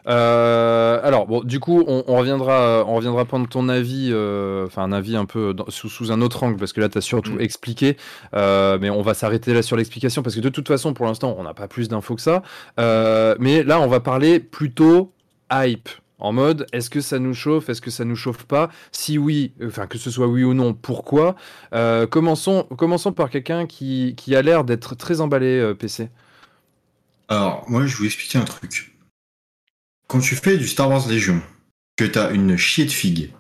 [0.08, 4.84] Euh, alors, bon, du coup, on, on reviendra, on reviendra prendre ton avis, euh, enfin
[4.84, 7.02] un avis un peu dans- sous, sous un autre angle, parce que là, tu as
[7.02, 7.42] surtout Mm.
[7.42, 7.98] expliqué,
[8.36, 11.36] euh, mais on va s'arrêter là sur l'explication, parce que de toute façon, pour l'instant,
[11.38, 12.42] on n'a pas plus d'infos que ça.
[12.78, 15.12] Mais là, on va parler plutôt
[15.52, 15.90] hype.
[16.20, 18.70] En mode, est-ce que ça nous chauffe, est-ce que ça nous chauffe pas?
[18.94, 21.36] Si oui, enfin que ce soit oui ou non, pourquoi?
[21.76, 26.10] Euh, commençons, commençons par quelqu'un qui, qui a l'air d'être très emballé, euh, PC.
[27.34, 28.96] Alors, moi, je vais vous expliquer un truc.
[30.08, 31.42] Quand tu fais du Star Wars Légion,
[31.98, 33.32] que tu as une chier de figue,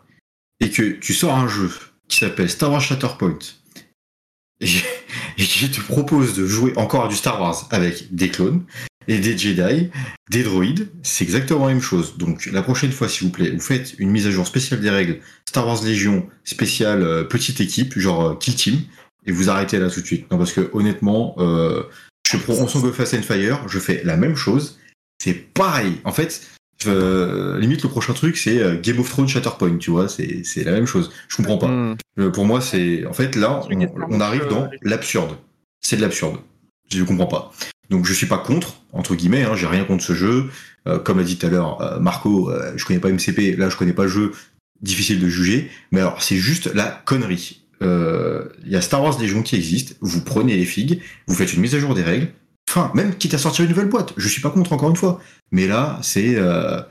[0.60, 1.70] et que tu sors un jeu
[2.08, 3.38] qui s'appelle Star Wars Shatterpoint,
[4.62, 4.68] et,
[5.38, 8.66] et qui te propose de jouer encore à du Star Wars avec des clones,
[9.08, 9.92] et des Jedi,
[10.32, 12.18] des droïdes, c'est exactement la même chose.
[12.18, 14.90] Donc, la prochaine fois, s'il vous plaît, vous faites une mise à jour spéciale des
[14.90, 18.82] règles Star Wars Légion, spéciale euh, petite équipe, genre euh, Kill Team,
[19.28, 20.32] et vous arrêtez là tout de suite.
[20.32, 21.84] Non, parce que honnêtement, euh,
[22.28, 24.80] je prends On Song of Fast and Fire, je fais la même chose,
[25.22, 26.00] c'est pareil.
[26.04, 26.42] En fait,
[26.88, 30.64] euh, limite le prochain truc c'est euh, Game of Thrones Shatterpoint, tu vois, c'est c'est
[30.64, 31.12] la même chose.
[31.28, 31.68] Je comprends pas.
[31.68, 31.96] Hmm.
[32.20, 33.62] Euh, pour moi, c'est en fait là,
[34.10, 35.38] on, arrive dans l'absurde.
[35.82, 36.38] C'est de l'absurde.
[36.90, 37.52] Je ne comprends pas.
[37.90, 39.44] Donc je suis pas contre entre guillemets.
[39.44, 40.50] Hein, J'ai rien contre ce jeu.
[40.88, 43.56] Euh, comme a dit tout à l'heure euh, Marco, euh, je connais pas MCP.
[43.58, 44.32] Là, je connais pas le jeu.
[44.82, 45.72] Difficile de juger.
[45.92, 47.63] Mais alors, c'est juste la connerie.
[47.84, 49.96] Euh, Il y a Star Wars Légion qui existe.
[50.02, 52.28] Vous prenez les figues, vous faites une mise à jour des règles.
[52.70, 54.14] Enfin, même quitte à sortir une nouvelle boîte.
[54.18, 55.22] Je suis pas contre encore une fois.
[55.52, 56.82] Mais là, c'est euh,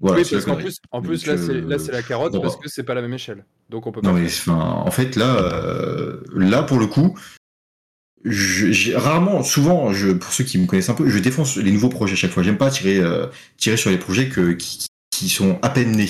[0.00, 2.32] voilà, oui, parce qu'en plus, en plus Donc, là, c'est, euh, là, c'est la carotte
[2.32, 3.44] bon, parce que c'est pas la même échelle.
[3.70, 4.18] Donc on peut Non pas.
[4.20, 4.54] mais faire.
[4.54, 7.18] enfin, en fait là, euh, là pour le coup,
[8.24, 11.88] je- rarement, souvent, je, pour ceux qui me connaissent un peu, je défonce les nouveaux
[11.90, 12.42] projets à chaque fois.
[12.42, 13.26] J'aime pas tirer, euh,
[13.56, 16.08] tirer sur les projets que, qui, qui sont à peine nés.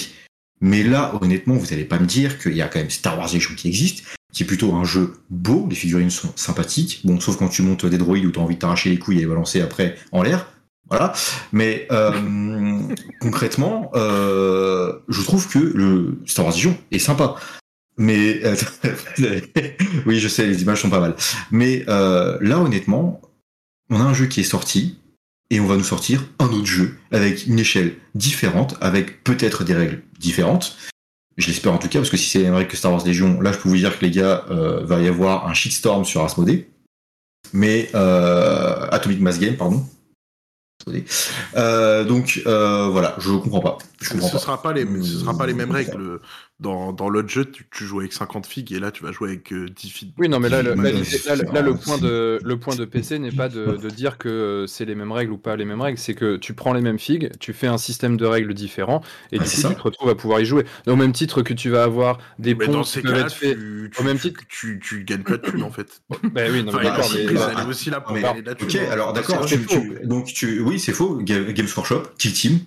[0.60, 3.32] Mais là, honnêtement, vous allez pas me dire qu'il y a quand même Star Wars
[3.32, 5.66] Legion qui existe, qui est plutôt un jeu beau.
[5.68, 7.00] Les figurines sont sympathiques.
[7.04, 9.20] Bon, sauf quand tu montes des droïdes où t'as envie de t'arracher les couilles et
[9.20, 10.48] les balancer après en l'air.
[10.88, 11.12] Voilà.
[11.52, 12.12] Mais euh,
[13.20, 17.36] concrètement, euh, je trouve que le Star Wars Legion est sympa.
[17.96, 18.56] Mais euh,
[20.06, 21.14] oui, je sais, les images sont pas mal.
[21.50, 23.20] Mais là, honnêtement,
[23.90, 24.98] on a un jeu qui est sorti.
[25.50, 29.74] Et on va nous sortir un autre jeu avec une échelle différente, avec peut-être des
[29.74, 30.76] règles différentes.
[31.36, 33.04] Je l'espère en tout cas, parce que si c'est les mêmes règles que Star Wars
[33.04, 36.04] Légion, là je peux vous dire que les gars, euh, va y avoir un shitstorm
[36.04, 36.70] sur Asmodée.
[37.52, 39.84] Mais euh, Atomic Mass Game, pardon.
[41.56, 43.78] Euh, donc euh, voilà, je comprends pas.
[44.00, 44.38] Je comprends ce pas.
[44.38, 46.20] sera pas les, ce sera pas les mêmes règles.
[46.60, 49.30] Dans, dans l'autre jeu, tu, tu joues avec 50 figues et là, tu vas jouer
[49.30, 50.14] avec euh, 10 figues.
[50.18, 51.44] Oui, non, mais là, le, là, le, c'est-
[51.84, 54.94] point de, le point de PC n'est pas de, de dire que euh, c'est les
[54.94, 57.52] mêmes règles ou pas les mêmes règles, c'est que tu prends les mêmes figues, tu
[57.52, 59.02] fais un système de règles différent,
[59.32, 59.68] et Ah, du c'est coup, ça.
[59.70, 60.64] tu te retrouves à pouvoir y jouer.
[60.86, 63.26] Au même titre que tu vas avoir des Mais ponts dans qui ces peuvent cas-là,
[63.26, 63.58] être faits.
[63.58, 66.02] tu, au même titre- tu, tu gagnes pas de thunes en fait.
[66.22, 68.16] Ben oui, non, mais d'accord, mais- entreprises, elle est aussi là pour.
[68.16, 68.22] Ok,
[68.76, 68.86] hein.
[68.92, 69.44] alors d'accord.
[70.04, 71.18] Donc tu, oui, c'est faux.
[71.20, 72.58] Ga- Games Workshop, Kill Team,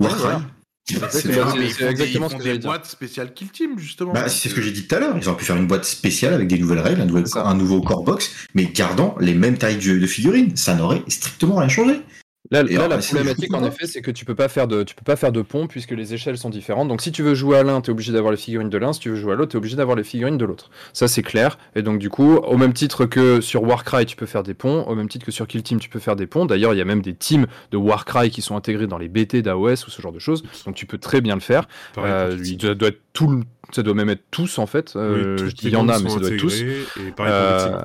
[0.00, 0.42] Warcry.
[0.86, 2.28] C'est- Exactement.
[2.28, 4.12] ce que des boîtes spéciales Kill Team, justement.
[4.12, 5.16] Bah, c'est ce que j'ai dit tout à l'heure.
[5.20, 7.24] Ils auraient pu faire une boîte spéciale avec des nouvelles règles, un, nouvel-
[7.54, 10.54] nouveau core box, mais gardant les mêmes tailles de, de figurines.
[10.56, 12.00] Ça n'aurait strictement rien changé.
[12.50, 13.68] Là, Et là, alors, la problématique, en comprends.
[13.72, 15.92] effet, c'est que tu peux pas faire de, tu peux pas faire de pont puisque
[15.92, 16.88] les échelles sont différentes.
[16.88, 18.92] Donc, si tu veux jouer à l'un, tu es obligé d'avoir les figurines de l'un.
[18.92, 20.68] Si tu veux jouer à l'autre, tu es obligé d'avoir les figurines de l'autre.
[20.92, 21.56] Ça, c'est clair.
[21.74, 24.82] Et donc, du coup, au même titre que sur Warcry, tu peux faire des ponts.
[24.84, 26.44] Au même titre que sur Kill Team, tu peux faire des ponts.
[26.44, 29.40] D'ailleurs, il y a même des teams de Warcry qui sont intégrés dans les BT
[29.40, 30.42] d'AOS ou ce genre de choses.
[30.66, 31.66] Donc, tu peux très bien le faire.
[31.94, 33.42] Pareil Euh, il doit, doit être tout, le-
[33.72, 34.92] ça doit même être tous en fait.
[34.96, 36.60] Euh, Oui, je toutes dis les il y en a, mais ça doit être tous.
[36.60, 37.80] Et pareil Euh,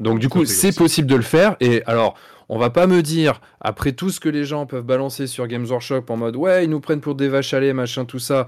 [0.00, 1.56] donc du coup, c'est possible de le faire.
[1.60, 2.14] Et alors,
[2.52, 5.64] on va pas me dire, après tout ce que les gens peuvent balancer sur Games
[5.64, 8.46] Workshop en mode ouais, ils nous prennent pour des vaches à lait, machin, tout ça.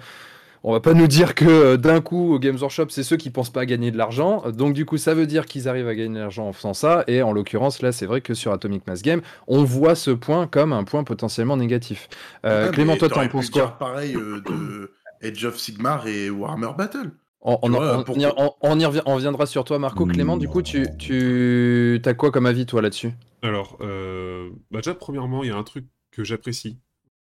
[0.63, 3.49] On va pas nous dire que euh, d'un coup, Games Workshop, c'est ceux qui pensent
[3.49, 4.43] pas à gagner de l'argent.
[4.51, 7.05] Donc du coup, ça veut dire qu'ils arrivent à gagner de l'argent en faisant ça.
[7.07, 10.47] Et en l'occurrence, là, c'est vrai que sur Atomic Mass Game, on voit ce point
[10.47, 12.11] comme un point potentiellement négatif.
[12.45, 13.79] Euh, Ouais, Clément, toi, t'en penses quoi?
[13.79, 14.93] Pareil euh, de
[15.27, 17.11] Age of Sigmar et Warhammer Battle.
[17.45, 20.07] On, y, on- on y revient- on reviendra sur toi, Marco.
[20.07, 23.13] Clément, du coup, tu, tu as quoi comme avis, toi, là-dessus?
[23.43, 26.79] Alors, euh, bah déjà, premièrement, il y a un truc que j'apprécie,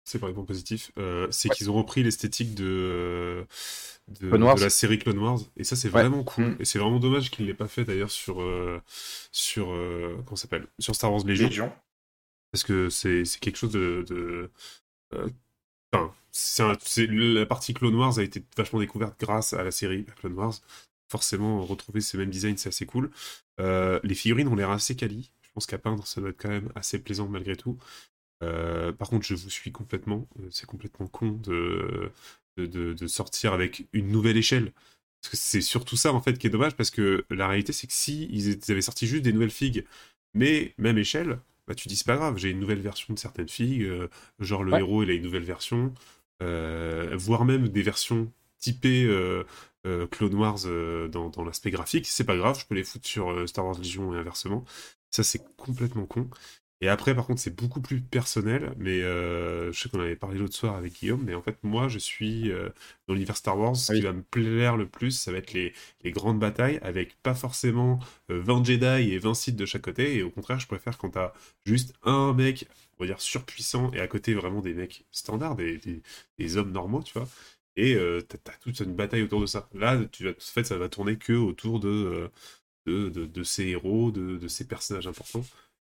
[0.05, 3.45] c'est par exemple positif, euh, c'est qu'ils ont repris l'esthétique de, euh,
[4.21, 4.29] de,
[4.63, 6.03] la série Clone Wars, et ça, c'est Ouais.
[6.03, 6.45] vraiment cool.
[6.45, 6.57] Mm.
[6.61, 8.81] Et c'est vraiment dommage qu'ils ne l'aient pas fait d'ailleurs sur, euh,
[9.33, 10.67] sur, euh, comment s'appelle?
[10.79, 11.73] Sur Star Wars Legion, Légion.
[12.53, 14.05] parce que c'est c'est quelque chose de.
[14.09, 14.51] de
[15.15, 15.27] euh,
[15.95, 20.55] Enfin, la partie Clone Wars a été vachement découverte grâce à la série Clone Wars.
[21.11, 23.11] Forcément, retrouver ces mêmes designs, c'est assez cool.
[23.61, 25.31] Euh, les figurines ont l'air assez quali.
[25.43, 27.79] Je pense qu'à peindre, ça doit être quand même assez plaisant malgré tout.
[28.43, 30.27] Euh, par contre, je vous suis complètement.
[30.41, 32.11] Euh, C'est complètement con de,
[32.57, 34.73] de, sortir avec une nouvelle échelle.
[35.33, 38.29] C'est surtout ça, en fait, qui est dommage, parce que la réalité, c'est que si
[38.31, 39.87] ils avaient sorti juste des nouvelles figues,
[40.35, 43.49] mais même échelle, bah tu dis c'est pas grave, j'ai une nouvelle version de certaines
[43.49, 44.09] figues, euh,
[44.41, 44.79] genre le Ouais.
[44.79, 45.93] héros, il a une nouvelle version,
[46.43, 49.45] euh, voire même des versions typées euh,
[50.11, 50.61] Clone Wars
[51.11, 54.15] dans, dans l'aspect graphique, c'est pas grave, je peux les foutre sur Star Wars Legion
[54.15, 54.65] et inversement.
[55.11, 56.29] Ça, c'est complètement con.
[56.81, 60.39] Et après, par contre, c'est beaucoup plus personnel, mais euh, je sais qu'on avait parlé
[60.39, 62.69] l'autre soir avec Guillaume, mais en fait, moi, je suis euh,
[63.07, 63.99] dans l'univers Star Wars, ce Oui.
[63.99, 65.73] qui va me plaire le plus, ça va être les,
[66.03, 70.17] les grandes batailles, avec pas forcément euh, 20 Jedi et 20 Sith de chaque côté,
[70.17, 71.33] et au contraire, je préfère quand t'as
[71.65, 72.67] juste un mec,
[72.99, 76.03] on va dire, surpuissant, et à côté, vraiment des mecs standards, des, des,
[76.39, 77.29] des hommes normaux, tu vois,
[77.77, 79.69] et euh, t'as toute une bataille autour de ça.
[79.75, 82.29] Là, tu vas, en fait, ça va tourner que autour de, euh,
[82.87, 85.45] de, de, de ces héros, de, de ces personnages importants.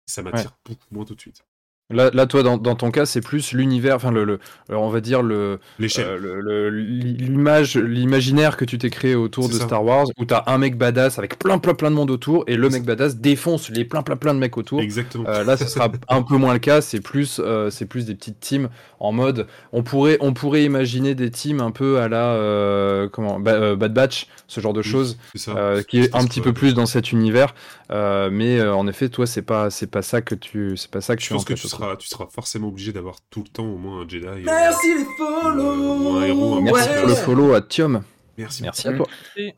[0.05, 1.43] Ça m'attire beaucoup moins tout de suite.
[1.89, 4.39] Là, là, toi, dans, dans ton cas, c'est plus l'univers, enfin, le, le-
[4.69, 9.65] alors, on va dire le, euh, l'image, l'imaginaire que tu t'es créé autour de ça.
[9.65, 12.55] Star Wars, où t'as un mec badass avec plein, plein, plein de monde autour, et
[12.55, 14.79] le mec badass défonce les plein, plein, plein de mecs autour.
[14.81, 15.25] Exactement.
[15.27, 16.81] Euh, là, ce sera un peu moins le cas.
[16.81, 18.69] C'est plus, euh, c'est plus des petites teams
[18.99, 19.45] en mode.
[19.71, 23.75] On pourrait, on pourrait imaginer des teams un peu à la euh, comment Ba- euh,
[23.75, 25.17] Bad Batch, ce genre de Oui, choses,
[25.49, 27.53] euh, qui est un petit peu plus dans cet univers.
[27.91, 31.01] Euh, mais euh, en effet, toi, c'est pas, c'est pas ça que tu, c'est pas
[31.01, 31.67] ça que Je tu en pense que tu.
[31.83, 34.25] Seras, tu seras forcément obligé d'avoir tout le temps au moins un Jedi.
[34.25, 36.99] euh, Merci les ou un héros, follow un Merci ouais.
[36.99, 38.03] pour le follow à Tiom.
[38.35, 38.63] Merci.
[38.63, 39.07] Merci à toi.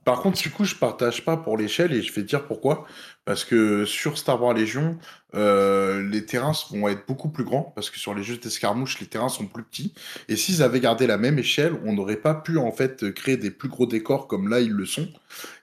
[0.03, 2.85] Par contre, du coup, je partage pas pour l'échelle et je vais te dire pourquoi.
[3.23, 4.97] Parce que sur Star Wars Légion,
[5.33, 7.71] euh, les terrains vont être beaucoup plus grands.
[7.73, 9.93] Parce que sur les jeux d'escarmouche, les terrains sont plus petits.
[10.27, 13.49] Et s'ils avaient gardé la même échelle, on n'aurait pas pu en fait créer des
[13.49, 15.07] plus gros décors comme là ils le sont.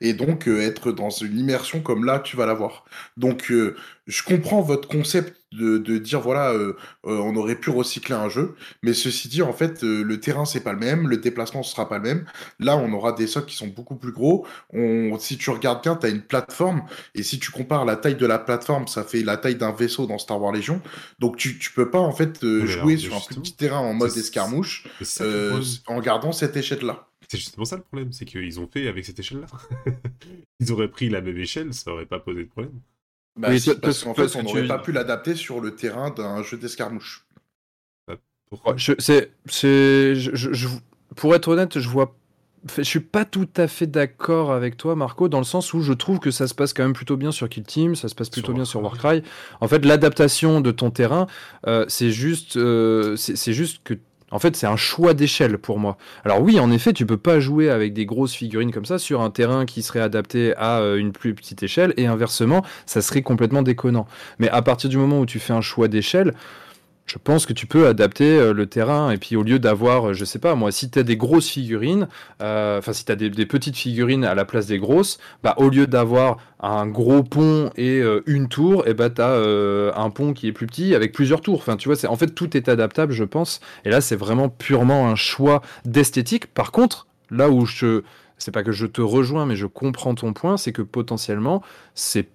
[0.00, 2.84] Et donc euh, être dans une immersion comme là tu vas l'avoir.
[3.18, 3.76] Donc euh,
[4.06, 6.76] je comprends votre concept de, de dire voilà, euh,
[7.06, 8.54] euh, on aurait pu recycler un jeu.
[8.82, 11.72] Mais ceci dit, en fait, euh, le terrain c'est pas le même, le déplacement ce
[11.72, 12.24] sera pas le même.
[12.58, 14.46] Là, on aura des socs qui sont beaucoup plus gros.
[14.72, 16.82] On, si tu regardes bien, tu as une plateforme.
[17.14, 20.06] Et si tu compares la taille de la plateforme, ça fait la taille d'un vaisseau
[20.06, 20.80] dans Star Wars Légion.
[21.18, 23.94] Donc tu, tu peux pas en fait jouer alors, sur un plus petit terrain en
[23.94, 24.86] mode escarmouche
[25.86, 27.08] en gardant cette échelle-là.
[27.32, 29.46] C'est justement ça le problème, c'est qu'ils ont fait avec cette échelle-là.
[30.60, 32.78] Ils auraient pris la même échelle, ça aurait pas posé de problème.
[33.36, 36.42] Bah, Oui, parce qu'en fait, on n'aurait tu- pas pu l'adapter sur le terrain d'un
[36.42, 37.26] jeu d'escarmouche.
[38.50, 40.68] Pourquoi Ouais, je, c'est, c'est, je, je- je-
[41.16, 42.14] pour être honnête, je vois,
[42.76, 45.94] je suis pas tout à fait d'accord avec toi, Marco, dans le sens où je
[45.94, 48.28] trouve que ça se passe quand même plutôt bien sur Kill Team, ça se passe
[48.28, 49.20] plutôt Sur bien sur Warcry.
[49.20, 49.30] Warcry.
[49.62, 51.26] En fait, l'adaptation de ton terrain,
[51.66, 53.94] euh, c'est juste, euh, c'est, c'est juste que,
[54.32, 55.96] en fait, c'est un choix d'échelle pour moi.
[56.24, 59.20] Alors oui, en effet, tu peux pas jouer avec des grosses figurines comme ça sur
[59.20, 63.22] un terrain qui serait adapté à euh, une plus petite échelle, et inversement, ça serait
[63.22, 64.06] complètement déconnant.
[64.38, 66.34] Mais à partir du moment où tu fais un choix d'échelle,
[67.06, 70.12] je pense que tu peux adapter euh, le terrain et puis au lieu d'avoir, euh,
[70.14, 72.08] je sais pas moi, si tu as des grosses figurines,
[72.40, 75.68] euh, enfin si tu as des, petites figurines à la place des grosses, bah au
[75.68, 80.46] lieu d'avoir un gros pont et une tour, et bah tu as un pont qui
[80.46, 81.58] est plus petit avec plusieurs tours.
[81.58, 83.60] Enfin tu vois, en fait tout est adaptable, je pense.
[83.84, 86.46] Et là c'est vraiment purement un choix d'esthétique.
[86.46, 88.02] Par contre, là où je
[88.38, 91.62] c'est pas que je te rejoins mais je comprends ton point, c'est que potentiellement
[91.94, 92.28] c'est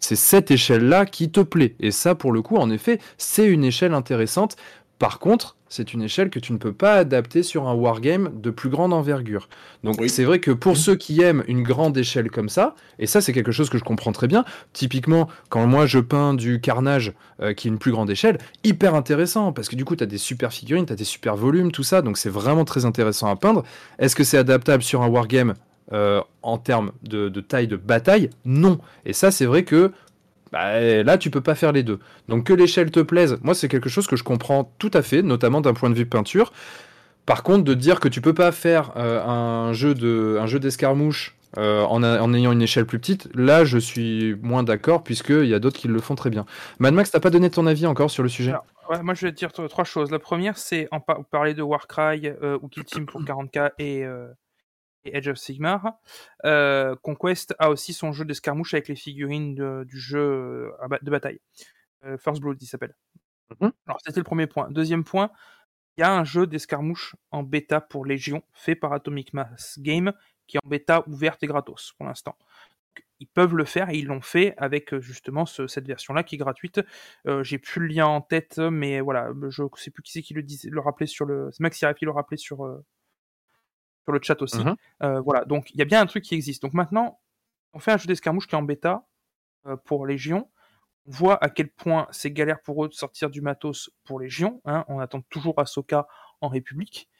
[0.00, 1.74] c'est cette échelle-là qui te plaît.
[1.80, 4.56] Et ça, pour le coup, en effet, c'est une échelle intéressante.
[4.98, 8.50] Par contre, c'est une échelle que tu ne peux pas adapter sur un wargame de
[8.50, 9.48] plus grande envergure.
[9.84, 10.08] Donc Oui.
[10.08, 13.32] c'est vrai que pour ceux qui aiment une grande échelle comme ça, et ça c'est
[13.32, 17.12] quelque chose que je comprends très bien, typiquement quand moi je peins du carnage
[17.42, 20.06] euh, qui est une plus grande échelle, hyper intéressant, parce que du coup tu as
[20.06, 23.28] des super figurines, tu as des super volumes, tout ça, donc c'est vraiment très intéressant
[23.30, 23.62] à peindre.
[23.98, 25.54] Est-ce que c'est adaptable sur un wargame
[25.92, 28.78] euh, en termes de, taille de bataille Non.
[29.06, 29.92] Et ça c'est vrai que
[30.52, 31.98] bah, là, tu peux pas faire les deux.
[32.28, 35.22] Donc que l'échelle te plaise, moi c'est quelque chose que je comprends tout à fait,
[35.22, 36.52] notamment d'un point de vue peinture.
[37.26, 42.02] Par contre, de dire que tu peux pas faire euh, un jeu d'escarmouche euh, en,
[42.34, 45.88] ayant une échelle plus petite, là je suis moins d'accord puisqu'il y a d'autres qui
[45.88, 46.46] le font très bien.
[46.78, 48.54] Mad Max, t'as pas donné ton avis encore sur le sujet?
[49.02, 50.10] Moi, je vais te dire trois choses.
[50.10, 52.30] La première, c'est en par- parler de Warcry
[52.62, 52.68] ou
[53.04, 54.06] pour 40k et,
[55.04, 55.98] et Edge of Sigmar.
[56.44, 61.10] Euh, Conquest a aussi son jeu d'escarmouche avec les figurines de- du jeu euh, de
[61.10, 61.40] bataille.
[62.04, 62.94] Euh, First Blood, il s'appelle.
[63.60, 63.72] Mhm.
[63.86, 64.70] Alors, c'était le premier point.
[64.70, 65.30] Deuxième point,
[65.96, 70.12] il y a un jeu d'escarmouche en bêta pour Légion fait par Atomic Mass Game
[70.46, 72.36] qui est en bêta ouverte et gratos pour l'instant.
[73.20, 76.38] Ils peuvent le faire et ils l'ont fait avec justement ce- cette version-là qui est
[76.38, 76.80] gratuite.
[77.26, 80.34] Euh, J'ai plus le lien en tête, mais voilà, je sais plus qui c'est qui
[80.34, 81.48] le disait, le rappelait sur le.
[81.52, 82.64] C'est Max Irafi le rappelait sur
[84.08, 84.64] sur le chat aussi.
[84.64, 84.76] Mhm.
[85.02, 86.62] Euh, voilà, donc il y a bien un truc qui existe.
[86.62, 87.20] Donc maintenant,
[87.74, 89.06] on fait un jeu d'escarmouche qui est en bêta
[89.66, 90.48] euh, pour Légion.
[91.06, 94.62] On voit à quel point c'est galère pour eux de sortir du matos pour Légion.
[94.64, 94.84] Hein.
[94.88, 96.06] On attend toujours Ahsoka
[96.40, 97.10] en République.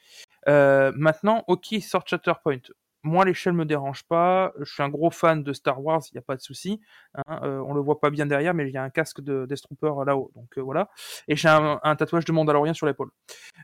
[0.47, 2.61] Euh, maintenant, ok, sort Shatterpoint.
[3.03, 4.51] Moi, l'échelle me dérange pas.
[4.59, 6.81] Je suis un gros fan de Star Wars, il n'y a pas de souci.
[7.15, 7.39] Hein.
[7.43, 9.61] Euh, on le voit pas bien derrière, mais il y a un casque de Death
[9.61, 10.31] Trooper là-haut.
[10.35, 10.89] Donc euh, voilà.
[11.27, 13.11] Et j'ai un, un tatouage de Mandalorian sur l'épaule.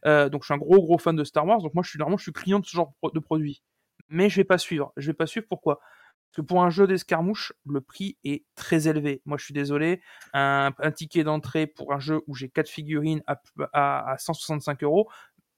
[0.06, 1.62] Euh, donc je suis un gros gros fan de Star Wars.
[1.62, 3.62] Donc moi, je suis normalement, je suis client de ce genre de produit.
[4.08, 4.94] Mais je vais pas suivre.
[4.96, 5.46] Je vais pas suivre.
[5.50, 5.80] Pourquoi?
[5.80, 9.22] Parce que pour un jeu d'escarmouche, le prix est très élevé.
[9.26, 10.02] Moi, je suis désolé.
[10.34, 13.42] Un, un ticket d'entrée pour un jeu où j'ai quatre figurines à,
[13.74, 15.10] à, à 165 euros.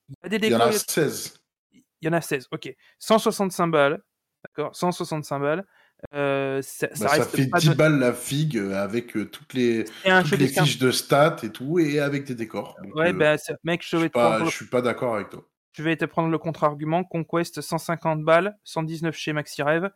[0.10, 1.40] Il y a des Il y en a 16.
[2.02, 2.74] Il y en a 16, ok.
[3.00, 4.02] 165 balles,
[4.44, 5.66] d'accord 165 balles.
[6.14, 9.26] Euh, ça, Bah, ça reste fait pas 10 de- balles la figue euh, avec euh,
[9.26, 9.86] toutes les,
[10.30, 12.76] toutes fiches de stats et tout, et avec des décors.
[12.84, 14.46] Donc, Ouais, euh, bah, mec, je vais, prendre pas, le...
[14.46, 15.44] je suis pas d'accord avec toi.
[15.72, 17.04] je vais te prendre le contre-argument.
[17.04, 19.90] Conquest, 150 balles, 119 chez Maxi Rêve.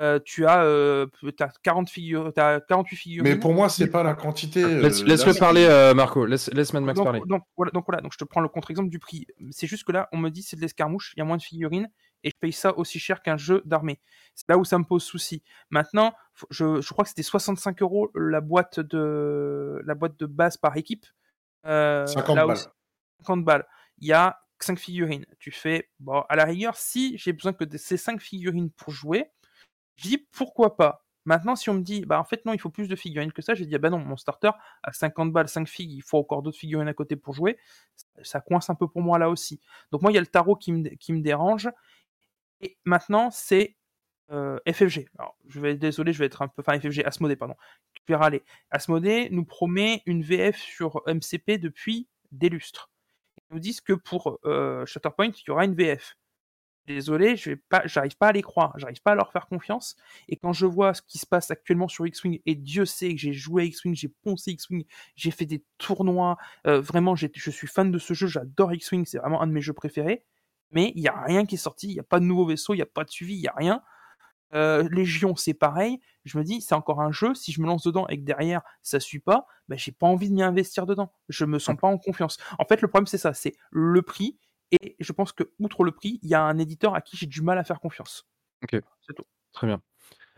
[0.00, 1.06] Euh, tu as, euh,
[1.36, 3.32] t'as 40 figures, t'as 48 figurines.
[3.32, 4.62] Mais pour moi, c'est pas la quantité.
[4.66, 6.26] Laisse, euh, laisse là, le parler, euh, Marco.
[6.26, 7.20] Laisse, laisse Mad Max donc, parler.
[7.26, 9.26] donc, voilà, donc voilà, donc je te prends le contre-exemple du prix.
[9.50, 11.42] C'est juste que là, on me dit c'est de l'escarmouche, il y a moins de
[11.42, 11.88] figurines
[12.24, 14.00] et je paye ça aussi cher qu'un jeu d'armée.
[14.34, 15.44] C'est là où ça me pose souci.
[15.70, 16.12] Maintenant,
[16.50, 20.76] je, je crois que c'était 65 euros la boîte de la boîte de base par
[20.76, 21.06] équipe.
[21.66, 22.56] Euh, 50 là balles.
[22.56, 22.66] aussi,
[23.20, 23.66] 50 balles.
[23.98, 25.26] Il y a 5 figurines.
[25.38, 28.90] Tu fais bon, à la rigueur, si j'ai besoin que de ces 5 figurines pour
[28.90, 29.30] jouer,
[29.96, 31.04] je dis pourquoi pas?
[31.26, 33.40] Maintenant, si on me dit, bah en fait non, il faut plus de figurines que
[33.40, 34.50] ça, j'ai dit, ah bah non, mon starter,
[34.82, 37.58] à 50 balles, 5 figues, il faut encore d'autres figurines à côté pour jouer.
[38.22, 39.60] Ça coince un peu pour moi là aussi.
[39.90, 41.70] Donc moi, il y a le tarot qui me, dérange.
[42.60, 43.76] Et maintenant, c'est
[44.30, 45.08] euh, FFG.
[45.18, 47.56] Alors, je vais, désolé, je vais être un peu, enfin FFG, Asmodée, pardon.
[47.94, 48.42] Je vais râler.
[48.70, 52.90] Asmodée nous promet une VF sur MCP depuis des lustres.
[53.50, 56.16] Ils nous disent que pour euh, Shatterpoint, il y aura une VF
[56.86, 59.96] désolé, je vais pas, j'arrive pas à les croire, j'arrive pas à leur faire confiance.
[60.28, 63.20] Et quand je vois ce qui se passe actuellement sur X-Wing, et Dieu sait que
[63.20, 64.84] j'ai joué à X-Wing, j'ai poncé X-Wing,
[65.16, 66.36] j'ai fait des tournois,
[66.66, 69.62] euh, vraiment, je suis fan de ce jeu, j'adore X-Wing, c'est vraiment un de mes
[69.62, 70.24] jeux préférés.
[70.70, 72.74] Mais il y a rien qui est sorti, il y a pas de nouveau vaisseau,
[72.74, 73.82] il y a pas de suivi, il y a rien.
[74.54, 76.00] Euh, Légion, c'est pareil.
[76.24, 77.34] Je me dis, c'est encore un jeu.
[77.34, 80.28] Si je me lance dedans et que derrière ça suit pas, ben, j'ai pas envie
[80.28, 81.12] de m'y investir dedans.
[81.28, 82.38] Je me sens pas en confiance.
[82.58, 84.38] En fait, le problème c'est ça, c'est le prix.
[84.70, 87.26] Et je pense que outre le prix, il y a un éditeur à qui j'ai
[87.26, 88.26] du mal à faire confiance.
[88.62, 88.80] Ok.
[89.06, 89.24] C'est tout.
[89.52, 89.82] Très bien.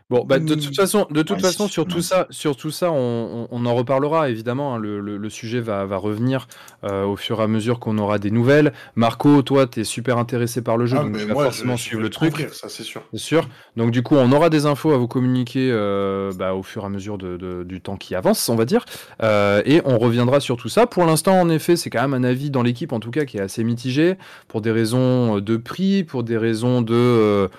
[0.09, 2.93] Bon, bah, de toute façon, de toute Ouais, façon, sur tout ça, sur tout ça,
[2.93, 4.75] on, en reparlera évidemment.
[4.75, 6.47] hein, le, le- le sujet va, va revenir
[6.85, 8.71] euh, au fur et à mesure qu'on aura des nouvelles.
[8.95, 11.87] Marco, toi, t'es super intéressé par le jeu, Ah, donc tu vas forcément je- je
[11.87, 12.47] suivre le truc.
[12.53, 13.01] ça c'est sûr.
[13.11, 13.49] C'est sûr.
[13.75, 16.85] Donc du coup, on aura des infos à vous communiquer euh, bah, au fur et
[16.85, 18.85] à mesure de- de- du temps qui avance, on va dire.
[19.23, 20.87] Euh, et on reviendra sur tout ça.
[20.87, 23.39] Pour l'instant, en effet, c'est quand même un avis dans l'équipe, en tout cas, qui
[23.39, 24.15] est assez mitigé,
[24.47, 27.49] pour des raisons de prix, pour des raisons de...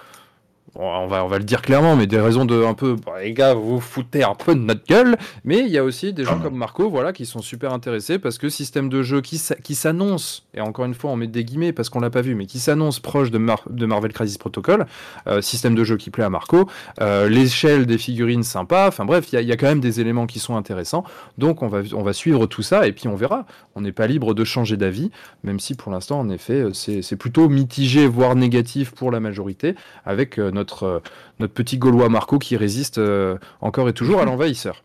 [0.78, 3.32] on va, on va le dire clairement, mais des raisons de un peu, bah, les
[3.32, 5.16] gars, vous foutez un peu de notre gueule.
[5.44, 8.38] Mais il y a aussi des gens comme Marco, voilà, qui sont super intéressés parce
[8.38, 11.44] que système de jeu qui, s'a- qui s'annonce, et encore une fois, on met des
[11.44, 14.38] guillemets parce qu'on l'a pas vu, mais qui s'annonce proche de, Mar- de Marvel Crisis
[14.38, 14.86] Protocol,
[15.26, 16.68] euh, système de jeu qui plaît à Marco,
[17.00, 20.26] euh, l'échelle des figurines sympa, enfin bref, il y, y a quand même des éléments
[20.26, 21.04] qui sont intéressants.
[21.38, 23.46] Donc on va, on va suivre tout ça et puis on verra.
[23.74, 25.10] On n'est pas libre de changer d'avis,
[25.44, 29.74] même si pour l'instant, en effet, c'est plutôt mitigé, voire négatif pour la majorité,
[30.04, 31.00] avec euh, notre, euh,
[31.38, 34.82] notre petit Gaulois Marco qui résiste euh, encore et toujours à l'envahisseur.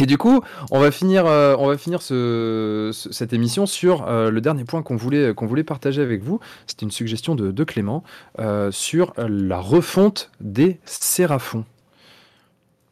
[0.00, 4.06] Et du coup, on va finir, euh, on va finir ce- ce- cette émission sur
[4.08, 6.38] euh, le dernier point qu'on voulait, qu'on voulait partager avec vous.
[6.68, 8.04] C'était une suggestion de, de Clément
[8.38, 11.64] euh, sur la refonte des Séraphons.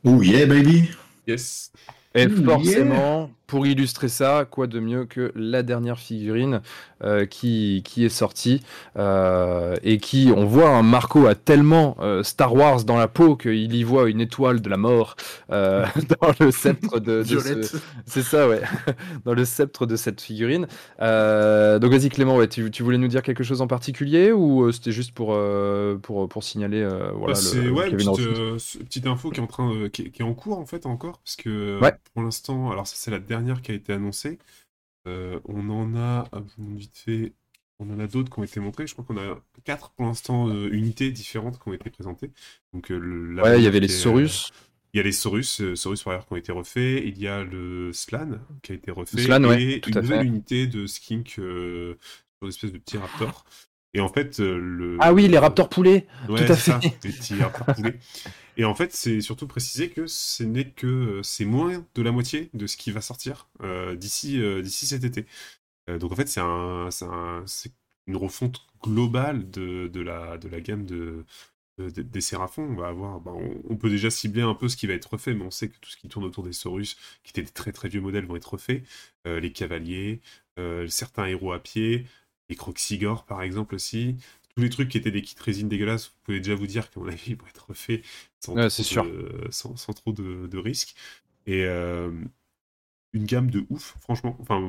[0.04, 0.90] Oh yeah, baby
[1.28, 1.70] Yes.
[2.14, 6.62] Et Mmh, forcément, pour illustrer ça, quoi de mieux que la dernière figurine
[7.04, 8.60] euh, qui, qui est sortie
[8.96, 13.36] euh, et qui, on voit, un Marco a tellement euh, Star Wars dans la peau
[13.36, 15.14] qu'il y voit une étoile de la mort
[15.52, 15.86] euh,
[16.20, 17.76] dans le sceptre de, de ce- Violette.
[18.06, 18.62] C'est ça, ouais,
[19.24, 20.66] dans le sceptre de cette figurine.
[21.00, 24.64] Euh, donc vas-y Clément, ouais, tu, tu voulais nous dire quelque chose en particulier ou
[24.64, 28.18] euh, c'était juste pour, euh, pour, pour signaler euh, voilà, Bah, le- c'est ouais, petite,
[28.20, 30.66] euh, petite info qui est en train de- qui, est- qui est en cours en
[30.66, 31.92] fait encore parce que Ouais.
[32.14, 34.38] pour l'instant alors ça c'est la dernière qui a été annoncée.
[35.06, 37.32] Euh, on en a ah, vite fait
[37.78, 38.86] on en a d'autres qui ont été montrées.
[38.86, 42.30] Je crois qu'on a quatre pour l'instant euh, unités différentes qui ont été présentées.
[42.72, 44.50] Donc euh, le, la Ouais, il y avait les Saurus.
[44.94, 47.92] il y a les Saurus, Saurus Warrior qui ont été refaits, il y a le
[47.92, 51.96] Slan qui a été refait, Slan, ouais, et tout une nouvelle unité de Skink euh,
[52.42, 53.44] une espèce de petit raptor.
[53.96, 54.98] Et en fait, euh, le...
[55.00, 56.98] Ah oui, les Raptors poulets Ouais, tout à c'est ça, fait.
[57.02, 57.98] les petits raptors poulets.
[58.58, 62.12] Et en fait, c'est surtout précisé que ce n'est que euh, c'est moins de la
[62.12, 65.24] moitié de ce qui va sortir euh, d'ici euh, d'ici cet été.
[65.88, 66.90] Euh, donc en fait, c'est un,
[68.06, 71.24] une refonte globale de, de la de la gamme de,
[71.78, 72.68] de- de- des Séraphons.
[72.70, 75.10] On va avoir, bah, on, on peut déjà cibler un peu ce qui va être
[75.10, 77.50] refait, mais on sait que tout ce qui tourne autour des Saurus, qui étaient des
[77.50, 78.82] très très vieux modèles, vont être refaits.
[79.24, 80.20] Les cavaliers,
[80.88, 82.06] certains héros à pied,
[82.48, 84.16] les Croxigor par exemple aussi.
[84.54, 87.00] Tous les trucs qui étaient des kits résine dégueulasses, vous pouvez déjà vous dire qu'à
[87.00, 88.02] mon avis, ils vont être refaits
[88.40, 89.04] sans, Ouais, trop, c'est sûr.
[89.04, 90.94] de, sans, sans trop de, de risques.
[91.46, 92.10] Et euh,
[93.12, 94.36] une gamme de ouf, franchement.
[94.42, 94.60] Enfin,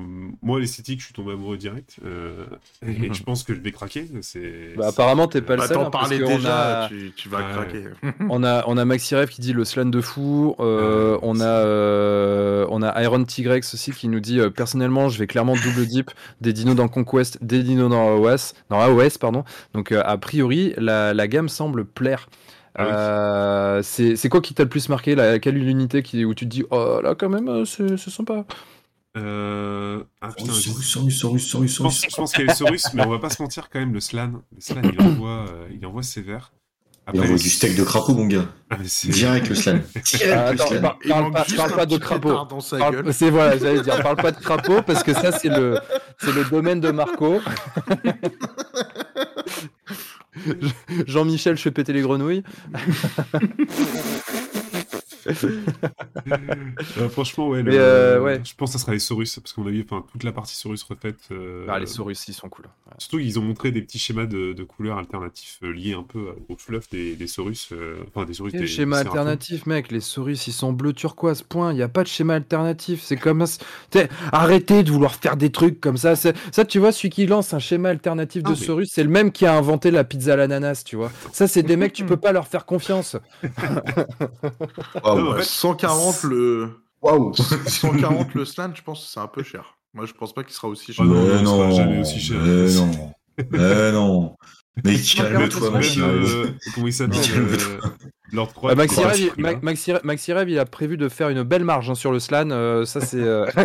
[0.41, 1.97] moi, l'esthétique, je suis tombé amoureux direct.
[2.05, 2.45] euh,
[2.85, 4.07] et je pense que je vais craquer.
[4.22, 5.77] C'est, Bah, apparemment, t'es pas le Bah, seul.
[5.77, 5.89] hein,
[6.26, 7.51] déjà, a- tu, tu vas Ouais.
[7.51, 7.84] craquer.
[8.30, 10.55] On a, on a Maxi Rev qui dit le slan de fou.
[10.59, 15.19] euh, on, a, euh, on a Iron Tigrex aussi qui nous dit euh, personnellement, je
[15.19, 16.11] vais clairement double dip
[16.41, 18.53] des dinos dans Conquest, des dinos dans AOS.
[18.69, 19.43] Dans AOS pardon.
[19.73, 22.30] Donc, euh, a priori, la, la gamme semble plaire.
[22.79, 22.89] Ah oui.
[22.93, 25.15] Euh, c'est c'est quoi qui t'a le plus marqué?
[25.41, 28.45] Quelle unité qui, où tu te dis oh là quand même euh, c'est c'est sympa?
[29.17, 30.59] Euh, Ah putain, je...
[30.61, 32.11] Saurus, Saurus, Saurus, Saurus, je pense, Saurus.
[32.11, 33.93] je pense qu'il y a les Saurus, mais on va pas se mentir quand même,
[33.93, 36.51] le Slan, le Slan il envoie, euh, il envoie sévère.
[37.13, 38.45] Il envoie du steak de crapaud, mon gars.
[38.69, 39.55] Ah, mais c'est- Direct le.
[39.55, 39.81] Direct
[40.29, 42.59] Ah, attends, par- parle pas, parle de crapaud.
[43.11, 45.79] C'est voilà, j'allais dire, parle pas de crapaud parce que ça c'est le
[46.19, 47.39] c'est le domaine de Marco.
[50.45, 52.43] Je- Jean-Michel, je fais péter les grenouilles.
[56.97, 58.41] Euh, franchement, ouais, le- Mais, euh, ouais.
[58.43, 60.55] je pense que ça sera les Saurus, parce qu'on a vu enfin, toute la partie
[60.55, 61.17] Saurus refaite.
[61.31, 62.65] euh, Ah, les Saurus, ils sont cool.
[62.65, 62.93] Ouais.
[62.97, 66.29] Surtout, ils ont montré des petits schémas de, de couleurs alternatifs euh, liés un peu
[66.49, 67.69] au fluff des, des Saurus.
[67.71, 68.51] euh, enfin, des Saurus.
[68.53, 71.71] Des schéma alternatif, mec Les Saurus, ils sont bleu turquoise, point.
[71.71, 73.01] Il n'y a pas de schéma alternatif.
[73.03, 73.45] C'est comme
[74.31, 76.15] Arrêtez de vouloir faire des trucs comme ça.
[76.15, 76.33] Ça,
[76.67, 79.31] tu vois, celui qui lance un schéma alternatif de Ah, mais- Saurus, c'est le même
[79.31, 81.11] qui a inventé la pizza à l'ananas, tu vois.
[81.31, 83.15] Ça, c'est des mecs, tu peux pas leur faire confiance.
[85.18, 85.26] Waouh.
[85.26, 86.69] Non, en Ouais, fait- 140 le
[87.02, 87.34] Waouh.
[87.68, 89.77] 140 le slan, je pense que c'est un peu cher.
[89.94, 91.06] Moi, je pense pas qu'il sera aussi cher.
[91.07, 92.38] Ah non, Mais non, non, ça sera jamais aussi cher.
[92.41, 93.14] Mais non.
[93.52, 94.35] Mais non.
[94.83, 97.79] Mais calme-toi, euh, comment il s'appelle euh,
[98.31, 98.71] Lord Croix.
[98.71, 101.89] Euh, Maxi, qui Rev, sera il, Maxi, Maxi a prévu de faire une belle marge
[101.89, 102.49] hein, sur le slan.
[102.51, 103.17] euh, ça, c'est.
[103.21, 103.45] euh,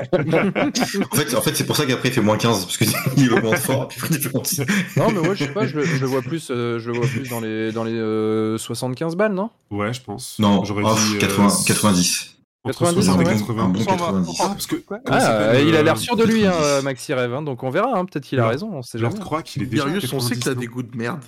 [1.11, 3.57] En fait, en fait c'est pour ça qu'après il fait moins 15, parce qu'il augmente
[3.59, 4.61] fort, puis après il fait moins 6.
[4.97, 6.97] non, mais moi, je sais pas, je le, je le vois plus, euh, je le
[6.97, 9.51] vois plus dans les, dans les euh, 75 balles, non?
[9.71, 10.37] Ouais, je pense.
[10.39, 11.17] Non, j'aurais oh, dit.
[11.17, 12.32] euh, 80, 90.
[12.65, 13.33] Entre 90, 60 et ouais.
[13.39, 13.65] 80.
[13.65, 13.97] Un bon Cent vingt.
[14.23, 14.37] 90.
[14.41, 14.77] Ah, parce que.
[15.07, 16.85] Ah, il a euh, l'air sûr de lui, hein, 90.
[16.85, 17.35] Maxi Rev.
[17.35, 17.99] hein, donc on verra.
[17.99, 18.71] hein, Peut-être qu'il a raison.
[18.73, 19.19] On sait jamais.
[19.19, 19.85] Croix qu'il est déjà.
[19.85, 21.23] Darius, on sait que t'as 90, des goûts de merde.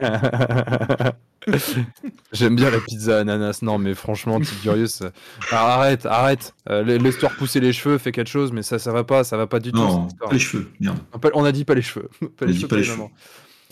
[2.32, 3.60] J'aime bien la pizza ananas.
[3.62, 5.10] Non, mais franchement, Tigurius, euh,
[5.50, 6.54] ah, arrête, arrête.
[6.68, 9.36] Euh, la- Laisse-toi repousser les cheveux, fais quelque chose, mais ça, ça va pas, ça
[9.36, 9.78] va pas du tout.
[9.78, 10.98] Non, les cheveux, merde.
[11.34, 12.08] On a dit pas les cheveux.
[12.20, 13.10] Pas On les dit cheveux, pas les évidemment.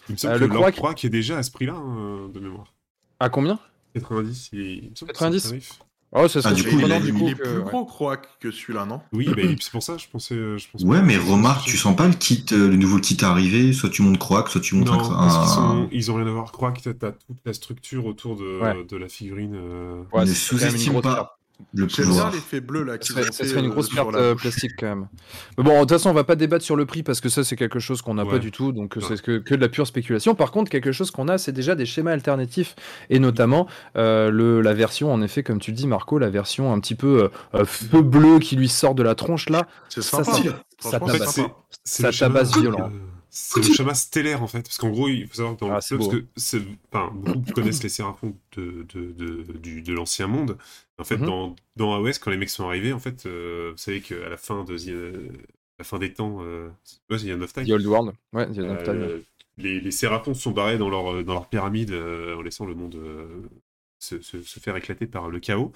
[0.09, 2.29] Il me semble Euh, que le croix qui- qui est déjà à ce prix-là, hein,
[2.35, 2.75] de mémoire.
[3.21, 3.59] À combien?
[3.95, 5.41] 90, il, il me semble que 90?
[5.41, 5.79] c'est le tarif.
[6.13, 7.85] Oh, ça Ah, serait du coup, il a- du coup, Il est que- plus gros
[7.85, 9.01] Croac que celui-là, non?
[9.13, 10.35] Oui, bah, c'est pour ça, je pensais.
[10.35, 13.73] Je pense Ouais, mais remarque, tu sens pas le kit, euh, le nouveau kit arrivé,
[13.73, 16.27] soit tu montes Croac, soit tu montes Non, un- parce un- sont, ils ont rien
[16.27, 16.51] à voir.
[16.51, 18.85] Crois que t'as toute la structure autour de, Ouais.
[18.85, 19.55] de la figurine.
[19.55, 21.39] euh, Ouais, ne sous-estime pas
[21.75, 24.87] J'aime bien l'effet bleu là serait, ça serait une euh, grosse perte euh, plastique quand
[24.87, 25.09] même.
[25.59, 27.45] Mais bon, de toute façon, on va pas débattre sur le prix parce que ça,
[27.45, 28.73] c'est quelque chose qu'on n'a pas du tout.
[28.73, 29.03] Donc, Ouais.
[29.07, 30.35] c'est que, que de la pure spéculation.
[30.35, 32.75] Par contre, quelque chose qu'on a, c'est déjà des schémas alternatifs.
[33.09, 33.67] Et notamment,
[33.97, 36.95] euh, le, la version, en effet, comme tu le dis, Marco, la version un petit
[36.95, 39.67] peu euh, euh, feu bleu qui lui sort de la tronche là.
[39.89, 41.01] C'est Ça, ça
[41.85, 42.91] Ça tabasse violent.
[43.57, 45.71] Euh, C'est le schéma stellaire en fait, parce qu'en gros, il faut savoir que dans
[45.71, 45.99] Ah, le club,
[46.35, 46.59] parce que
[46.93, 50.59] enfin, beaucoup connaissent les séraphons de, de, de, l'ancien monde.
[50.99, 51.27] En fait, Mhm.
[51.27, 54.37] dans, dans AOS, quand les mecs sont arrivés, en fait, euh, vous savez qu'à la
[54.37, 55.47] fin de The-
[55.79, 56.69] la fin des temps, euh,
[57.11, 57.67] ouais, The End of Time.
[57.67, 58.13] The Old World.
[58.33, 59.03] Ouais, The End of Time.
[59.03, 59.19] Euh,
[59.59, 62.75] les, les séraphons se sont barrés dans leur, dans leur pyramide euh, en laissant le
[62.75, 63.43] monde euh,
[64.01, 65.73] se, se- se faire éclater par le chaos.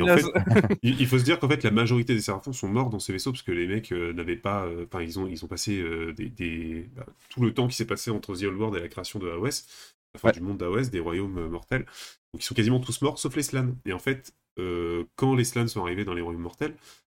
[0.00, 0.24] En fait,
[0.82, 3.12] il, il faut se dire qu'en fait, la majorité des séraphons sont morts dans ces
[3.12, 4.64] vaisseaux parce que les mecs euh, n'avaient pas.
[4.66, 7.76] euh, Enfin, ils, ont, ils ont passé euh, des, des- bah, tout le temps qui
[7.76, 9.66] s'est passé entre The Old World et la création de AOS,
[10.14, 10.32] la fin Ouais.
[10.32, 11.82] du monde d'AOS, des royaumes euh, mortels.
[12.32, 13.74] Donc, ils sont quasiment tous morts sauf les Slans.
[13.86, 16.74] Et en fait, euh, quand les Slans sont arrivés dans les royaumes mortels,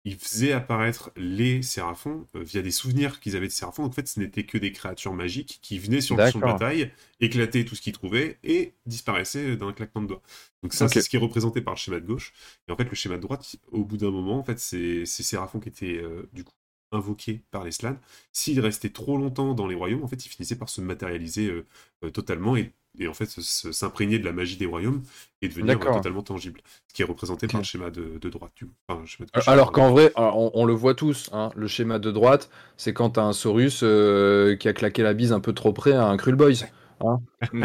[0.07, 3.83] ils faisaient apparaître les séraphons euh, via des souvenirs qu'ils avaient de séraphons.
[3.83, 6.93] En fait, ce n'étaient que des créatures magiques qui venaient sur le champ de bataille,
[7.21, 10.23] éclataient tout ce qu'ils trouvaient et disparaissaient d'un claquement de doigts.
[10.63, 12.33] Donc ça, c'est ce qui est représenté par le schéma de gauche.
[12.69, 15.25] Et en fait, le schéma de droite, au bout d'un moment, en fait, c'est ces
[15.25, 16.55] séraphons qui étaient euh, du coup
[16.93, 17.97] invoqués par les Slans.
[18.33, 21.67] S'ils restaient trop longtemps dans les royaumes, en fait, ils finissaient par se matérialiser euh,
[22.05, 25.03] euh, totalement et, et en fait s'imprégner de la magie des royaumes
[25.43, 26.61] et devenir euh, totalement tangible.
[26.89, 28.53] Ce qui est représenté par le schéma de, de droite.
[28.57, 28.73] Du coup.
[28.89, 31.51] Enfin, le schéma de gauche, Alors qu'en vrai, alors, on, on le voit tous, hein,
[31.57, 35.33] le schéma de droite, c'est quand t'as un Saurus euh, qui a claqué la bise
[35.33, 36.65] un peu trop près à un Krull Boys.
[37.01, 37.19] Hein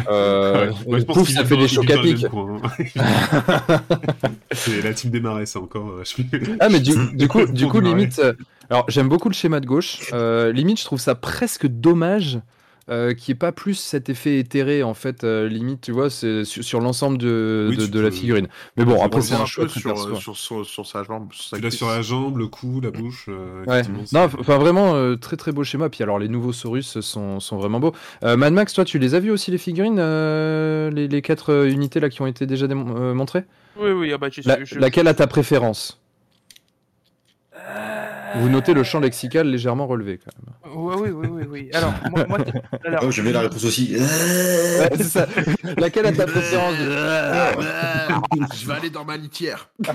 [0.10, 2.26] Euh, Ouais, pouf, ça fait des chocs à pic.
[2.26, 2.62] hein.
[4.52, 6.04] c'est la team des marais, ça encore.
[6.04, 6.24] je
[6.60, 8.22] Ah mais du, du coup, du coup limite,
[8.70, 10.10] alors j'aime beaucoup le schéma de gauche.
[10.14, 12.40] Euh, limite, je trouve ça presque dommage
[12.90, 15.24] euh, qu'il n'y ait pas plus cet effet éthéré en fait.
[15.24, 18.48] euh, limite, tu vois, c'est sur, sur l'ensemble de, Oui, de, la figurine.
[18.76, 21.32] Mais bon, après c'est un peu sur, sur, sur, sur sa jambe.
[21.32, 21.78] sur sa Tu l'as cuisse.
[21.78, 23.28] sur la jambe, le cou, la bouche.
[23.30, 23.84] euh, Ouais.
[24.12, 25.90] Non, enfin vraiment euh, très très beau schéma.
[25.90, 27.94] Puis alors les nouveaux Saurus sont, sont vraiment beaux.
[28.24, 31.68] Euh, Mad Max, toi, tu les as vus aussi les figurines, euh, les, les quatre
[31.68, 33.44] unités là qui ont été déjà euh, montrées?
[33.80, 36.01] Oui, oui, ah bah, La- Laquelle a ta préférence?
[38.36, 40.76] Vous notez le champ lexical légèrement relevé quand même.
[40.76, 41.70] Oui, oui, oui, oui.
[41.74, 42.38] Alors, moi, moi,
[42.86, 43.96] alors, Oh, je mets la réponse aussi.
[43.96, 45.28] Ouais, c'est ça.
[45.78, 46.76] Laquelle a ta préférence
[48.56, 49.70] Je vais aller dans ma litière.
[49.84, 49.92] je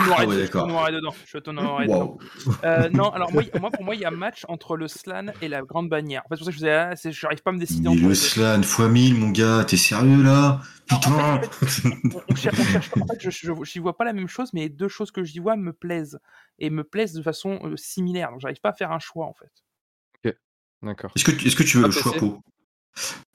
[0.00, 1.14] te noirais Ah ouais, dedans, je te noirais dedans.
[1.26, 1.98] Je te noirais dedans.
[1.98, 2.18] Waouh.
[2.64, 5.62] Euh, non, alors moi, pour moi, il y a match entre le slan et la
[5.62, 6.22] grande bannière.
[6.24, 7.58] En fait, c'est pour ça que je faisais, ah, c'est- je n'arrive pas à me
[7.58, 10.60] décider Mais entre le slan x 1000, mon gars, t'es sérieux là?
[10.92, 11.40] En
[12.14, 13.00] On, on cherche, on cherche pas.
[13.00, 13.30] En fait, je
[13.64, 16.18] j'y vois pas la même chose, mais les deux choses que j'y vois me plaisent
[16.58, 18.30] et me plaisent de façon euh, similaire.
[18.30, 19.50] Donc, j'arrive pas à faire un choix en fait.
[20.82, 21.12] D'accord.
[21.14, 22.40] Est-ce que, tu- est-ce que tu veux le choix pour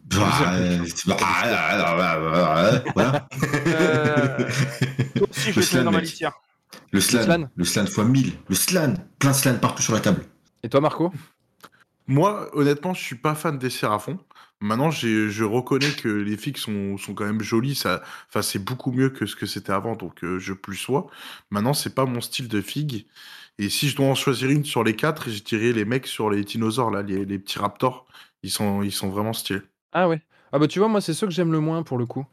[0.04, 3.28] bah, euh, bah, ah, ah, ah, ah, Voilà.
[3.68, 4.38] Euh,
[5.16, 6.06] Toi aussi, je Le vais te mettre dans slan, ma mec.
[6.06, 6.34] litière.
[6.92, 7.50] Le slan, slan.
[7.56, 10.26] le slan x 1000, le slan, plein de slan partout sur la table.
[10.64, 11.12] Et toi, Marco?
[12.08, 14.18] Moi, honnêtement, je suis pas fan des séraphons.
[14.62, 17.76] Maintenant, j'ai- je reconnais que les figues sont, sont quand même jolies.
[17.76, 21.08] Ça, enfin, c'est beaucoup mieux que ce que c'était avant, donc euh, je plus sois.
[21.52, 23.06] Maintenant, c'est pas mon style de figue.
[23.60, 26.30] Et si je dois en choisir une sur les quatre, je dirais les mecs sur
[26.30, 28.06] les dinosaures là, les, les petits raptors.
[28.44, 29.62] Ils sont, ils sont vraiment stylés.
[29.92, 30.22] Ah ouais.
[30.52, 32.26] Ah bah tu vois, moi c'est ceux que j'aime le moins pour le coup.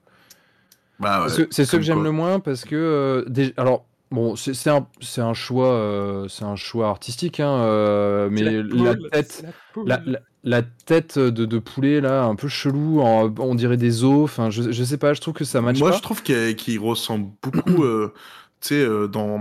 [0.99, 4.87] Bah, ouais, C'est ceux que j'aime le moins parce que euh, alors bon c'est un
[5.01, 9.45] c'est un choix euh, c'est un choix artistique hein, euh, mais la, poule, tête
[9.87, 14.03] la la, la- tête de, de poulet là un peu chelou en- on dirait des
[14.05, 15.97] os enfin je, je sais pas je trouve que ça matche Moi, pas.
[15.97, 18.13] je trouve qu'il ressemble beaucoup, euh,
[18.61, 19.41] tu sais, euh, dans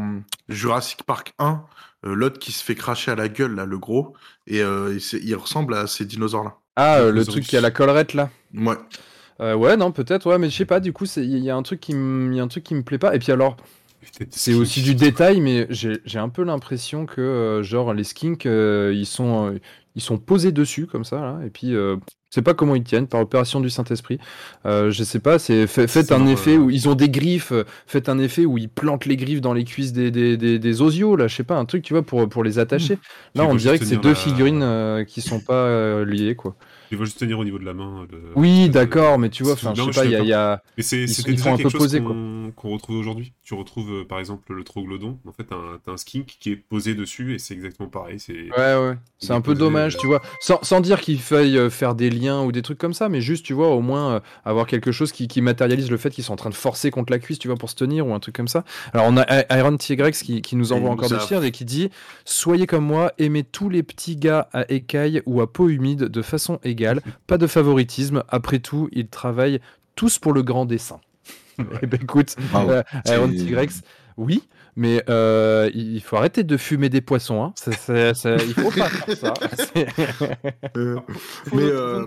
[0.49, 1.63] Jurassic Park 1,
[2.05, 4.13] euh, l'autre qui se fait cracher à la gueule, là, le gros,
[4.47, 6.55] et euh, il, ressemble à ces dinosaures-là.
[6.75, 7.31] Ah euh, le Dinosaurus.
[7.41, 8.29] truc qui a la collerette là.
[8.55, 8.75] Ouais.
[9.41, 11.55] Euh, ouais non peut-être ouais mais je sais pas du coup c'est- il y a
[11.55, 13.31] un truc qui me il y a un truc qui me plaît pas et puis
[13.31, 13.57] alors
[14.31, 18.45] C'est aussi du détail, mais j'ai j'ai un peu l'impression que, euh, genre, les skinks,
[18.47, 19.59] euh, ils, sont, euh,
[19.95, 21.97] ils sont posés dessus, comme ça, là, et puis, euh,
[22.29, 24.19] sais pas comment ils tiennent, par opération du Saint-Esprit.
[24.65, 27.65] Euh, je sais pas, c'est fait- faites un effet où ils ont des griffes, euh,
[27.87, 30.81] faites un effet où ils plantent les griffes dans les cuisses des, des, des, des
[30.81, 32.99] osios, là, je sais pas, un truc, tu vois, pour, pour les attacher.
[33.35, 36.35] Là, Tu on dirait que c'est deux la- figurines euh, qui sont pas euh, liées,
[36.35, 36.55] quoi.
[36.91, 38.05] Il va juste tenir au niveau de la main.
[38.35, 40.61] Oui, d'accord, mais tu vois, enfin, je sais je pas, il y a, y a-
[40.77, 41.97] Mais c'est ils déjà quelque peu chose
[42.55, 43.33] qu'on retrouve aujourd'hui.
[43.43, 45.15] Tu retrouves euh, par exemple le troglodyte.
[45.25, 48.19] En fait, t'as un, un skink qui est posé dessus et c'est exactement pareil.
[48.19, 48.97] C'est Ouais, ouais.
[49.19, 50.21] C'est est un peu dommage, euh, tu vois.
[50.41, 53.21] Sans, sans dire qu'il faille euh, faire des liens ou des trucs comme ça, mais
[53.21, 56.23] juste, tu vois, au moins euh, avoir quelque chose qui, qui matérialise le fait qu'ils
[56.23, 58.19] sont en train de forcer contre la cuisse, tu vois, pour se tenir ou un
[58.19, 58.63] truc comme ça.
[58.93, 59.25] Alors, on a
[59.57, 61.89] Iron Tigrex qui, qui nous envoie encore des cires et qui dit
[62.25, 66.21] Soyez comme moi, aimez tous les petits gars à écailles ou à peau humide de
[66.21, 66.80] façon égale.
[67.27, 68.23] Pas de favoritisme.
[68.29, 69.59] Après tout, ils travaillent
[69.95, 70.99] tous pour le grand dessin.
[71.81, 73.81] Eh ben, écoute, euh, Iron C'est- Tigrex,
[74.17, 74.41] oui,
[74.75, 77.43] mais euh, il faut arrêter de fumer des poissons.
[77.43, 77.53] Hein.
[77.55, 79.33] Ça- ça- ça- il faut pas faire ça.
[80.77, 80.99] Euh,
[81.53, 82.05] mais euh,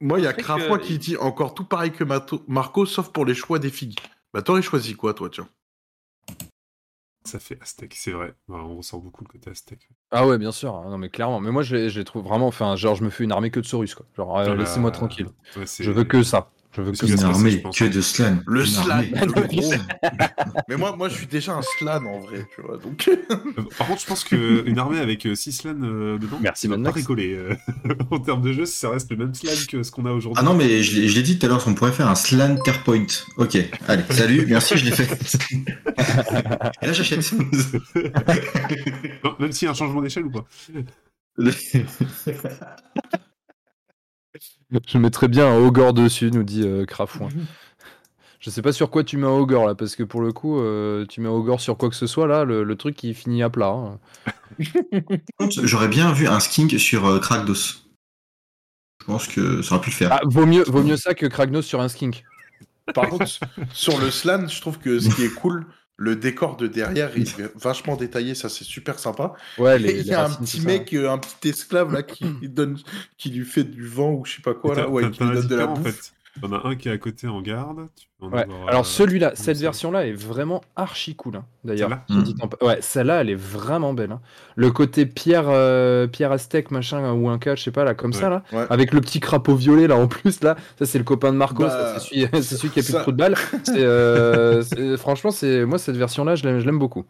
[0.00, 3.08] moi, il y a que- Crafoin qui dit encore tout pareil que Mato- Marco, sauf
[3.10, 3.98] pour les choix des figues.
[4.32, 5.48] Bah, t'aurais choisi quoi, toi, tiens?
[7.26, 8.34] Ça fait Aztec, c'est vrai.
[8.48, 9.88] On ressent beaucoup le côté Aztec.
[10.10, 10.74] Ah ouais, bien sûr.
[10.74, 11.40] hein, Non, mais clairement.
[11.40, 12.46] Mais moi, je les, je les trouve vraiment.
[12.46, 14.06] Enfin, genre, je me fais une armée que de Saurus, quoi.
[14.16, 15.28] Genre, euh, laissez-moi tranquille.
[15.56, 16.50] Ouais, Je veux que ça.
[16.76, 18.38] Je veux que Une armée que de slan.
[18.46, 19.10] Le slan armée.
[19.20, 19.72] le gros.
[20.68, 22.76] Mais moi, moi, je suis déjà un slan en vrai, tu vois.
[22.76, 26.76] Donc, Euh, Par contre, je pense qu'une armée avec 6 slans euh, dedans, Merci, va
[26.78, 27.32] pas rigoler.
[27.34, 27.54] euh,
[28.10, 30.38] en termes de jeu, ça reste le même slan que ce qu'on a aujourd'hui.
[30.40, 33.06] Ah non, mais je l'ai dit tout à l'heure, on pourrait faire un slan Terpoint.
[33.38, 33.56] Ok,
[33.88, 35.08] allez, salut, merci, je l'ai fait.
[36.82, 37.32] Et là, j'achète.
[39.40, 40.44] Même s'il y a un changement d'échelle ou pas.
[44.88, 47.28] Je mettrais bien un Ogre dessus, nous dit euh, Crafouin.
[48.40, 50.58] Je sais pas sur quoi tu mets un Ogre là, parce que pour le coup,
[50.60, 53.14] euh, tu mets un Ogre sur quoi que ce soit là, le, le truc il
[53.14, 53.68] finit à plat.
[53.68, 53.98] hein.
[55.62, 57.54] J'aurais bien vu un skink sur euh, Krakdos.
[59.00, 60.12] Je pense que ça aurait pu le faire.
[60.12, 62.24] Ah, vaut mieux, vaut mieux ça que Kragnos sur un skink.
[62.94, 63.26] par contre,
[63.72, 65.66] sur le slan, je trouve que ce qui est cool,
[65.96, 69.34] le décor de derrière, il est vachement détaillé, ça c'est super sympa.
[69.58, 70.62] Ouais, Et les, il y a un petit ça.
[70.62, 72.78] mec, euh, un petit esclave là qui donne,
[73.18, 75.48] qui lui fait du vent ou je sais pas quoi là, ouais, qui lui donne
[75.48, 75.78] de la en bouffe.
[75.78, 76.12] fait.
[76.40, 77.86] T'en as un qui est à côté en garde.
[77.96, 78.42] tu peux en Ouais.
[78.42, 81.36] avoir, Alors euh, celui-là, cette version-là est vraiment archi cool.
[81.36, 84.12] hein, D'ailleurs, Celle-là en ouais, celle-là, elle est vraiment belle.
[84.12, 84.20] hein.
[84.56, 88.12] Le côté pierre, euh, pierre aztèque, machin, ou un cas, je sais pas là, comme
[88.12, 88.66] ça là, Ouais.
[88.70, 90.56] avec le petit crapaud violet là en plus là.
[90.78, 92.00] Ça c'est le copain de Marco, Bah, ça,
[92.42, 93.36] c'est celui, qui a plus de trou de balle.
[93.64, 94.62] C'est, euh,
[94.98, 97.04] franchement, c'est moi cette version-là, je l'aime, je l'aime beaucoup.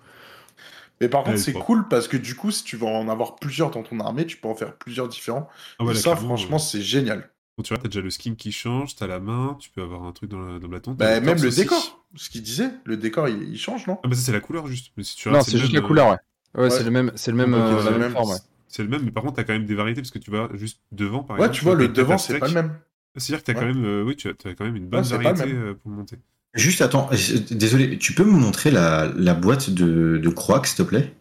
[1.01, 3.71] Mais par contre, c'est cool parce que du coup, si tu veux en avoir plusieurs
[3.71, 5.49] dans ton armée, tu peux en faire plusieurs différents.
[5.79, 7.31] Ah ouais, Et là, ça, franchement, c'est génial.
[7.57, 10.03] Bon, tu vois, t'as déjà le skin qui change, t'as la main, tu peux avoir
[10.05, 10.99] un truc dans la, dans la tonte.
[10.99, 11.61] Bah, même le aussi.
[11.63, 13.99] décor, ce qu'il disait, le décor il, il change, non?
[14.05, 14.93] Ah bah ça c'est la couleur juste.
[14.97, 16.17] Mais si tu non, c'est le juste même, la euh, couleur, ouais.
[16.55, 16.71] Ouais, Ouais.
[16.71, 18.31] c'est le même, c'est le même, euh, c'est la le même forme.
[18.31, 18.39] ouais.
[18.69, 20.49] C'est le même, mais par contre t'as quand même des variétés parce que tu vas
[20.55, 21.59] juste devant par Ouais, exemple.
[21.59, 22.79] tu vois, le devant, c'est pas le même.
[23.17, 23.61] C'est-à-dire que t'as Ouais.
[23.61, 26.17] quand même, euh, oui, tu as, quand même une bonne Ouais, variété euh, pour monter.
[26.55, 27.17] Juste, attends, euh,
[27.51, 31.15] désolé, tu peux me montrer la, la boîte de, de croix, s'il te plaît?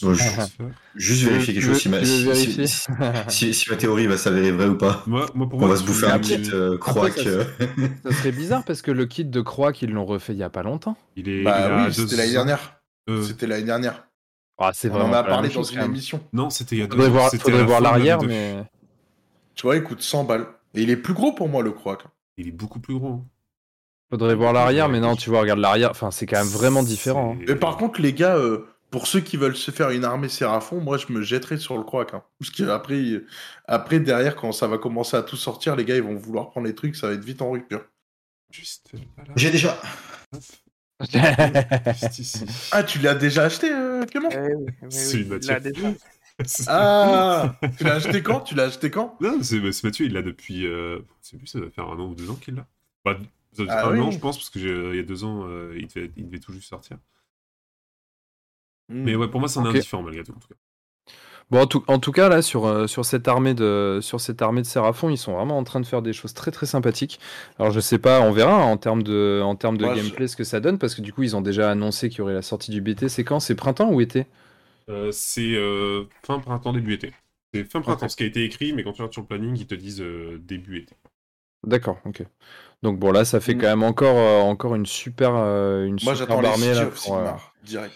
[0.00, 0.14] Je-.
[0.94, 2.82] Juste vérifier quelque chose si ma, si- vérifier si-
[3.28, 5.02] si- si ma théorie va s'avérer vraie ou pas.
[5.06, 8.32] Moi, moi pour On moi, va se bouffer un kit euh, croix après, ça, serait
[8.32, 10.96] bizarre parce que le kit de croix qu'ils l'ont refait il y a pas longtemps.
[11.16, 11.38] Il est.
[11.38, 12.80] il Bah oui, deux c'était l'année dernière.
[13.10, 14.06] Euh, C'était l'année dernière.
[14.56, 16.20] Ah, c'est On en a parlé dans une émission.
[16.32, 17.12] Non, c'était il y a deux Faudrait ans.
[17.12, 18.64] voir, faudrait voir de l'arrière, mais
[19.54, 20.46] Tu vois, il coûte 100 balles.
[20.74, 21.96] Et il est plus gros pour moi, le croix.
[21.96, 22.10] quoi.
[22.36, 23.08] Il est beaucoup plus gros.
[23.08, 23.24] hein.
[24.10, 24.88] faudrait voir l'arrière.
[24.88, 25.90] Mais non, tu vois, regarde l'arrière.
[25.90, 27.34] Enfin, c'est quand même vraiment différent.
[27.38, 27.44] hein.
[27.48, 30.80] Mais par contre, les gars, euh, pour ceux qui veulent se faire une armée Séraphon,
[30.80, 32.06] moi, je me jetterai sur le croix.
[32.12, 32.22] hein.
[32.38, 33.26] Parce qu'après, il-
[33.66, 36.68] après, derrière, quand ça va commencer à tout sortir, les gars, ils vont vouloir prendre
[36.68, 37.84] les trucs, ça va être vite en rupture.
[38.52, 39.32] Juste là, là.
[39.34, 39.82] J'ai déjà.
[41.00, 42.46] Juste ici.
[42.70, 45.58] Ah, tu l'as déjà acheté, euh, Clément Eh oui, oui, C'est oui, déjà.
[46.68, 48.42] Ah Tu l'as acheté quand?
[48.42, 49.16] Tu l'as acheté quand?
[49.20, 50.68] Non, c'est c'est Mathieu, il l'a depuis.
[50.68, 51.00] Euh...
[51.20, 52.68] C'est plus, ça doit faire un an ou deux ans qu'il l'a.
[53.04, 53.18] Bah,
[53.50, 54.00] ça doit Ah un oui.
[54.00, 56.26] an, je pense, parce que j'ai- il y a deux ans, euh, il, devait, il
[56.26, 56.96] devait tout juste sortir.
[58.88, 59.06] Hmm.
[59.06, 59.66] Mais ouais, pour moi, c'est un Ok.
[59.66, 60.32] indifférent malgré tout.
[60.32, 60.54] En tout cas.
[61.50, 64.40] Bon, en tout, en tout cas, là, sur, euh, sur, cette armée de, sur cette
[64.42, 67.20] armée de Séraphon, ils sont vraiment en train de faire des choses très très sympathiques.
[67.58, 70.14] Alors, je sais pas, on verra hein, en termes de, en termes de Ouais, je-
[70.14, 72.22] gameplay ce que ça donne, parce que du coup, ils ont déjà annoncé qu'il y
[72.22, 73.08] aurait la sortie du BT.
[73.08, 73.40] C'est quand?
[73.40, 74.26] C'est printemps ou été?
[74.88, 77.12] Euh, c'est euh, fin printemps, début été.
[77.52, 79.56] C'est fin printemps, ce qui a été écrit, mais quand tu regardes sur le planning,
[79.56, 80.94] ils te disent euh, début été.
[81.64, 82.22] D'accord, ok.
[82.82, 83.58] Donc, bon, là, ça fait Mm.
[83.58, 87.32] quand même encore, euh, encore une super, euh, une Moi, les armée là, pour, euh,
[87.62, 87.94] direct.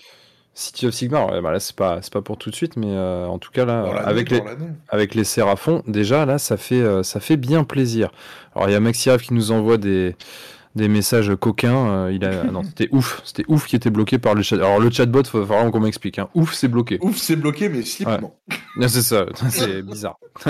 [0.59, 1.31] City of Sigmar.
[1.31, 3.53] Ouais, bah là, c'est pas, c'est pas pour tout de suite, mais euh, en tout
[3.53, 4.43] cas, là, Dans avec les,
[4.89, 8.11] avec les Séraphons, déjà là, ça fait, euh, ça fait bien plaisir.
[8.57, 10.17] Alors il y a Maxirev qui nous envoie des,
[10.75, 11.89] des messages coquins.
[11.89, 12.43] euh, il a...
[12.43, 13.23] ah non, c'était ouf.
[13.25, 14.57] C'était ouf qui était bloqué par le chat.
[14.57, 16.19] Alors, le chatbot, faut vraiment qu'on m'explique.
[16.19, 16.29] Hein.
[16.35, 16.99] Ouf, c'est bloqué.
[17.03, 18.21] Ouf, c'est bloqué, mais slip, Ouais.
[18.21, 18.33] non.
[18.89, 20.19] C'est ça, c'est bizarre.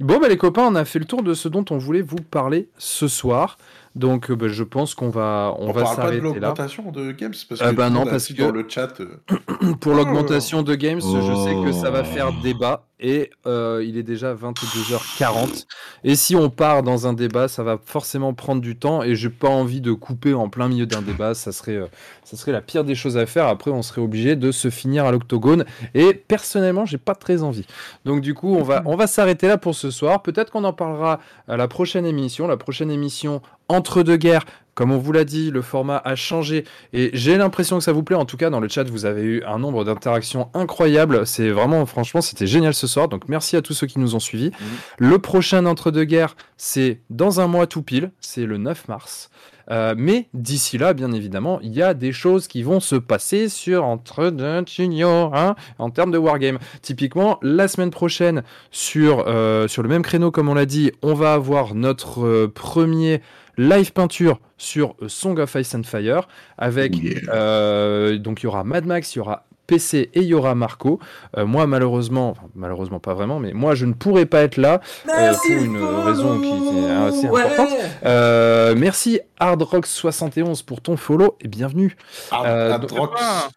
[0.00, 2.16] bon, bah, les copains, on a fait le tour de ce dont on voulait vous
[2.16, 3.56] parler ce soir.
[3.96, 6.22] Donc, euh, bah, je pense qu'on va, on On, va parle pas de s'arrêter là.
[6.22, 9.00] l'augmentation de Games parce que Ah bah non, parce que- dans le chat.
[9.00, 12.04] euh, Pour l'augmentation de Games, je sais que ça va Oh.
[12.04, 15.66] faire débat et euh, il est déjà 22h40.
[16.04, 19.30] Et si on part dans un débat, ça va forcément prendre du temps et j'ai
[19.30, 21.34] pas envie de couper en plein milieu d'un débat.
[21.34, 21.86] Ça serait, euh,
[22.24, 23.46] ça serait la pire des choses à faire.
[23.48, 25.64] Après, on serait obligé de se finir à l'octogone
[25.94, 27.66] et personnellement, j'ai pas très envie.
[28.04, 30.22] Donc du coup, on va, on va s'arrêter là pour ce soir.
[30.22, 32.46] Peut-être qu'on en parlera à la prochaine émission.
[32.46, 33.40] La prochaine émission
[33.70, 34.44] entre deux guerres.
[34.74, 38.02] Comme on vous l'a dit, le format a changé et j'ai l'impression que ça vous
[38.02, 38.16] plaît.
[38.16, 41.26] En tout cas, dans le chat, vous avez eu un nombre d'interactions incroyables.
[41.26, 43.08] C'est vraiment, franchement, c'était génial ce soir.
[43.08, 44.52] Donc, merci à tous ceux qui nous ont suivis.
[44.98, 48.10] Le prochain entre-deux-guerres, c'est dans un mois tout pile.
[48.20, 49.30] C'est le 9 mars.
[49.70, 53.48] Euh, mais d'ici là, bien évidemment, il y a des choses qui vont se passer
[53.48, 56.58] sur entre hein, en termes de wargame.
[56.82, 61.14] Typiquement, la semaine prochaine, sur, euh, sur le même créneau, comme on l'a dit, on
[61.14, 63.20] va avoir notre euh, premier
[63.56, 66.28] live peinture sur euh, Song of Ice and Fire
[66.58, 67.20] avec Oh yeah.
[67.34, 70.54] euh, donc il y aura Mad Max, il y aura PC et il y aura
[70.56, 70.98] Marco.
[71.36, 74.80] Euh, moi malheureusement, enfin, malheureusement pas vraiment, mais moi je ne pourrai pas être là
[75.08, 77.68] euh, pour une raison qui est assez importante.
[78.04, 81.96] Euh, merci Hardrock71 pour ton follow et bienvenue.
[82.32, 83.18] Hard, Hard donc- Rocks.
[83.20, 83.48] Ah.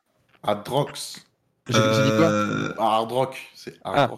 [1.68, 2.30] J'ai dit quoi
[2.78, 4.16] Hard Rock, c'est Hard Ah.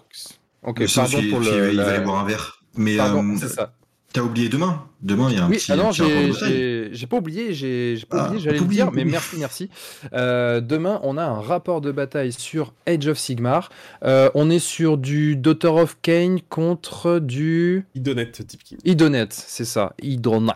[0.64, 1.72] Ok, pardon il- pour le.
[1.72, 2.60] il va aller boire un verre.
[2.76, 3.72] Mais Pardon, euh, c'est ça.
[4.16, 5.72] T'as oublié demain Demain, il y a un Oui, petit.
[5.72, 6.34] ah non, j'ai bataille.
[6.50, 9.70] j'ai- j'ai pas oublié, j'ai pas Ah, oublié, j'allais le dire, mais merci, merci.
[10.14, 13.70] Euh, demain, on a un rapport de bataille sur Age of Sigmar.
[14.04, 18.78] Euh, on est sur du Daughter of Cain contre du Idonette, Tipkin.
[18.84, 20.54] Idonet, c'est ça, Idonet.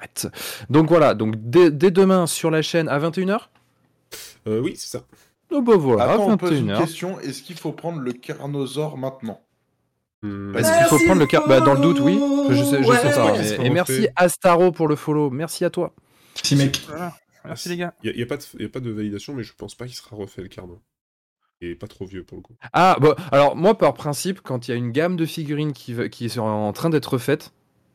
[0.71, 3.49] Donc voilà, donc dès, dès demain sur la chaîne à 21h.
[4.47, 5.03] Euh, oui, c'est ça.
[5.51, 6.77] Oh bah voilà, Attends, on pose une 21h.
[6.79, 7.19] question.
[7.19, 9.41] Est-ce qu'il faut prendre le Carnosaure maintenant?
[10.23, 12.19] Est-ce qu'il faut prendre le car bah, Dans le doute, oui.
[12.49, 13.33] Je sais, je sais pas.
[13.37, 15.29] Mais- Et merci Astaro pour le follow.
[15.29, 15.93] Merci à toi.
[16.43, 16.81] Si, mec.
[16.87, 17.13] Voilà.
[17.45, 17.93] Merci les gars.
[18.03, 19.95] Il n'y a, pas de- y a pas de validation, mais je pense pas qu'il
[19.95, 20.73] sera refait le carnet.
[21.61, 22.53] Et pas trop vieux pour le coup.
[22.73, 25.95] Ah, bon, alors moi, par principe, quand il y a une gamme de figurines qui,
[26.09, 27.51] qui est en train d'être faite,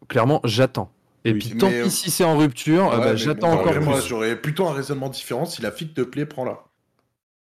[0.08, 0.90] clairement, j'attends.
[1.26, 3.72] Et Oui, puis tant pis si c'est en rupture, euh, Ouais, bah, j'attends bon, encore
[3.72, 3.84] plus.
[3.84, 5.46] Moi, j'aurais plutôt un raisonnement différent.
[5.46, 6.64] Si la fille te plaît, prends-la.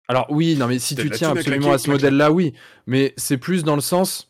[0.08, 2.54] Alors oui, non, mais si tu tiens absolument claquer, à ce modèle-là, oui.
[2.86, 4.27] Mais c'est plus dans le sens,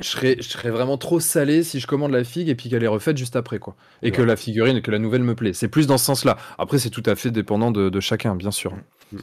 [0.00, 2.82] je serais, je serais vraiment trop salé si je commande la figue et puis qu'elle
[2.84, 3.76] est refaite juste après, quoi.
[4.02, 4.10] Et Ouais.
[4.12, 5.52] que la figurine et que la nouvelle me plaît.
[5.52, 6.36] C'est plus dans ce sens-là.
[6.58, 8.72] Après, c'est tout à fait dépendant de, de chacun, bien sûr.
[9.12, 9.18] Mm.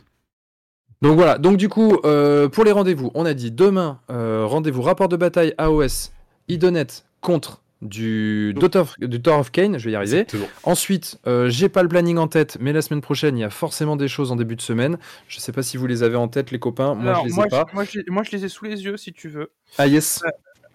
[1.03, 1.37] Donc voilà.
[1.37, 5.15] Donc du coup, euh, pour les rendez-vous, on a dit demain euh, rendez-vous rapport de
[5.17, 6.11] bataille AOS
[6.47, 6.87] Idonet
[7.21, 9.77] contre du du Daughter of Cain.
[9.77, 10.19] Je vais y arriver.
[10.21, 10.47] Exactement.
[10.63, 13.51] Ensuite, euh, j'ai pas le planning en tête, mais la semaine prochaine, il y a
[13.51, 14.97] forcément des choses en début de semaine.
[15.27, 16.95] Je sais pas si vous les avez en tête, les copains.
[16.95, 17.65] Moi, Alors, je les moi, ai pas.
[17.69, 19.51] je, moi, je, moi, je les ai sous les yeux si tu veux.
[19.77, 20.23] Ah yes.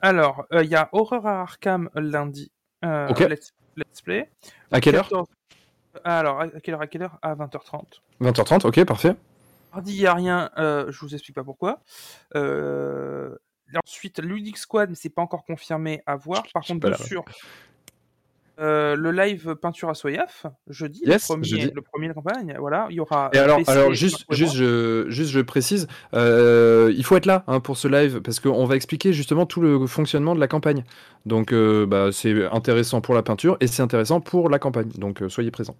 [0.06, 2.50] Alors, euh, il y a Horror à Arkham lundi.
[2.84, 3.20] Euh, Ok.
[3.20, 4.30] let's, let's play.
[4.72, 5.08] À quelle heure?
[5.08, 5.28] 14
[6.04, 7.18] Alors, à quelle heure À quelle heure?
[7.22, 8.02] À 20h30.
[8.20, 8.66] 20h30.
[8.66, 9.14] Ok, parfait.
[9.72, 11.80] Mardi, il n'y a rien, euh, je vous explique pas pourquoi.
[12.34, 13.36] Euh,
[13.86, 16.42] ensuite, Ludic Squad, mais c'est pas encore confirmé à voir.
[16.52, 17.24] Par contre, la- sûr,
[18.62, 21.70] euh, le live peinture à Soyaf, jeudi, Yes, le, premier, jeudi.
[21.74, 23.28] le premier de campagne, voilà, il y aura.
[23.32, 27.42] Et alors, PC, alors juste, juste, je, juste, je précise, euh, il faut être là
[27.48, 30.84] hein, pour ce live parce qu'on va expliquer justement tout le fonctionnement de la campagne.
[31.26, 34.90] Donc, euh, bah, c'est intéressant pour la peinture et c'est intéressant pour la campagne.
[34.96, 35.76] Donc, soyez présents.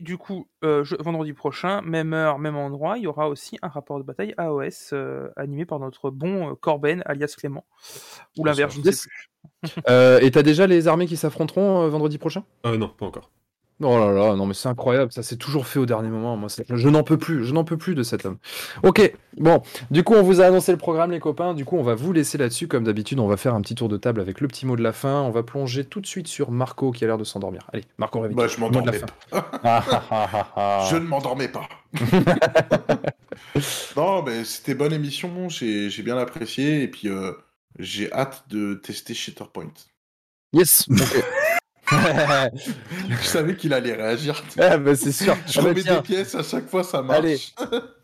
[0.00, 3.68] Du coup, euh, je- vendredi prochain, même heure, même endroit, il y aura aussi un
[3.68, 7.64] rapport de bataille AOS euh, animé par notre bon euh, Corben, alias Clément.
[8.38, 9.00] Ou l'inverse, je ne Yes.
[9.02, 9.30] sais plus.
[9.88, 12.44] Euh, et t'as déjà les armées qui s'affronteront euh, vendredi prochain?
[12.66, 13.30] Euh, non, pas encore.
[13.82, 16.36] Oh là là, non mais c'est incroyable, ça s'est toujours fait au dernier moment.
[16.36, 18.38] Moi, je n'en peux plus, je n'en peux plus de cet homme.
[18.84, 21.82] Ok, bon, du coup on vous a annoncé le programme les copains, du coup on
[21.82, 24.40] va vous laisser là-dessus comme d'habitude, on va faire un petit tour de table avec
[24.40, 27.02] le petit mot de la fin, on va plonger tout de suite sur Marco qui
[27.02, 27.68] a l'air de s'endormir.
[27.72, 28.36] Allez, Marco réveille.
[28.36, 29.00] Bah, je m'endormais
[29.32, 29.84] pas.
[30.90, 31.68] Je ne m'endormais pas.
[33.96, 37.32] non, mais c'était bonne émission, j'ai bien apprécié, et puis euh,
[37.78, 39.72] j'ai hâte de tester Shatterpoint.
[40.52, 40.86] Yes.
[41.90, 44.42] Je savais qu'il allait réagir.
[44.58, 45.36] ah, bah, c'est sûr.
[45.46, 45.96] Je Ah, bah, remets tiens.
[45.96, 47.18] des pièces à chaque fois, ça marche.
[47.18, 47.38] Allez.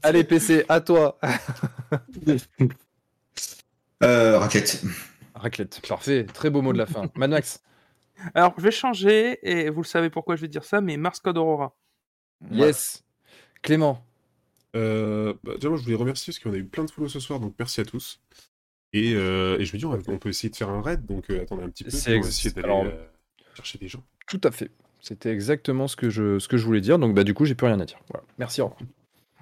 [0.02, 1.18] Allez PC, à toi.
[4.02, 4.82] Euh, raclette.
[5.34, 7.10] Raclette, parfait, très beau mot de la fin.
[7.16, 7.62] Mad Max,
[8.34, 11.20] Alors, je vais changer, et vous le savez pourquoi je vais dire ça, mais Mars
[11.20, 11.76] Code Aurora.
[12.50, 13.04] yes.
[13.62, 14.02] Clément,
[14.74, 17.20] Euh, bah, déjà, moi, je voulais remercier parce qu'on a eu plein de follow ce
[17.20, 18.20] soir, donc merci à tous.
[18.94, 21.42] Et, euh, et je me dis, on peut essayer de faire un raid, donc euh,
[21.42, 21.90] attendez un petit peu.
[21.90, 22.18] C'est
[23.54, 24.02] Chercher des gens.
[24.26, 24.70] Tout à fait.
[25.00, 26.98] C'était exactement ce que je, voulais dire.
[26.98, 27.98] Donc, bah, du coup, j'ai plus rien à dire.
[28.38, 28.74] Merci, au.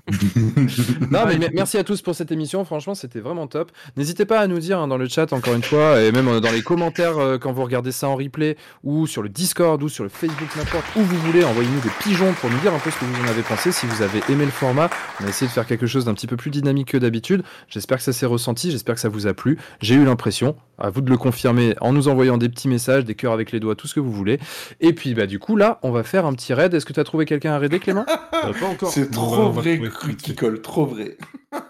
[1.11, 2.65] Non, mais me- merci à tous pour cette émission.
[2.65, 3.71] Franchement, c'était vraiment top.
[3.97, 6.41] N'hésitez pas à nous dire hein, dans le chat, encore une fois, et même euh,
[6.41, 9.89] dans les commentaires euh, quand vous regardez ça en replay, ou sur le Discord, ou
[9.89, 11.45] sur le Facebook, n'importe où vous voulez.
[11.45, 13.73] Envoyez-nous des pigeons pour nous dire un peu ce que vous en avez pensé.
[13.73, 14.91] Si vous avez aimé le format,
[15.21, 17.43] on a essayé de faire quelque chose d'un petit peu plus dynamique que d'habitude.
[17.69, 18.71] J'espère que ça s'est ressenti.
[18.71, 19.59] J'espère que ça vous a plu.
[19.81, 20.57] J'ai eu l'impression.
[20.81, 23.59] À vous de le confirmer en nous envoyant des petits messages, des cœurs avec les
[23.59, 24.39] doigts, tout ce que vous voulez.
[24.81, 26.73] Et puis, bah, du coup, là, on va faire un petit raid.
[26.73, 28.05] Est-ce que tu as trouvé quelqu'un à raider, Clément?
[28.31, 28.91] Pas encore.
[28.91, 31.17] C'est trop vrai, trouver truc qui colle, trop vrai.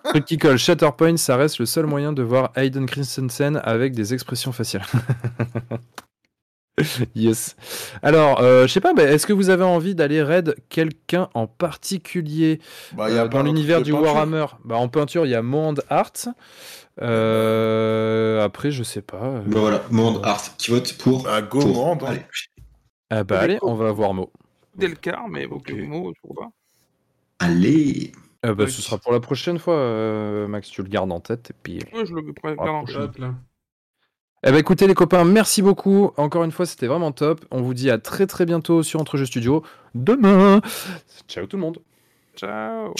[0.04, 4.14] Truc qui colle, Shatterpoint, ça reste le seul moyen de voir Hayden Christensen avec des
[4.14, 4.86] expressions faciales.
[7.14, 7.56] yes.
[8.02, 11.46] Alors, euh, je sais pas, bah, est-ce que vous avez envie d'aller raid quelqu'un en
[11.46, 12.60] particulier
[12.92, 14.46] Bah, y a euh, dans un l'univers du peinture Warhammer?
[14.64, 16.12] Bah, En peinture, il y a Mond Art.
[17.00, 19.22] Euh, après, je sais pas.
[19.22, 21.24] euh, Bah voilà, Monde Art qui vote pour.
[21.24, 21.74] Bah, go pour.
[21.74, 22.06] Monde, hein.
[22.10, 22.22] Allez.
[23.10, 24.30] Ah bah allez, on va voir Mo.
[24.76, 26.50] Delcar, mais ok, mot, pourquoi pas.
[27.38, 28.12] Allez.
[28.46, 28.66] Euh, bah.
[28.68, 31.50] Ce sera pour la prochaine fois, euh, Max, tu le gardes en tête.
[31.50, 31.78] Et puis...
[31.92, 32.84] Ouais, je le Ah, en.
[32.84, 33.34] Hop là.
[34.46, 36.12] Eh ben écoutez les copains, merci beaucoup.
[36.16, 37.44] Encore une fois, c'était vraiment top.
[37.50, 39.64] On vous dit à très très bientôt sur Entre Jeux Studio.
[39.96, 40.60] Demain.
[41.26, 41.80] Ciao tout le monde.
[42.36, 42.94] Ciao.